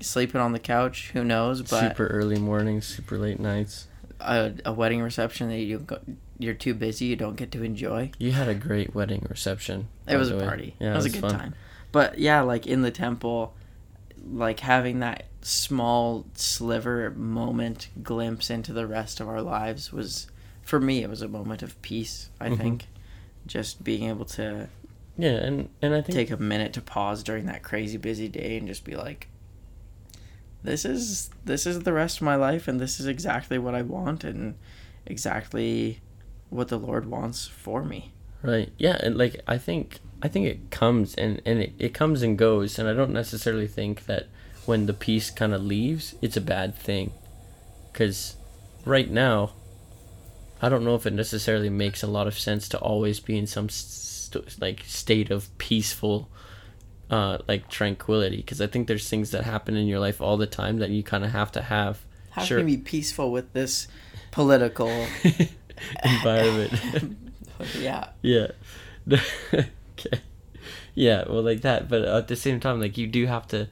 sleeping 0.02 0.40
on 0.42 0.52
the 0.52 0.60
couch. 0.60 1.12
Who 1.14 1.24
knows? 1.24 1.62
But 1.62 1.80
super 1.90 2.08
early 2.08 2.38
mornings, 2.40 2.86
super 2.86 3.18
late 3.18 3.40
nights. 3.40 3.88
a, 4.22 4.52
a 4.66 4.74
wedding 4.74 5.02
reception 5.02 5.48
that 5.50 5.60
you 5.60 5.80
go, 5.80 5.98
you're 6.38 6.54
too 6.54 6.74
busy, 6.74 7.06
you 7.06 7.16
don't 7.16 7.36
get 7.38 7.52
to 7.54 7.64
enjoy. 7.64 8.12
You 8.20 8.34
had 8.34 8.50
a 8.50 8.54
great 8.56 8.94
wedding 8.94 9.26
reception. 9.30 9.88
It 10.08 10.18
was 10.18 10.30
a 10.30 10.38
way. 10.38 10.44
party. 10.46 10.76
Yeah, 10.80 10.92
it 10.92 10.96
was, 10.96 11.06
a 11.06 11.10
good 11.10 11.22
time. 11.30 11.56
But 11.94 12.20
yeah, 12.20 12.42
like 12.42 12.68
in 12.68 12.82
the 12.82 12.92
temple, 12.92 13.56
like 14.30 14.60
having 14.60 15.00
that 15.00 15.24
small 15.42 16.26
sliver 16.36 17.12
moment 17.12 17.88
glimpse 18.04 18.50
into 18.50 18.74
the 18.74 18.86
rest 18.86 19.22
of 19.22 19.30
our 19.30 19.42
lives 19.42 19.94
was 19.94 20.28
for 20.70 20.80
me 20.80 21.04
it 21.04 21.10
was 21.10 21.22
a 21.22 21.28
moment 21.28 21.64
of 21.64 21.82
peace, 21.82 22.30
I 22.40 22.50
Mhm. 22.50 22.58
think. 22.58 22.88
Just 23.48 23.84
being 23.84 24.04
able 24.10 24.26
to 24.26 24.68
Yeah, 25.18 25.32
and 25.48 25.70
and 25.82 25.94
I 25.96 26.02
think 26.02 26.16
take 26.16 26.32
a 26.32 26.38
minute 26.38 26.74
to 26.74 26.82
pause 26.82 27.24
during 27.24 27.46
that 27.48 27.64
crazy 27.64 27.98
busy 27.98 28.28
day 28.28 28.58
and 28.58 28.68
just 28.68 28.84
be 28.86 28.96
like 28.96 29.28
this 30.64 30.86
is 30.86 31.30
this 31.46 31.66
is 31.66 31.80
the 31.82 31.94
rest 31.94 32.18
of 32.18 32.24
my 32.24 32.36
life 32.36 32.68
and 32.68 32.80
this 32.80 33.00
is 33.00 33.08
exactly 33.08 33.58
what 33.58 33.74
I 33.76 33.82
want 33.82 34.24
and 34.24 34.56
exactly 35.06 36.00
what 36.50 36.68
the 36.68 36.78
Lord 36.80 37.06
wants 37.06 37.48
for 37.48 37.84
me. 37.84 38.12
Right. 38.42 38.72
Yeah, 38.78 38.98
and 39.02 39.18
like 39.18 39.42
I 39.48 39.58
think 39.58 40.00
I 40.22 40.28
think 40.28 40.46
it 40.48 40.70
comes 40.72 41.16
and 41.16 41.42
and 41.46 41.60
it, 41.60 41.74
it 41.80 41.94
comes 41.94 42.22
and 42.22 42.38
goes 42.38 42.78
and 42.78 42.88
I 42.88 42.94
don't 42.94 43.12
necessarily 43.14 43.68
think 43.68 44.06
that 44.06 44.28
when 44.66 44.86
the 44.86 44.94
peace 44.94 45.30
kind 45.32 45.54
of 45.54 45.64
leaves, 45.64 46.16
it's 46.22 46.38
a 46.38 46.42
bad 46.42 46.76
thing. 46.76 47.12
Cuz 47.94 48.36
right 48.86 49.10
now 49.10 49.54
I 50.62 50.70
don't 50.70 50.84
know 50.84 50.96
if 50.96 51.06
it 51.06 51.14
necessarily 51.14 51.70
makes 51.70 52.04
a 52.04 52.08
lot 52.08 52.28
of 52.28 52.38
sense 52.38 52.68
to 52.70 52.80
always 52.80 53.20
be 53.20 53.38
in 53.38 53.48
some 53.48 53.70
st- 53.70 54.62
like 54.62 54.84
state 54.86 55.32
of 55.32 55.56
peaceful 55.58 56.30
uh 57.10 57.40
like 57.48 57.68
tranquility 57.70 58.38
because 58.38 58.62
I 58.62 58.68
think 58.68 58.88
there's 58.88 59.10
things 59.10 59.32
that 59.32 59.44
happen 59.44 59.76
in 59.76 59.88
your 59.88 60.00
life 60.00 60.22
all 60.22 60.38
the 60.38 60.46
time 60.46 60.78
that 60.78 60.92
you 60.92 61.02
kind 61.02 61.24
of 61.24 61.32
have 61.32 61.52
to 61.54 61.62
have 61.64 62.06
How 62.32 62.44
sure 62.44 62.60
can 62.60 62.68
you 62.68 62.78
be 62.78 62.84
peaceful 62.84 63.32
with 63.32 63.52
this 63.54 63.88
political 64.32 64.90
environment. 66.04 66.74
yeah. 67.78 68.10
Yeah. 68.22 68.48
okay. 69.54 70.22
Yeah, 70.96 71.24
well, 71.28 71.42
like 71.42 71.62
that, 71.62 71.88
but 71.88 72.04
at 72.04 72.28
the 72.28 72.36
same 72.36 72.60
time, 72.60 72.82
like 72.82 72.98
you 72.98 73.08
do 73.08 73.26
have 73.28 73.48
to, 73.50 73.70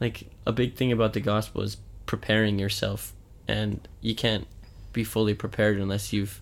like 0.00 0.30
a 0.46 0.52
big 0.52 0.74
thing 0.74 0.92
about 0.92 1.12
the 1.12 1.20
gospel 1.20 1.62
is 1.62 1.76
preparing 2.04 2.58
yourself, 2.58 3.14
and 3.48 3.86
you 4.00 4.14
can't 4.14 4.46
be 4.92 5.04
fully 5.04 5.34
prepared 5.34 5.78
unless 5.78 6.12
you've, 6.12 6.40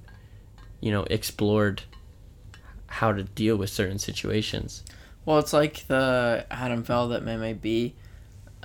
you 0.80 0.90
know, 0.90 1.04
explored 1.04 1.82
how 2.86 3.12
to 3.12 3.22
deal 3.22 3.56
with 3.56 3.70
certain 3.70 3.98
situations. 3.98 4.84
Well, 5.24 5.38
it's 5.38 5.52
like 5.52 5.86
the 5.86 6.46
Adam 6.50 6.82
fell 6.82 7.08
that 7.08 7.22
may 7.22 7.36
may 7.36 7.52
be. 7.52 7.94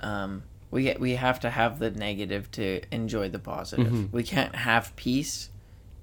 Um, 0.00 0.42
we 0.70 0.94
we 0.98 1.14
have 1.14 1.40
to 1.40 1.50
have 1.50 1.78
the 1.78 1.90
negative 1.90 2.50
to 2.52 2.82
enjoy 2.90 3.28
the 3.28 3.38
positive. 3.38 3.86
Mhm. 3.92 4.12
We 4.12 4.22
can't 4.22 4.54
have 4.54 4.94
peace 4.96 5.50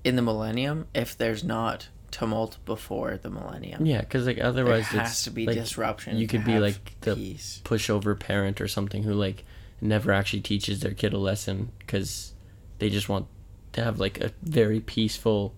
in 0.03 0.15
the 0.15 0.21
millennium 0.21 0.87
if 0.93 1.17
there's 1.17 1.43
not 1.43 1.87
tumult 2.11 2.57
before 2.65 3.17
the 3.17 3.29
millennium. 3.29 3.85
Yeah, 3.85 4.01
because 4.01 4.25
like 4.27 4.37
there 4.37 4.45
otherwise, 4.45 4.85
has 4.87 5.11
it's 5.11 5.23
to 5.23 5.31
be 5.31 5.47
like, 5.47 5.55
disruption. 5.55 6.17
You 6.17 6.27
could 6.27 6.45
be 6.45 6.59
like 6.59 6.99
the 7.01 7.15
peace. 7.15 7.61
pushover 7.65 8.17
parent 8.17 8.61
or 8.61 8.67
something 8.67 9.03
who 9.03 9.13
like 9.13 9.43
never 9.81 10.11
actually 10.11 10.41
teaches 10.41 10.79
their 10.79 10.93
kid 10.93 11.13
a 11.13 11.17
lesson 11.17 11.71
because 11.79 12.33
they 12.79 12.89
just 12.89 13.09
want 13.09 13.27
to 13.73 13.83
have 13.83 13.99
like 13.99 14.19
a 14.21 14.31
very 14.41 14.79
peaceful 14.79 15.53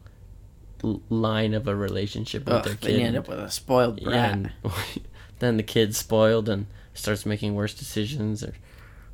l- 0.83 1.01
line 1.09 1.53
of 1.53 1.67
a 1.67 1.75
relationship 1.75 2.45
with 2.45 2.55
Ugh, 2.55 2.63
their 2.65 2.75
kid. 2.75 2.99
you 2.99 3.05
end 3.05 3.15
up 3.17 3.27
with 3.27 3.39
a 3.39 3.51
spoiled 3.51 4.01
brat. 4.03 4.13
yeah, 4.15 4.31
and 4.31 4.51
then 5.39 5.57
the 5.57 5.63
kid's 5.63 5.97
spoiled 5.97 6.49
and 6.49 6.65
starts 6.93 7.25
making 7.25 7.55
worse 7.55 7.73
decisions 7.73 8.43
or 8.43 8.53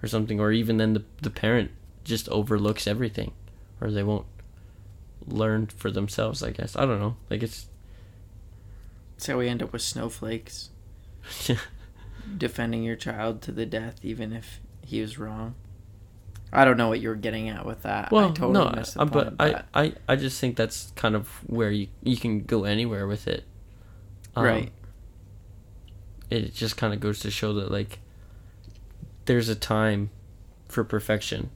or 0.04 0.08
something, 0.08 0.40
or 0.40 0.52
even 0.52 0.78
then 0.78 0.94
the 0.94 1.04
the 1.22 1.30
parent 1.30 1.72
just 2.04 2.28
overlooks 2.30 2.88
everything, 2.88 3.32
or 3.80 3.92
they 3.92 4.04
won't 4.04 4.26
learn 5.28 5.68
for 5.68 5.92
themselves. 5.92 6.42
I 6.42 6.50
guess 6.52 6.76
I 6.76 6.86
don't 6.86 7.00
know. 7.00 7.16
Like 7.30 7.44
it's 7.44 7.68
So 9.18 9.38
we 9.38 9.48
end 9.48 9.62
up 9.62 9.72
with 9.74 9.82
snowflakes 9.84 10.70
defending 12.38 12.84
your 12.84 12.96
child 12.96 13.42
to 13.44 13.52
the 13.52 13.66
death, 13.66 14.00
even 14.04 14.34
if 14.34 14.60
he 14.86 15.02
was 15.02 15.18
wrong. 15.20 15.56
I 16.54 16.66
don't 16.66 16.76
know 16.78 16.90
what 16.90 17.00
you 17.00 17.10
were 17.10 17.16
getting 17.16 17.48
at 17.50 17.66
with 17.66 17.84
that. 17.84 18.12
Well, 18.12 18.26
I 18.30 18.32
totally 18.34 18.54
no, 18.54 18.70
missed 18.76 18.96
the 18.96 19.02
uh, 19.02 19.06
but 19.06 19.38
point, 19.38 19.64
I, 19.74 19.84
I, 19.84 19.94
I 20.10 20.16
just 20.18 20.40
think 20.40 20.58
that's 20.58 20.92
kind 20.96 21.16
of 21.16 21.28
where 21.48 21.72
you 21.72 21.88
you 22.04 22.18
can 22.18 22.44
go 22.44 22.66
anywhere 22.66 23.08
with 23.08 23.28
it. 23.28 23.46
Um, 24.36 24.44
Right. 24.46 24.72
It 26.30 26.54
just 26.54 26.78
kind 26.78 26.94
of 26.94 27.00
goes 27.00 27.20
to 27.22 27.32
show 27.32 27.54
that 27.54 27.70
like 27.72 28.00
there's 29.26 29.50
a 29.50 29.56
time 29.56 30.10
for 30.68 30.84
perfection, 30.84 31.50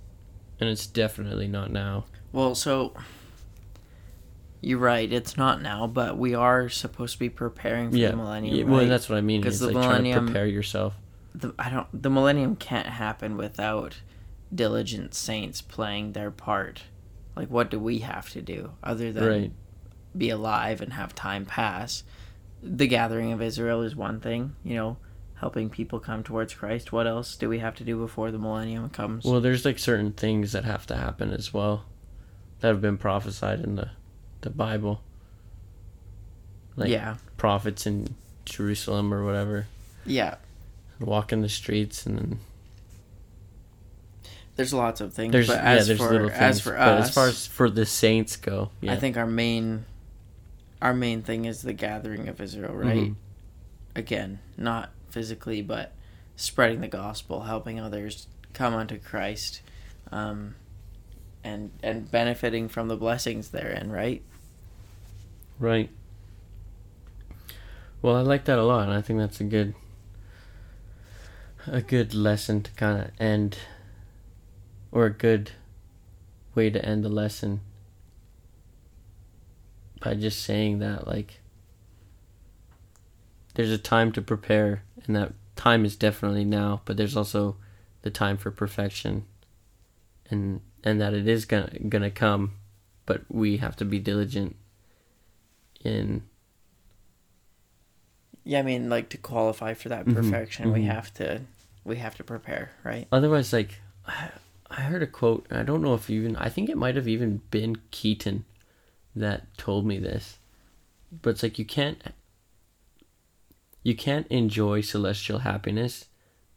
and 0.60 0.70
it's 0.70 0.86
definitely 0.86 1.48
not 1.48 1.72
now. 1.72 2.06
Well, 2.34 2.56
so 2.56 2.94
you're 4.62 4.80
right. 4.80 5.12
It's 5.12 5.38
not 5.38 5.62
now, 5.62 5.88
but 5.88 6.18
we 6.18 6.34
are 6.34 6.68
supposed 6.70 7.14
to 7.14 7.20
be 7.20 7.30
preparing 7.30 7.92
for 7.92 7.98
yeah, 7.98 8.12
the 8.12 8.18
millennium. 8.18 8.56
yeah, 8.56 8.64
right? 8.64 8.72
well, 8.72 8.88
that's 8.88 9.08
what 9.10 9.18
I 9.18 9.22
mean. 9.22 9.42
'Cause 9.42 9.62
It's 9.62 9.72
the 9.72 9.78
like 9.78 9.88
millennium- 9.88 10.26
prepare 10.26 10.46
yourself. 10.48 10.96
the, 11.34 11.54
I 11.60 11.70
don't. 11.70 11.88
The 12.02 12.10
millennium 12.10 12.56
can't 12.58 12.88
happen 12.88 13.38
without 13.38 13.96
diligent 14.54 15.14
saints 15.14 15.62
playing 15.62 16.12
their 16.14 16.32
part. 16.32 16.84
Like, 17.36 17.50
what 17.50 17.70
do 17.70 17.80
we 17.80 18.00
have 18.00 18.30
to 18.32 18.42
do 18.42 18.72
other 18.84 19.12
than 19.12 19.26
Right. 19.26 19.52
be 20.18 20.30
alive 20.30 20.82
and 20.82 20.94
have 20.94 21.14
time 21.16 21.46
pass? 21.46 22.04
The 22.64 22.88
gathering 22.88 23.32
of 23.32 23.42
Israel 23.42 23.82
is 23.82 23.96
one 23.96 24.20
thing, 24.20 24.56
you 24.64 24.76
know, 24.76 24.98
helping 25.36 25.70
people 25.70 26.00
come 26.00 26.24
towards 26.24 26.54
Christ. 26.54 26.92
What 26.94 27.06
else 27.08 27.36
do 27.36 27.50
we 27.50 27.60
have 27.60 27.76
to 27.76 27.84
do 27.84 27.98
before 27.98 28.32
the 28.32 28.40
millennium 28.40 28.90
comes? 28.90 29.26
Well, 29.26 29.42
there's 29.42 29.66
like 29.66 29.78
certain 29.80 30.14
things 30.14 30.54
that 30.54 30.64
have 30.64 30.88
to 30.88 30.96
happen 30.96 31.32
as 31.32 31.54
well, 31.54 31.86
that 32.62 32.70
have 32.70 32.82
been 32.82 32.98
prophesied 32.98 33.60
in 33.60 33.76
the, 33.76 33.90
the 34.42 34.50
Bible. 34.50 35.02
Like 36.78 36.90
yeah, 36.90 37.16
prophets 37.38 37.86
in 37.86 38.16
Jerusalem 38.46 39.14
or 39.14 39.24
whatever. 39.24 39.68
yeah. 40.06 40.36
walk 41.00 41.32
in 41.34 41.42
the 41.42 41.50
streets 41.50 42.06
and 42.06 42.18
then 42.18 42.40
There's 44.56 44.74
lots 44.74 45.02
of 45.02 45.14
things. 45.14 45.32
there's 45.32 45.48
but 45.48 45.58
yeah 45.58 45.72
as 45.72 45.88
there's 45.88 46.00
for, 46.00 46.12
little 46.12 46.30
things 46.30 46.42
as 46.42 46.62
for 46.62 46.72
but 46.72 46.80
us, 46.80 47.10
as 47.10 47.14
far 47.14 47.28
as 47.28 47.46
for 47.48 47.70
the 47.70 47.86
saints 47.86 48.36
go 48.38 48.70
yeah 48.82 48.94
I 48.94 48.98
think 48.98 49.18
our 49.18 49.28
main 49.28 49.86
our 50.82 50.94
main 50.94 51.22
thing 51.24 51.46
is 51.46 51.62
the 51.62 51.74
gathering 51.74 52.28
of 52.28 52.40
Israel, 52.40 52.74
right? 52.76 53.12
Mhm. 53.12 53.16
Again, 53.96 54.40
not 54.58 54.92
physically, 55.10 55.62
but 55.62 55.94
spreading 56.36 56.82
the 56.82 56.88
gospel, 56.88 57.44
helping 57.44 57.80
others 57.80 58.28
come 58.54 58.74
unto 58.74 58.98
Christ, 59.00 59.62
um, 60.12 60.56
and 61.44 61.72
and 61.82 62.12
benefiting 62.12 62.68
from 62.68 62.88
the 62.88 62.98
blessings 62.98 63.50
therein, 63.50 63.92
right? 63.92 64.22
right 65.58 65.90
well 68.02 68.18
i 68.18 68.20
like 68.20 68.44
that 68.44 68.60
a 68.60 68.64
lot 68.64 68.84
and 68.84 68.94
i 68.94 69.02
think 69.02 69.18
that's 69.18 69.40
a 69.40 69.44
good 69.46 69.74
a 71.66 71.82
good 71.82 72.14
lesson 72.14 72.62
to 72.62 72.70
kind 72.72 73.02
of 73.02 73.10
end 73.22 73.58
or 74.96 75.06
a 75.06 75.10
good 75.14 75.52
way 76.56 76.70
to 76.70 76.84
end 76.84 77.04
the 77.04 77.10
lesson 77.10 77.60
by 80.02 80.14
just 80.14 80.42
saying 80.42 80.80
that 80.80 81.06
like 81.06 81.42
there's 83.56 83.72
a 83.72 83.78
time 83.78 84.14
to 84.14 84.22
prepare 84.22 84.84
and 85.06 85.14
that 85.16 85.34
time 85.58 85.84
is 85.84 85.98
definitely 85.98 86.46
now 86.46 86.82
but 86.86 86.96
there's 86.96 87.18
also 87.18 87.58
the 88.04 88.10
time 88.10 88.38
for 88.38 88.52
perfection 88.52 89.26
and 90.30 90.62
and 90.84 91.02
that 91.02 91.14
it 91.14 91.28
is 91.28 91.44
gonna 91.44 91.70
gonna 91.90 92.10
come 92.10 92.54
but 93.06 93.22
we 93.30 93.58
have 93.58 93.76
to 93.76 93.84
be 93.84 94.00
diligent 94.00 94.56
in 95.84 96.24
Yeah, 98.46 98.60
I 98.60 98.62
mean, 98.62 98.90
like 98.90 99.10
to 99.10 99.18
qualify 99.18 99.74
for 99.74 99.90
that 99.90 100.06
Mhm, 100.06 100.14
perfection, 100.14 100.72
we 100.72 100.84
mhm. 100.84 100.86
have 100.88 101.14
to 101.16 101.42
we 101.84 101.98
have 101.98 102.16
to 102.16 102.24
prepare, 102.24 102.72
right? 102.84 103.08
otherwise 103.12 103.52
like 103.52 103.82
I- 104.70 104.82
heard 104.82 105.04
a 105.04 105.08
quote 105.08 105.46
and 105.50 105.60
i 105.60 105.64
don't 105.64 105.82
know 105.82 105.94
if 105.94 106.10
even 106.10 106.36
i 106.38 106.50
think 106.50 106.70
it 106.70 106.78
might 106.78 106.96
have 106.96 107.08
even 107.08 107.42
been 107.52 107.78
keaton 107.92 108.46
that 109.16 109.56
told 109.58 109.86
me 109.86 109.98
this 110.00 110.38
but 111.22 111.32
it's 111.32 111.44
like 111.44 111.58
you 111.60 111.66
can't 111.66 112.02
you 113.84 113.96
can't 113.96 114.28
enjoy 114.28 114.82
celestial 114.82 115.40
happiness 115.40 116.06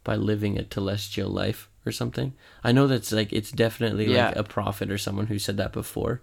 by 0.02 0.16
living 0.16 0.58
a 0.58 0.62
telestial 0.62 1.30
life 1.30 1.68
or 1.84 1.92
something. 1.92 2.32
I 2.64 2.72
know 2.72 2.86
that's 2.86 3.12
like 3.12 3.32
it's 3.32 3.50
definitely 3.50 4.06
like 4.28 4.36
a 4.36 4.42
prophet 4.44 4.90
or 4.90 4.96
someone 4.96 5.26
who 5.26 5.38
said 5.38 5.58
that 5.58 5.72
before 5.72 6.22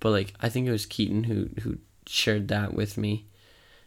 but 0.00 0.10
like 0.10 0.34
I 0.40 0.48
think 0.48 0.66
it 0.66 0.72
was 0.72 0.86
Keaton 0.86 1.24
who 1.24 1.50
who 1.62 1.78
shared 2.06 2.48
that 2.48 2.72
with 2.74 2.96
me, 2.96 3.26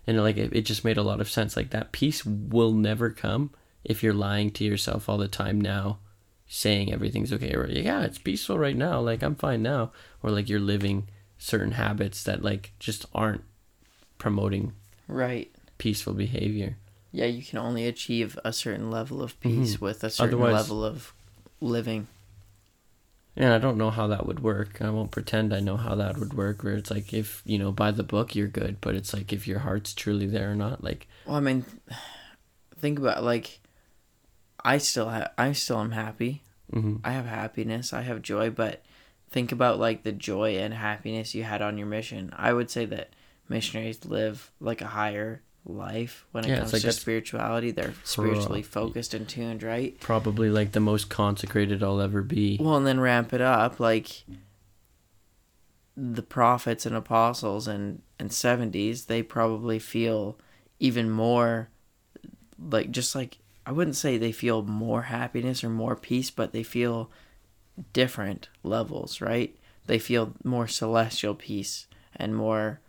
and 0.05 0.21
like 0.21 0.37
it, 0.37 0.53
it 0.55 0.61
just 0.61 0.85
made 0.85 0.97
a 0.97 1.03
lot 1.03 1.21
of 1.21 1.29
sense. 1.29 1.55
Like 1.55 1.71
that 1.71 1.91
peace 1.91 2.25
will 2.25 2.73
never 2.73 3.09
come 3.09 3.51
if 3.83 4.03
you're 4.03 4.13
lying 4.13 4.51
to 4.51 4.63
yourself 4.63 5.09
all 5.09 5.17
the 5.17 5.27
time 5.27 5.59
now, 5.59 5.99
saying 6.53 6.91
everything's 6.91 7.31
okay 7.31 7.53
or 7.55 7.65
yeah 7.65 8.01
it's 8.01 8.17
peaceful 8.17 8.59
right 8.59 8.75
now, 8.75 8.99
like 8.99 9.23
I'm 9.23 9.35
fine 9.35 9.63
now, 9.63 9.91
or 10.21 10.29
like 10.31 10.49
you're 10.49 10.59
living 10.59 11.07
certain 11.37 11.71
habits 11.71 12.23
that 12.25 12.43
like 12.43 12.73
just 12.77 13.05
aren't 13.15 13.43
promoting 14.17 14.73
Right. 15.07 15.49
peaceful 15.77 16.13
behavior. 16.13 16.75
Yeah, 17.13 17.25
you 17.25 17.41
can 17.41 17.57
only 17.57 17.87
achieve 17.87 18.37
a 18.43 18.51
certain 18.51 18.91
level 18.91 19.21
of 19.23 19.39
peace 19.39 19.77
Mhm. 19.77 19.81
with 19.81 20.03
a 20.03 20.09
certain 20.09 20.35
Otherwise- 20.35 20.53
level 20.69 20.83
of 20.83 21.13
living. 21.61 22.07
And 23.37 23.53
I 23.53 23.59
don't 23.59 23.77
know 23.77 23.89
how 23.91 24.07
that 24.07 24.25
would 24.27 24.41
work. 24.41 24.81
I 24.81 24.89
won't 24.89 25.11
pretend 25.11 25.53
I 25.53 25.61
know 25.61 25.77
how 25.77 25.95
that 25.95 26.17
would 26.17 26.33
work. 26.33 26.63
Where 26.65 26.75
it's 26.75 26.91
like 26.91 27.13
if 27.13 27.41
you 27.45 27.57
know 27.57 27.71
by 27.71 27.91
the 27.91 28.03
book 28.03 28.35
you're 28.35 28.49
good, 28.49 28.81
but 28.81 28.93
it's 28.95 29.13
like 29.13 29.31
if 29.31 29.47
your 29.47 29.59
heart's 29.59 29.93
truly 29.93 30.27
there 30.27 30.51
or 30.51 30.55
not. 30.55 30.83
Like 30.83 31.07
Well, 31.25 31.37
I 31.37 31.39
mean, 31.39 31.63
think 32.77 32.99
about 32.99 33.23
like, 33.23 33.60
I 34.63 34.77
still 34.77 35.09
have, 35.09 35.31
I 35.37 35.51
still 35.53 35.79
am 35.79 35.91
happy. 35.91 36.43
hmm 36.71 36.97
I 37.03 37.11
have 37.11 37.25
happiness. 37.25 37.93
I 37.93 38.01
have 38.01 38.21
joy. 38.21 38.49
But 38.49 38.83
think 39.29 39.51
about 39.51 39.79
like 39.79 40.03
the 40.03 40.11
joy 40.11 40.57
and 40.57 40.73
happiness 40.73 41.33
you 41.33 41.43
had 41.43 41.61
on 41.61 41.77
your 41.77 41.87
mission. 41.87 42.31
I 42.35 42.53
would 42.53 42.69
say 42.69 42.85
that 42.85 43.09
missionaries 43.49 44.05
live 44.05 44.51
like 44.59 44.81
a 44.81 44.87
higher 44.87 45.41
life 45.65 46.25
when 46.31 46.43
it 46.45 46.49
Yeah, 46.49 46.59
comes 46.59 46.73
like 46.73 46.81
to 46.83 46.91
spirituality. 46.91 47.71
They're 47.71 47.93
spiritually 48.03 48.63
Pro- 48.63 48.87
focused 48.87 49.13
and 49.13 49.27
tuned, 49.27 49.63
right? 49.63 49.99
probably 49.99 50.49
like 50.49 50.71
the 50.71 50.79
most 50.79 51.09
consecrated 51.09 51.83
I'll 51.83 52.01
ever 52.01 52.21
be. 52.21 52.57
Well, 52.59 52.77
and 52.77 52.85
then 52.87 52.99
ramp 52.99 53.33
it 53.33 53.41
up 53.41 53.79
like 53.79 54.23
the 55.97 56.23
prophets 56.23 56.85
and 56.85 56.95
apostles 56.95 57.67
and 57.67 58.01
and 58.19 58.29
70s, 58.29 59.05
they 59.05 59.23
probably 59.23 59.79
feel 59.79 60.37
even 60.79 61.09
more 61.09 61.69
like 62.59 62.91
just 62.91 63.15
like 63.15 63.37
I 63.71 63.73
wouldn't 63.73 63.95
say 63.95 64.17
they 64.17 64.33
feel 64.33 64.63
more 64.63 65.03
happiness 65.03 65.63
or 65.63 65.69
more 65.69 65.95
peace, 65.95 66.29
but 66.29 66.51
they 66.51 66.61
feel 66.61 67.09
different 67.93 68.49
levels, 68.63 69.21
right? 69.21 69.57
They 69.85 69.97
feel 69.97 70.33
more 70.43 70.67
celestial 70.67 71.35
peace 71.35 71.87
and 72.13 72.35
more 72.35 72.81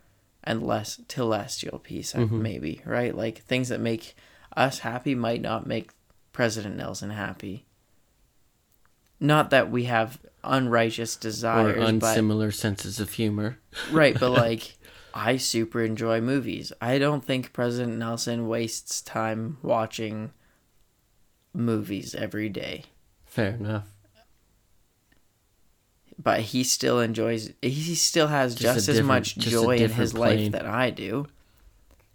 and 0.43 0.61
less 0.61 0.99
telestial 1.07 1.81
peace, 1.81 2.13
uh, 2.13 2.17
Mhm. 2.17 2.41
maybe, 2.41 2.81
right? 2.83 3.15
Like 3.15 3.43
things 3.43 3.69
that 3.69 3.79
make 3.79 4.13
us 4.57 4.79
happy 4.79 5.15
might 5.15 5.41
not 5.41 5.65
make 5.65 5.91
President 6.33 6.75
Nelson 6.75 7.11
happy. 7.11 7.65
Not 9.21 9.51
that 9.51 9.71
we 9.71 9.85
have 9.85 10.19
unrighteous 10.43 11.15
or 11.15 11.19
desires, 11.21 11.77
but 11.77 11.87
unsimilar 11.87 12.51
senses 12.51 12.99
of 12.99 13.13
humor. 13.13 13.57
right, 13.89 14.19
but 14.19 14.31
like 14.43 14.75
I 15.13 15.37
super 15.37 15.81
enjoy 15.81 16.19
movies. 16.19 16.73
I 16.81 16.97
don't 16.97 17.23
think 17.23 17.53
President 17.53 17.97
Nelson 17.99 18.49
wastes 18.49 19.01
time 19.01 19.59
watching 19.61 20.33
movies 21.53 22.15
every 22.15 22.49
day. 22.49 22.85
Fair 23.25 23.51
enough. 23.51 23.87
But 26.21 26.41
he 26.41 26.63
still 26.63 26.99
enjoys 26.99 27.51
he 27.61 27.95
still 27.95 28.27
has 28.27 28.55
Just 28.55 28.85
just, 28.85 28.89
as 28.89 29.01
much 29.01 29.35
joy 29.37 29.77
in 29.77 29.91
his 29.91 30.13
life 30.13 30.51
that 30.51 30.65
I 30.65 30.89
do. 30.89 31.27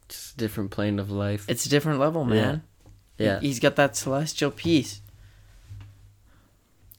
Just 0.09 0.35
a 0.35 0.37
different 0.39 0.71
plane 0.71 0.99
of 0.99 1.11
life. 1.11 1.45
It's 1.49 1.67
a 1.67 1.69
different 1.69 1.99
level, 1.99 2.25
man. 2.25 2.63
yeah. 3.19 3.41
He's 3.41 3.61
got 3.61 3.77
that 3.77 3.97
celestial 3.97 4.51
peace. 4.51 5.03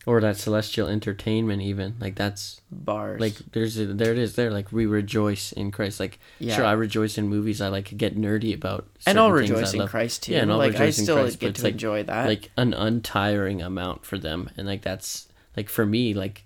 Or 0.06 0.22
that 0.22 0.38
celestial 0.38 0.88
entertainment 0.88 1.62
even. 1.62 1.95
Like 2.00 2.16
that's 2.16 2.62
Bars. 2.72 3.20
like 3.20 3.36
there's 3.52 3.78
a, 3.78 3.86
there 3.86 4.14
it 4.14 4.18
is 4.18 4.36
there 4.36 4.50
like 4.50 4.72
we 4.72 4.86
rejoice 4.86 5.52
in 5.52 5.72
Christ. 5.72 6.00
Like 6.00 6.20
yeah. 6.39 6.56
sure 6.56 6.66
I 6.66 6.72
rejoice 6.72 7.18
in 7.18 7.28
movies. 7.28 7.62
I 7.62 7.68
like 7.68 7.95
get 7.97 8.18
nerdy 8.18 8.56
about 8.56 8.88
and 9.06 9.20
I'll 9.20 9.32
rejoice 9.32 9.74
in. 9.74 9.86
Christ 9.88 10.24
too. 10.24 10.32
Yeah, 10.32 10.41
and 10.41 10.52
I'll 10.52 10.58
like 10.58 10.76
I 10.76 10.80
rejoice 10.80 11.00
in 11.00 11.04
still 11.06 11.18
Christ, 11.18 11.39
get 11.39 11.56
to 11.56 11.64
like- 11.64 11.74
enjoy 11.74 12.04
that. 12.04 12.28
like 12.28 12.50
an 12.58 12.74
untiring 12.74 13.62
amount 13.62 14.06
for 14.06 14.18
them 14.18 14.50
and 14.56 14.66
like 14.66 14.82
that's 14.82 15.28
like 15.58 15.68
for 15.68 15.86
me 15.86 16.14
like 16.14 16.45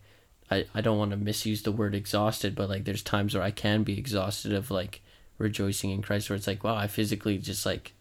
i 0.50 0.66
i 0.74 0.82
don't 0.82 0.98
want 0.98 1.12
to 1.12 1.18
misuse 1.18 1.62
the 1.62 1.72
word 1.72 1.94
exhausted 1.94 2.56
but 2.56 2.68
like 2.70 2.84
there's 2.86 3.04
times 3.04 3.36
where 3.36 3.44
i 3.44 3.52
can 3.52 3.84
be 3.84 3.98
exhausted 3.98 4.52
of 4.54 4.72
like 4.72 5.02
rejoicing 5.38 5.92
in 5.92 6.02
christ 6.02 6.30
where 6.30 6.36
it's 6.36 6.48
like 6.48 6.64
wow 6.64 6.76
i 6.76 6.88
physically 6.88 7.38
just 7.38 7.66
like 7.66 7.94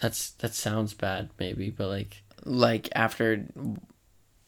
that's 0.00 0.30
that 0.32 0.54
sounds 0.54 0.92
bad 0.92 1.30
maybe 1.38 1.70
but 1.70 1.88
like 1.88 2.22
like 2.46 2.88
after 2.94 3.44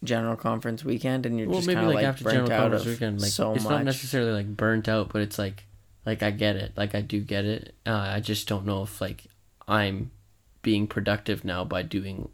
general 0.04 0.36
conference 0.36 0.84
weekend 0.84 1.26
and 1.26 1.38
you're 1.38 1.48
well 1.48 1.56
just 1.58 1.66
maybe 1.66 1.74
kind 1.76 1.86
of 1.88 1.94
like, 1.94 2.02
like, 2.02 2.06
after 2.06 2.24
burnt 2.24 2.34
general 2.36 2.52
out 2.52 2.60
conference 2.60 2.82
of 2.86 2.92
weekend 2.92 3.20
like 3.20 3.30
so 3.30 3.52
it's 3.54 3.64
much. 3.64 3.70
not 3.70 3.84
necessarily 3.84 4.30
like 4.32 4.56
burnt 4.56 4.88
out 4.88 5.08
but 5.12 5.20
it's 5.22 5.38
like 5.38 5.64
like 6.06 6.22
i 6.22 6.30
get 6.30 6.54
it 6.54 6.72
like 6.76 6.94
i 6.94 7.00
do 7.00 7.20
get 7.20 7.44
it 7.44 7.74
uh, 7.86 7.90
i 8.14 8.20
just 8.20 8.46
don't 8.48 8.64
know 8.64 8.82
if 8.84 9.00
like 9.00 9.24
i'm 9.66 10.10
being 10.62 10.86
productive 10.86 11.44
now 11.44 11.64
by 11.64 11.82
doing 11.82 12.28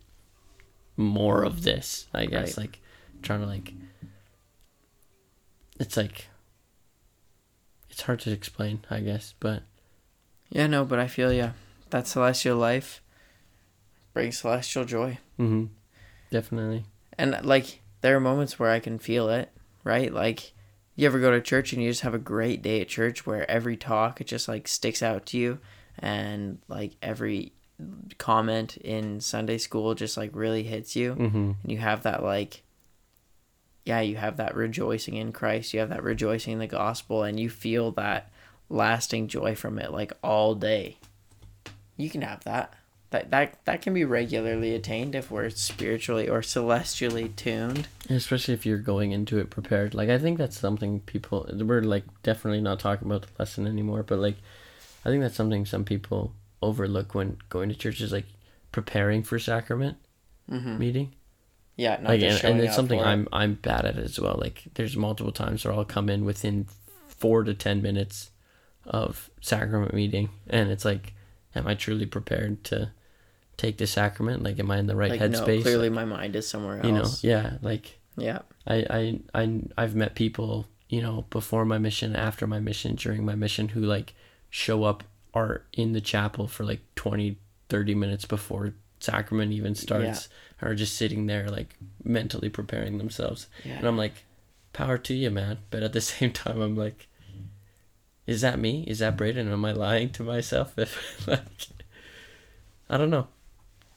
more 0.98 1.42
of 1.42 1.62
this 1.62 2.06
i 2.12 2.26
guess 2.26 2.58
Right. 2.58 2.66
like 2.66 2.80
trying 3.22 3.40
to 3.40 3.46
like 3.46 3.72
it's 5.80 5.96
like 5.96 6.28
it's 7.90 8.02
hard 8.02 8.20
to 8.20 8.30
explain 8.32 8.80
i 8.90 9.00
guess 9.00 9.34
but 9.40 9.62
Yeah, 10.50 10.66
no, 10.66 10.84
but 10.84 10.98
I 11.00 11.08
feel 11.08 11.32
yeah. 11.32 11.52
That 11.90 12.06
celestial 12.06 12.56
life 12.58 13.00
brings 14.14 14.38
celestial 14.38 14.84
joy. 14.84 15.18
hmm 15.36 15.66
definitely 16.30 16.84
And 17.18 17.38
like 17.44 17.82
there 18.00 18.16
are 18.16 18.20
moments 18.20 18.58
where 18.58 18.70
I 18.70 18.80
can 18.80 18.98
feel 18.98 19.28
it, 19.28 19.50
right? 19.84 20.12
Like 20.12 20.52
you 20.96 21.06
ever 21.06 21.20
go 21.20 21.30
to 21.30 21.40
church 21.40 21.72
and 21.72 21.82
you 21.82 21.90
just 21.90 22.00
have 22.02 22.14
a 22.14 22.18
great 22.18 22.62
day 22.62 22.80
at 22.80 22.88
church 22.88 23.26
where 23.26 23.48
every 23.50 23.76
talk 23.76 24.20
it 24.20 24.26
just 24.26 24.48
like 24.48 24.66
sticks 24.66 25.02
out 25.02 25.26
to 25.26 25.38
you 25.38 25.58
and 25.98 26.58
like 26.68 26.92
every 27.02 27.52
comment 28.18 28.76
in 28.78 29.20
Sunday 29.20 29.58
school 29.58 29.94
just 29.94 30.16
like 30.16 30.30
really 30.34 30.62
hits 30.62 30.96
you 30.96 31.12
hmm 31.14 31.52
and 31.62 31.72
you 31.72 31.78
have 31.78 32.02
that 32.04 32.22
like 32.22 32.62
yeah, 33.84 34.00
you 34.00 34.16
have 34.16 34.38
that 34.38 34.54
rejoicing 34.56 35.14
in 35.16 35.30
Christ, 35.32 35.74
you 35.74 35.80
have 35.80 35.90
that 35.90 36.02
rejoicing 36.02 36.54
in 36.54 36.58
the 36.58 36.66
gospel 36.66 37.22
and 37.22 37.38
you 37.38 37.50
feel 37.50 37.90
that 37.92 38.30
lasting 38.70 39.28
joy 39.28 39.54
from 39.54 39.78
it 39.78 39.92
like 39.92 40.12
all 40.22 40.54
day. 40.54 40.96
You 41.96 42.08
can 42.08 42.22
have 42.22 42.44
that. 42.44 42.72
That 43.14 43.30
that 43.30 43.64
that 43.64 43.80
can 43.80 43.94
be 43.94 44.04
regularly 44.04 44.74
attained 44.74 45.14
if 45.14 45.30
we're 45.30 45.48
spiritually 45.50 46.28
or 46.28 46.42
celestially 46.42 47.28
tuned. 47.28 47.86
especially 48.10 48.54
if 48.54 48.66
you're 48.66 48.78
going 48.78 49.12
into 49.12 49.38
it 49.38 49.50
prepared 49.50 49.94
like 49.94 50.08
i 50.08 50.18
think 50.18 50.36
that's 50.36 50.58
something 50.58 50.98
people 50.98 51.48
we're 51.60 51.80
like 51.82 52.02
definitely 52.24 52.60
not 52.60 52.80
talking 52.80 53.06
about 53.06 53.22
the 53.22 53.28
lesson 53.38 53.68
anymore 53.68 54.02
but 54.02 54.18
like 54.18 54.34
i 55.04 55.10
think 55.10 55.22
that's 55.22 55.36
something 55.36 55.64
some 55.64 55.84
people 55.84 56.32
overlook 56.60 57.14
when 57.14 57.36
going 57.50 57.68
to 57.68 57.76
church 57.76 58.00
is 58.00 58.10
like 58.10 58.26
preparing 58.72 59.22
for 59.22 59.38
sacrament 59.38 59.96
Mm-hmm. 60.50 60.78
meeting 60.78 61.14
Yeah, 61.76 61.98
not 62.02 62.08
like 62.08 62.20
just 62.20 62.42
and, 62.42 62.54
and 62.54 62.64
it's 62.64 62.74
something 62.74 63.00
i'm 63.00 63.28
i'm 63.32 63.54
bad 63.54 63.84
at 63.84 63.96
as 63.96 64.18
well 64.18 64.36
like 64.40 64.64
there's 64.74 64.96
multiple 64.96 65.32
times 65.32 65.64
where 65.64 65.72
i'll 65.72 65.84
come 65.84 66.08
in 66.08 66.24
within 66.24 66.66
four 67.06 67.44
to 67.44 67.54
ten 67.54 67.80
minutes 67.80 68.30
of 68.84 69.30
sacrament 69.40 69.94
meeting 69.94 70.30
and 70.48 70.68
it's 70.72 70.84
like 70.84 71.14
am 71.54 71.68
i 71.68 71.74
truly 71.76 72.06
prepared 72.06 72.64
to 72.64 72.90
take 73.56 73.78
the 73.78 73.86
sacrament 73.86 74.42
like 74.42 74.58
am 74.58 74.70
i 74.70 74.78
in 74.78 74.86
the 74.86 74.96
right 74.96 75.10
like 75.12 75.20
headspace 75.20 75.58
no, 75.58 75.62
clearly 75.62 75.90
my 75.90 76.04
mind 76.04 76.34
is 76.34 76.46
somewhere 76.46 76.76
else. 76.76 76.86
you 76.86 76.92
know 76.92 77.08
yeah 77.22 77.58
like 77.62 77.98
Yeah. 78.16 78.40
I, 78.66 78.76
I 78.90 79.20
I 79.34 79.60
I've 79.76 79.94
met 79.94 80.14
people, 80.14 80.66
you 80.88 81.02
know, 81.02 81.26
before 81.30 81.64
my 81.64 81.78
mission, 81.78 82.14
after 82.16 82.46
my 82.46 82.60
mission, 82.60 82.94
during 82.94 83.24
my 83.24 83.34
mission 83.34 83.68
who 83.68 83.80
like 83.80 84.14
show 84.50 84.84
up 84.84 85.04
are 85.34 85.62
in 85.72 85.92
the 85.92 86.00
chapel 86.00 86.46
for 86.46 86.64
like 86.64 86.80
20 86.94 87.36
30 87.68 87.94
minutes 87.94 88.24
before 88.24 88.72
sacrament 89.00 89.52
even 89.52 89.74
starts 89.74 90.28
are 90.62 90.74
just 90.74 90.96
sitting 90.96 91.26
there 91.26 91.48
like 91.50 91.76
mentally 92.02 92.48
preparing 92.48 92.98
themselves. 92.98 93.48
Yeah. 93.64 93.78
And 93.78 93.86
I'm 93.86 93.98
like 93.98 94.24
power 94.72 94.96
to 94.98 95.14
you, 95.14 95.30
man. 95.30 95.58
But 95.70 95.82
at 95.82 95.92
the 95.92 96.00
same 96.12 96.32
time 96.32 96.60
I'm 96.60 96.76
like 96.76 97.08
is 98.26 98.40
that 98.40 98.58
me? 98.58 98.84
Is 98.86 99.00
that 99.00 99.16
Braden? 99.18 99.52
Am 99.52 99.64
I 99.64 99.72
lying 99.72 100.08
to 100.12 100.22
myself 100.22 100.78
if 100.78 101.26
like 101.28 101.42
I 102.88 102.96
don't 102.96 103.10
know. 103.10 103.26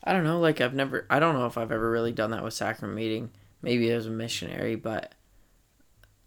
I 0.07 0.13
don't 0.13 0.23
know, 0.23 0.39
like 0.39 0.61
I've 0.61 0.73
never 0.73 1.05
I 1.09 1.19
don't 1.19 1.33
know 1.35 1.45
if 1.47 1.57
I've 1.57 1.71
ever 1.71 1.89
really 1.91 2.11
done 2.13 2.31
that 2.31 2.43
with 2.43 2.53
sacrament 2.53 2.95
meeting. 2.95 3.31
Maybe 3.61 3.91
as 3.91 4.05
a 4.07 4.11
missionary, 4.11 4.75
but 4.75 5.13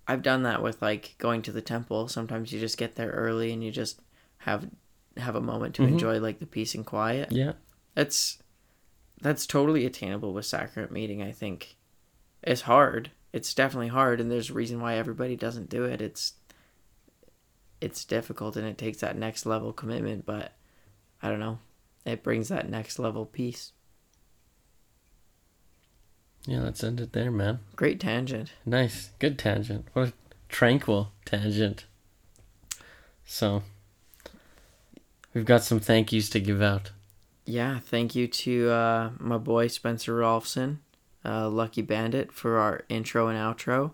I've 0.06 0.22
done 0.22 0.42
that 0.42 0.62
with 0.62 0.82
like 0.82 1.14
going 1.18 1.42
to 1.42 1.52
the 1.52 1.62
temple. 1.62 2.08
Sometimes 2.08 2.52
you 2.52 2.60
just 2.60 2.76
get 2.76 2.96
there 2.96 3.10
early 3.10 3.52
and 3.52 3.62
you 3.64 3.70
just 3.70 4.00
have 4.38 4.68
have 5.16 5.36
a 5.36 5.40
moment 5.40 5.74
to 5.76 5.82
Mhm. 5.82 5.92
enjoy 5.92 6.18
like 6.20 6.40
the 6.40 6.46
peace 6.46 6.74
and 6.74 6.84
quiet. 6.84 7.30
Yeah. 7.32 7.52
That's 7.94 8.38
that's 9.22 9.46
totally 9.46 9.86
attainable 9.86 10.32
with 10.32 10.46
sacrament 10.46 10.92
meeting, 10.92 11.22
I 11.22 11.30
think. 11.32 11.76
It's 12.42 12.62
hard. 12.62 13.10
It's 13.32 13.54
definitely 13.54 13.88
hard 13.88 14.20
and 14.20 14.30
there's 14.30 14.50
a 14.50 14.54
reason 14.54 14.80
why 14.80 14.96
everybody 14.96 15.36
doesn't 15.36 15.70
do 15.70 15.84
it. 15.84 16.00
It's 16.02 16.34
it's 17.80 18.04
difficult 18.04 18.56
and 18.56 18.66
it 18.66 18.76
takes 18.76 18.98
that 18.98 19.16
next 19.16 19.46
level 19.46 19.72
commitment, 19.72 20.26
but 20.26 20.52
I 21.22 21.28
don't 21.30 21.40
know. 21.40 21.58
It 22.04 22.22
brings 22.22 22.48
that 22.48 22.68
next 22.68 22.98
level 22.98 23.26
peace. 23.26 23.72
Yeah, 26.46 26.62
let's 26.62 26.82
end 26.82 27.00
it 27.00 27.12
there, 27.12 27.30
man. 27.30 27.60
Great 27.76 28.00
tangent. 28.00 28.52
Nice. 28.64 29.10
Good 29.18 29.38
tangent. 29.38 29.86
What 29.92 30.08
a 30.08 30.12
tranquil 30.48 31.12
tangent. 31.24 31.84
So 33.24 33.62
we've 35.34 35.44
got 35.44 35.62
some 35.62 35.80
thank 35.80 36.12
yous 36.12 36.30
to 36.30 36.40
give 36.40 36.62
out. 36.62 36.92
Yeah, 37.44 37.78
thank 37.78 38.14
you 38.14 38.26
to 38.26 38.70
uh, 38.70 39.10
my 39.18 39.38
boy 39.38 39.66
Spencer 39.66 40.18
Rolfson, 40.18 40.78
uh, 41.24 41.48
Lucky 41.48 41.82
Bandit, 41.82 42.32
for 42.32 42.58
our 42.58 42.84
intro 42.88 43.28
and 43.28 43.38
outro. 43.38 43.92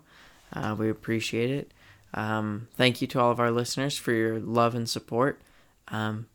Uh, 0.53 0.75
we 0.77 0.89
appreciate 0.89 1.49
it. 1.49 1.73
Um, 2.13 2.67
thank 2.75 3.01
you 3.01 3.07
to 3.07 3.19
all 3.19 3.31
of 3.31 3.39
our 3.39 3.51
listeners 3.51 3.97
for 3.97 4.13
your 4.13 4.39
love 4.39 4.73
and 4.75 4.89
support. 4.89 5.41
Um, 5.89 6.27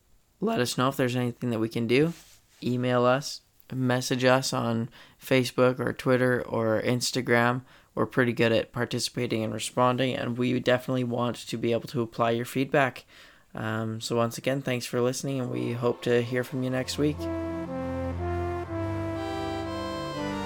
let 0.43 0.61
us 0.61 0.77
know 0.77 0.89
if 0.89 0.97
there's 0.97 1.17
anything 1.17 1.51
that 1.51 1.61
we 1.61 1.69
can 1.69 1.87
do. 1.87 2.13
Email 2.63 3.05
us, 3.05 3.41
message 3.73 4.25
us 4.25 4.53
on 4.53 4.89
Facebook 5.25 5.79
or 5.79 5.93
Twitter 5.93 6.43
or 6.43 6.83
Instagram. 6.83 7.63
We're 7.95 8.07
pretty 8.07 8.33
good 8.33 8.53
at 8.53 8.73
participating 8.73 9.45
and 9.45 9.55
responding, 9.55 10.15
and 10.17 10.37
we 10.37 10.59
definitely 10.59 11.05
want 11.05 11.37
to 11.37 11.57
be 11.57 11.73
able 11.73 11.89
to 11.89 12.03
apply 12.03 12.33
your 12.33 12.45
feedback. 12.45 13.05
Um, 13.55 14.01
so, 14.01 14.17
once 14.17 14.39
again, 14.39 14.63
thanks 14.63 14.87
for 14.87 15.01
listening, 15.01 15.41
and 15.41 15.51
we 15.51 15.73
hope 15.75 16.03
to 16.03 16.23
hear 16.23 16.43
from 16.43 16.63
you 16.63 16.71
next 16.71 16.99
week. 16.99 17.19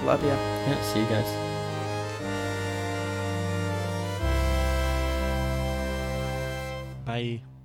Love 0.05 0.23
ya. 0.23 0.29
Yeah, 0.29 0.83
see 0.83 1.01
you 1.01 1.07
guys. 1.07 1.47
Bye. 7.07 7.56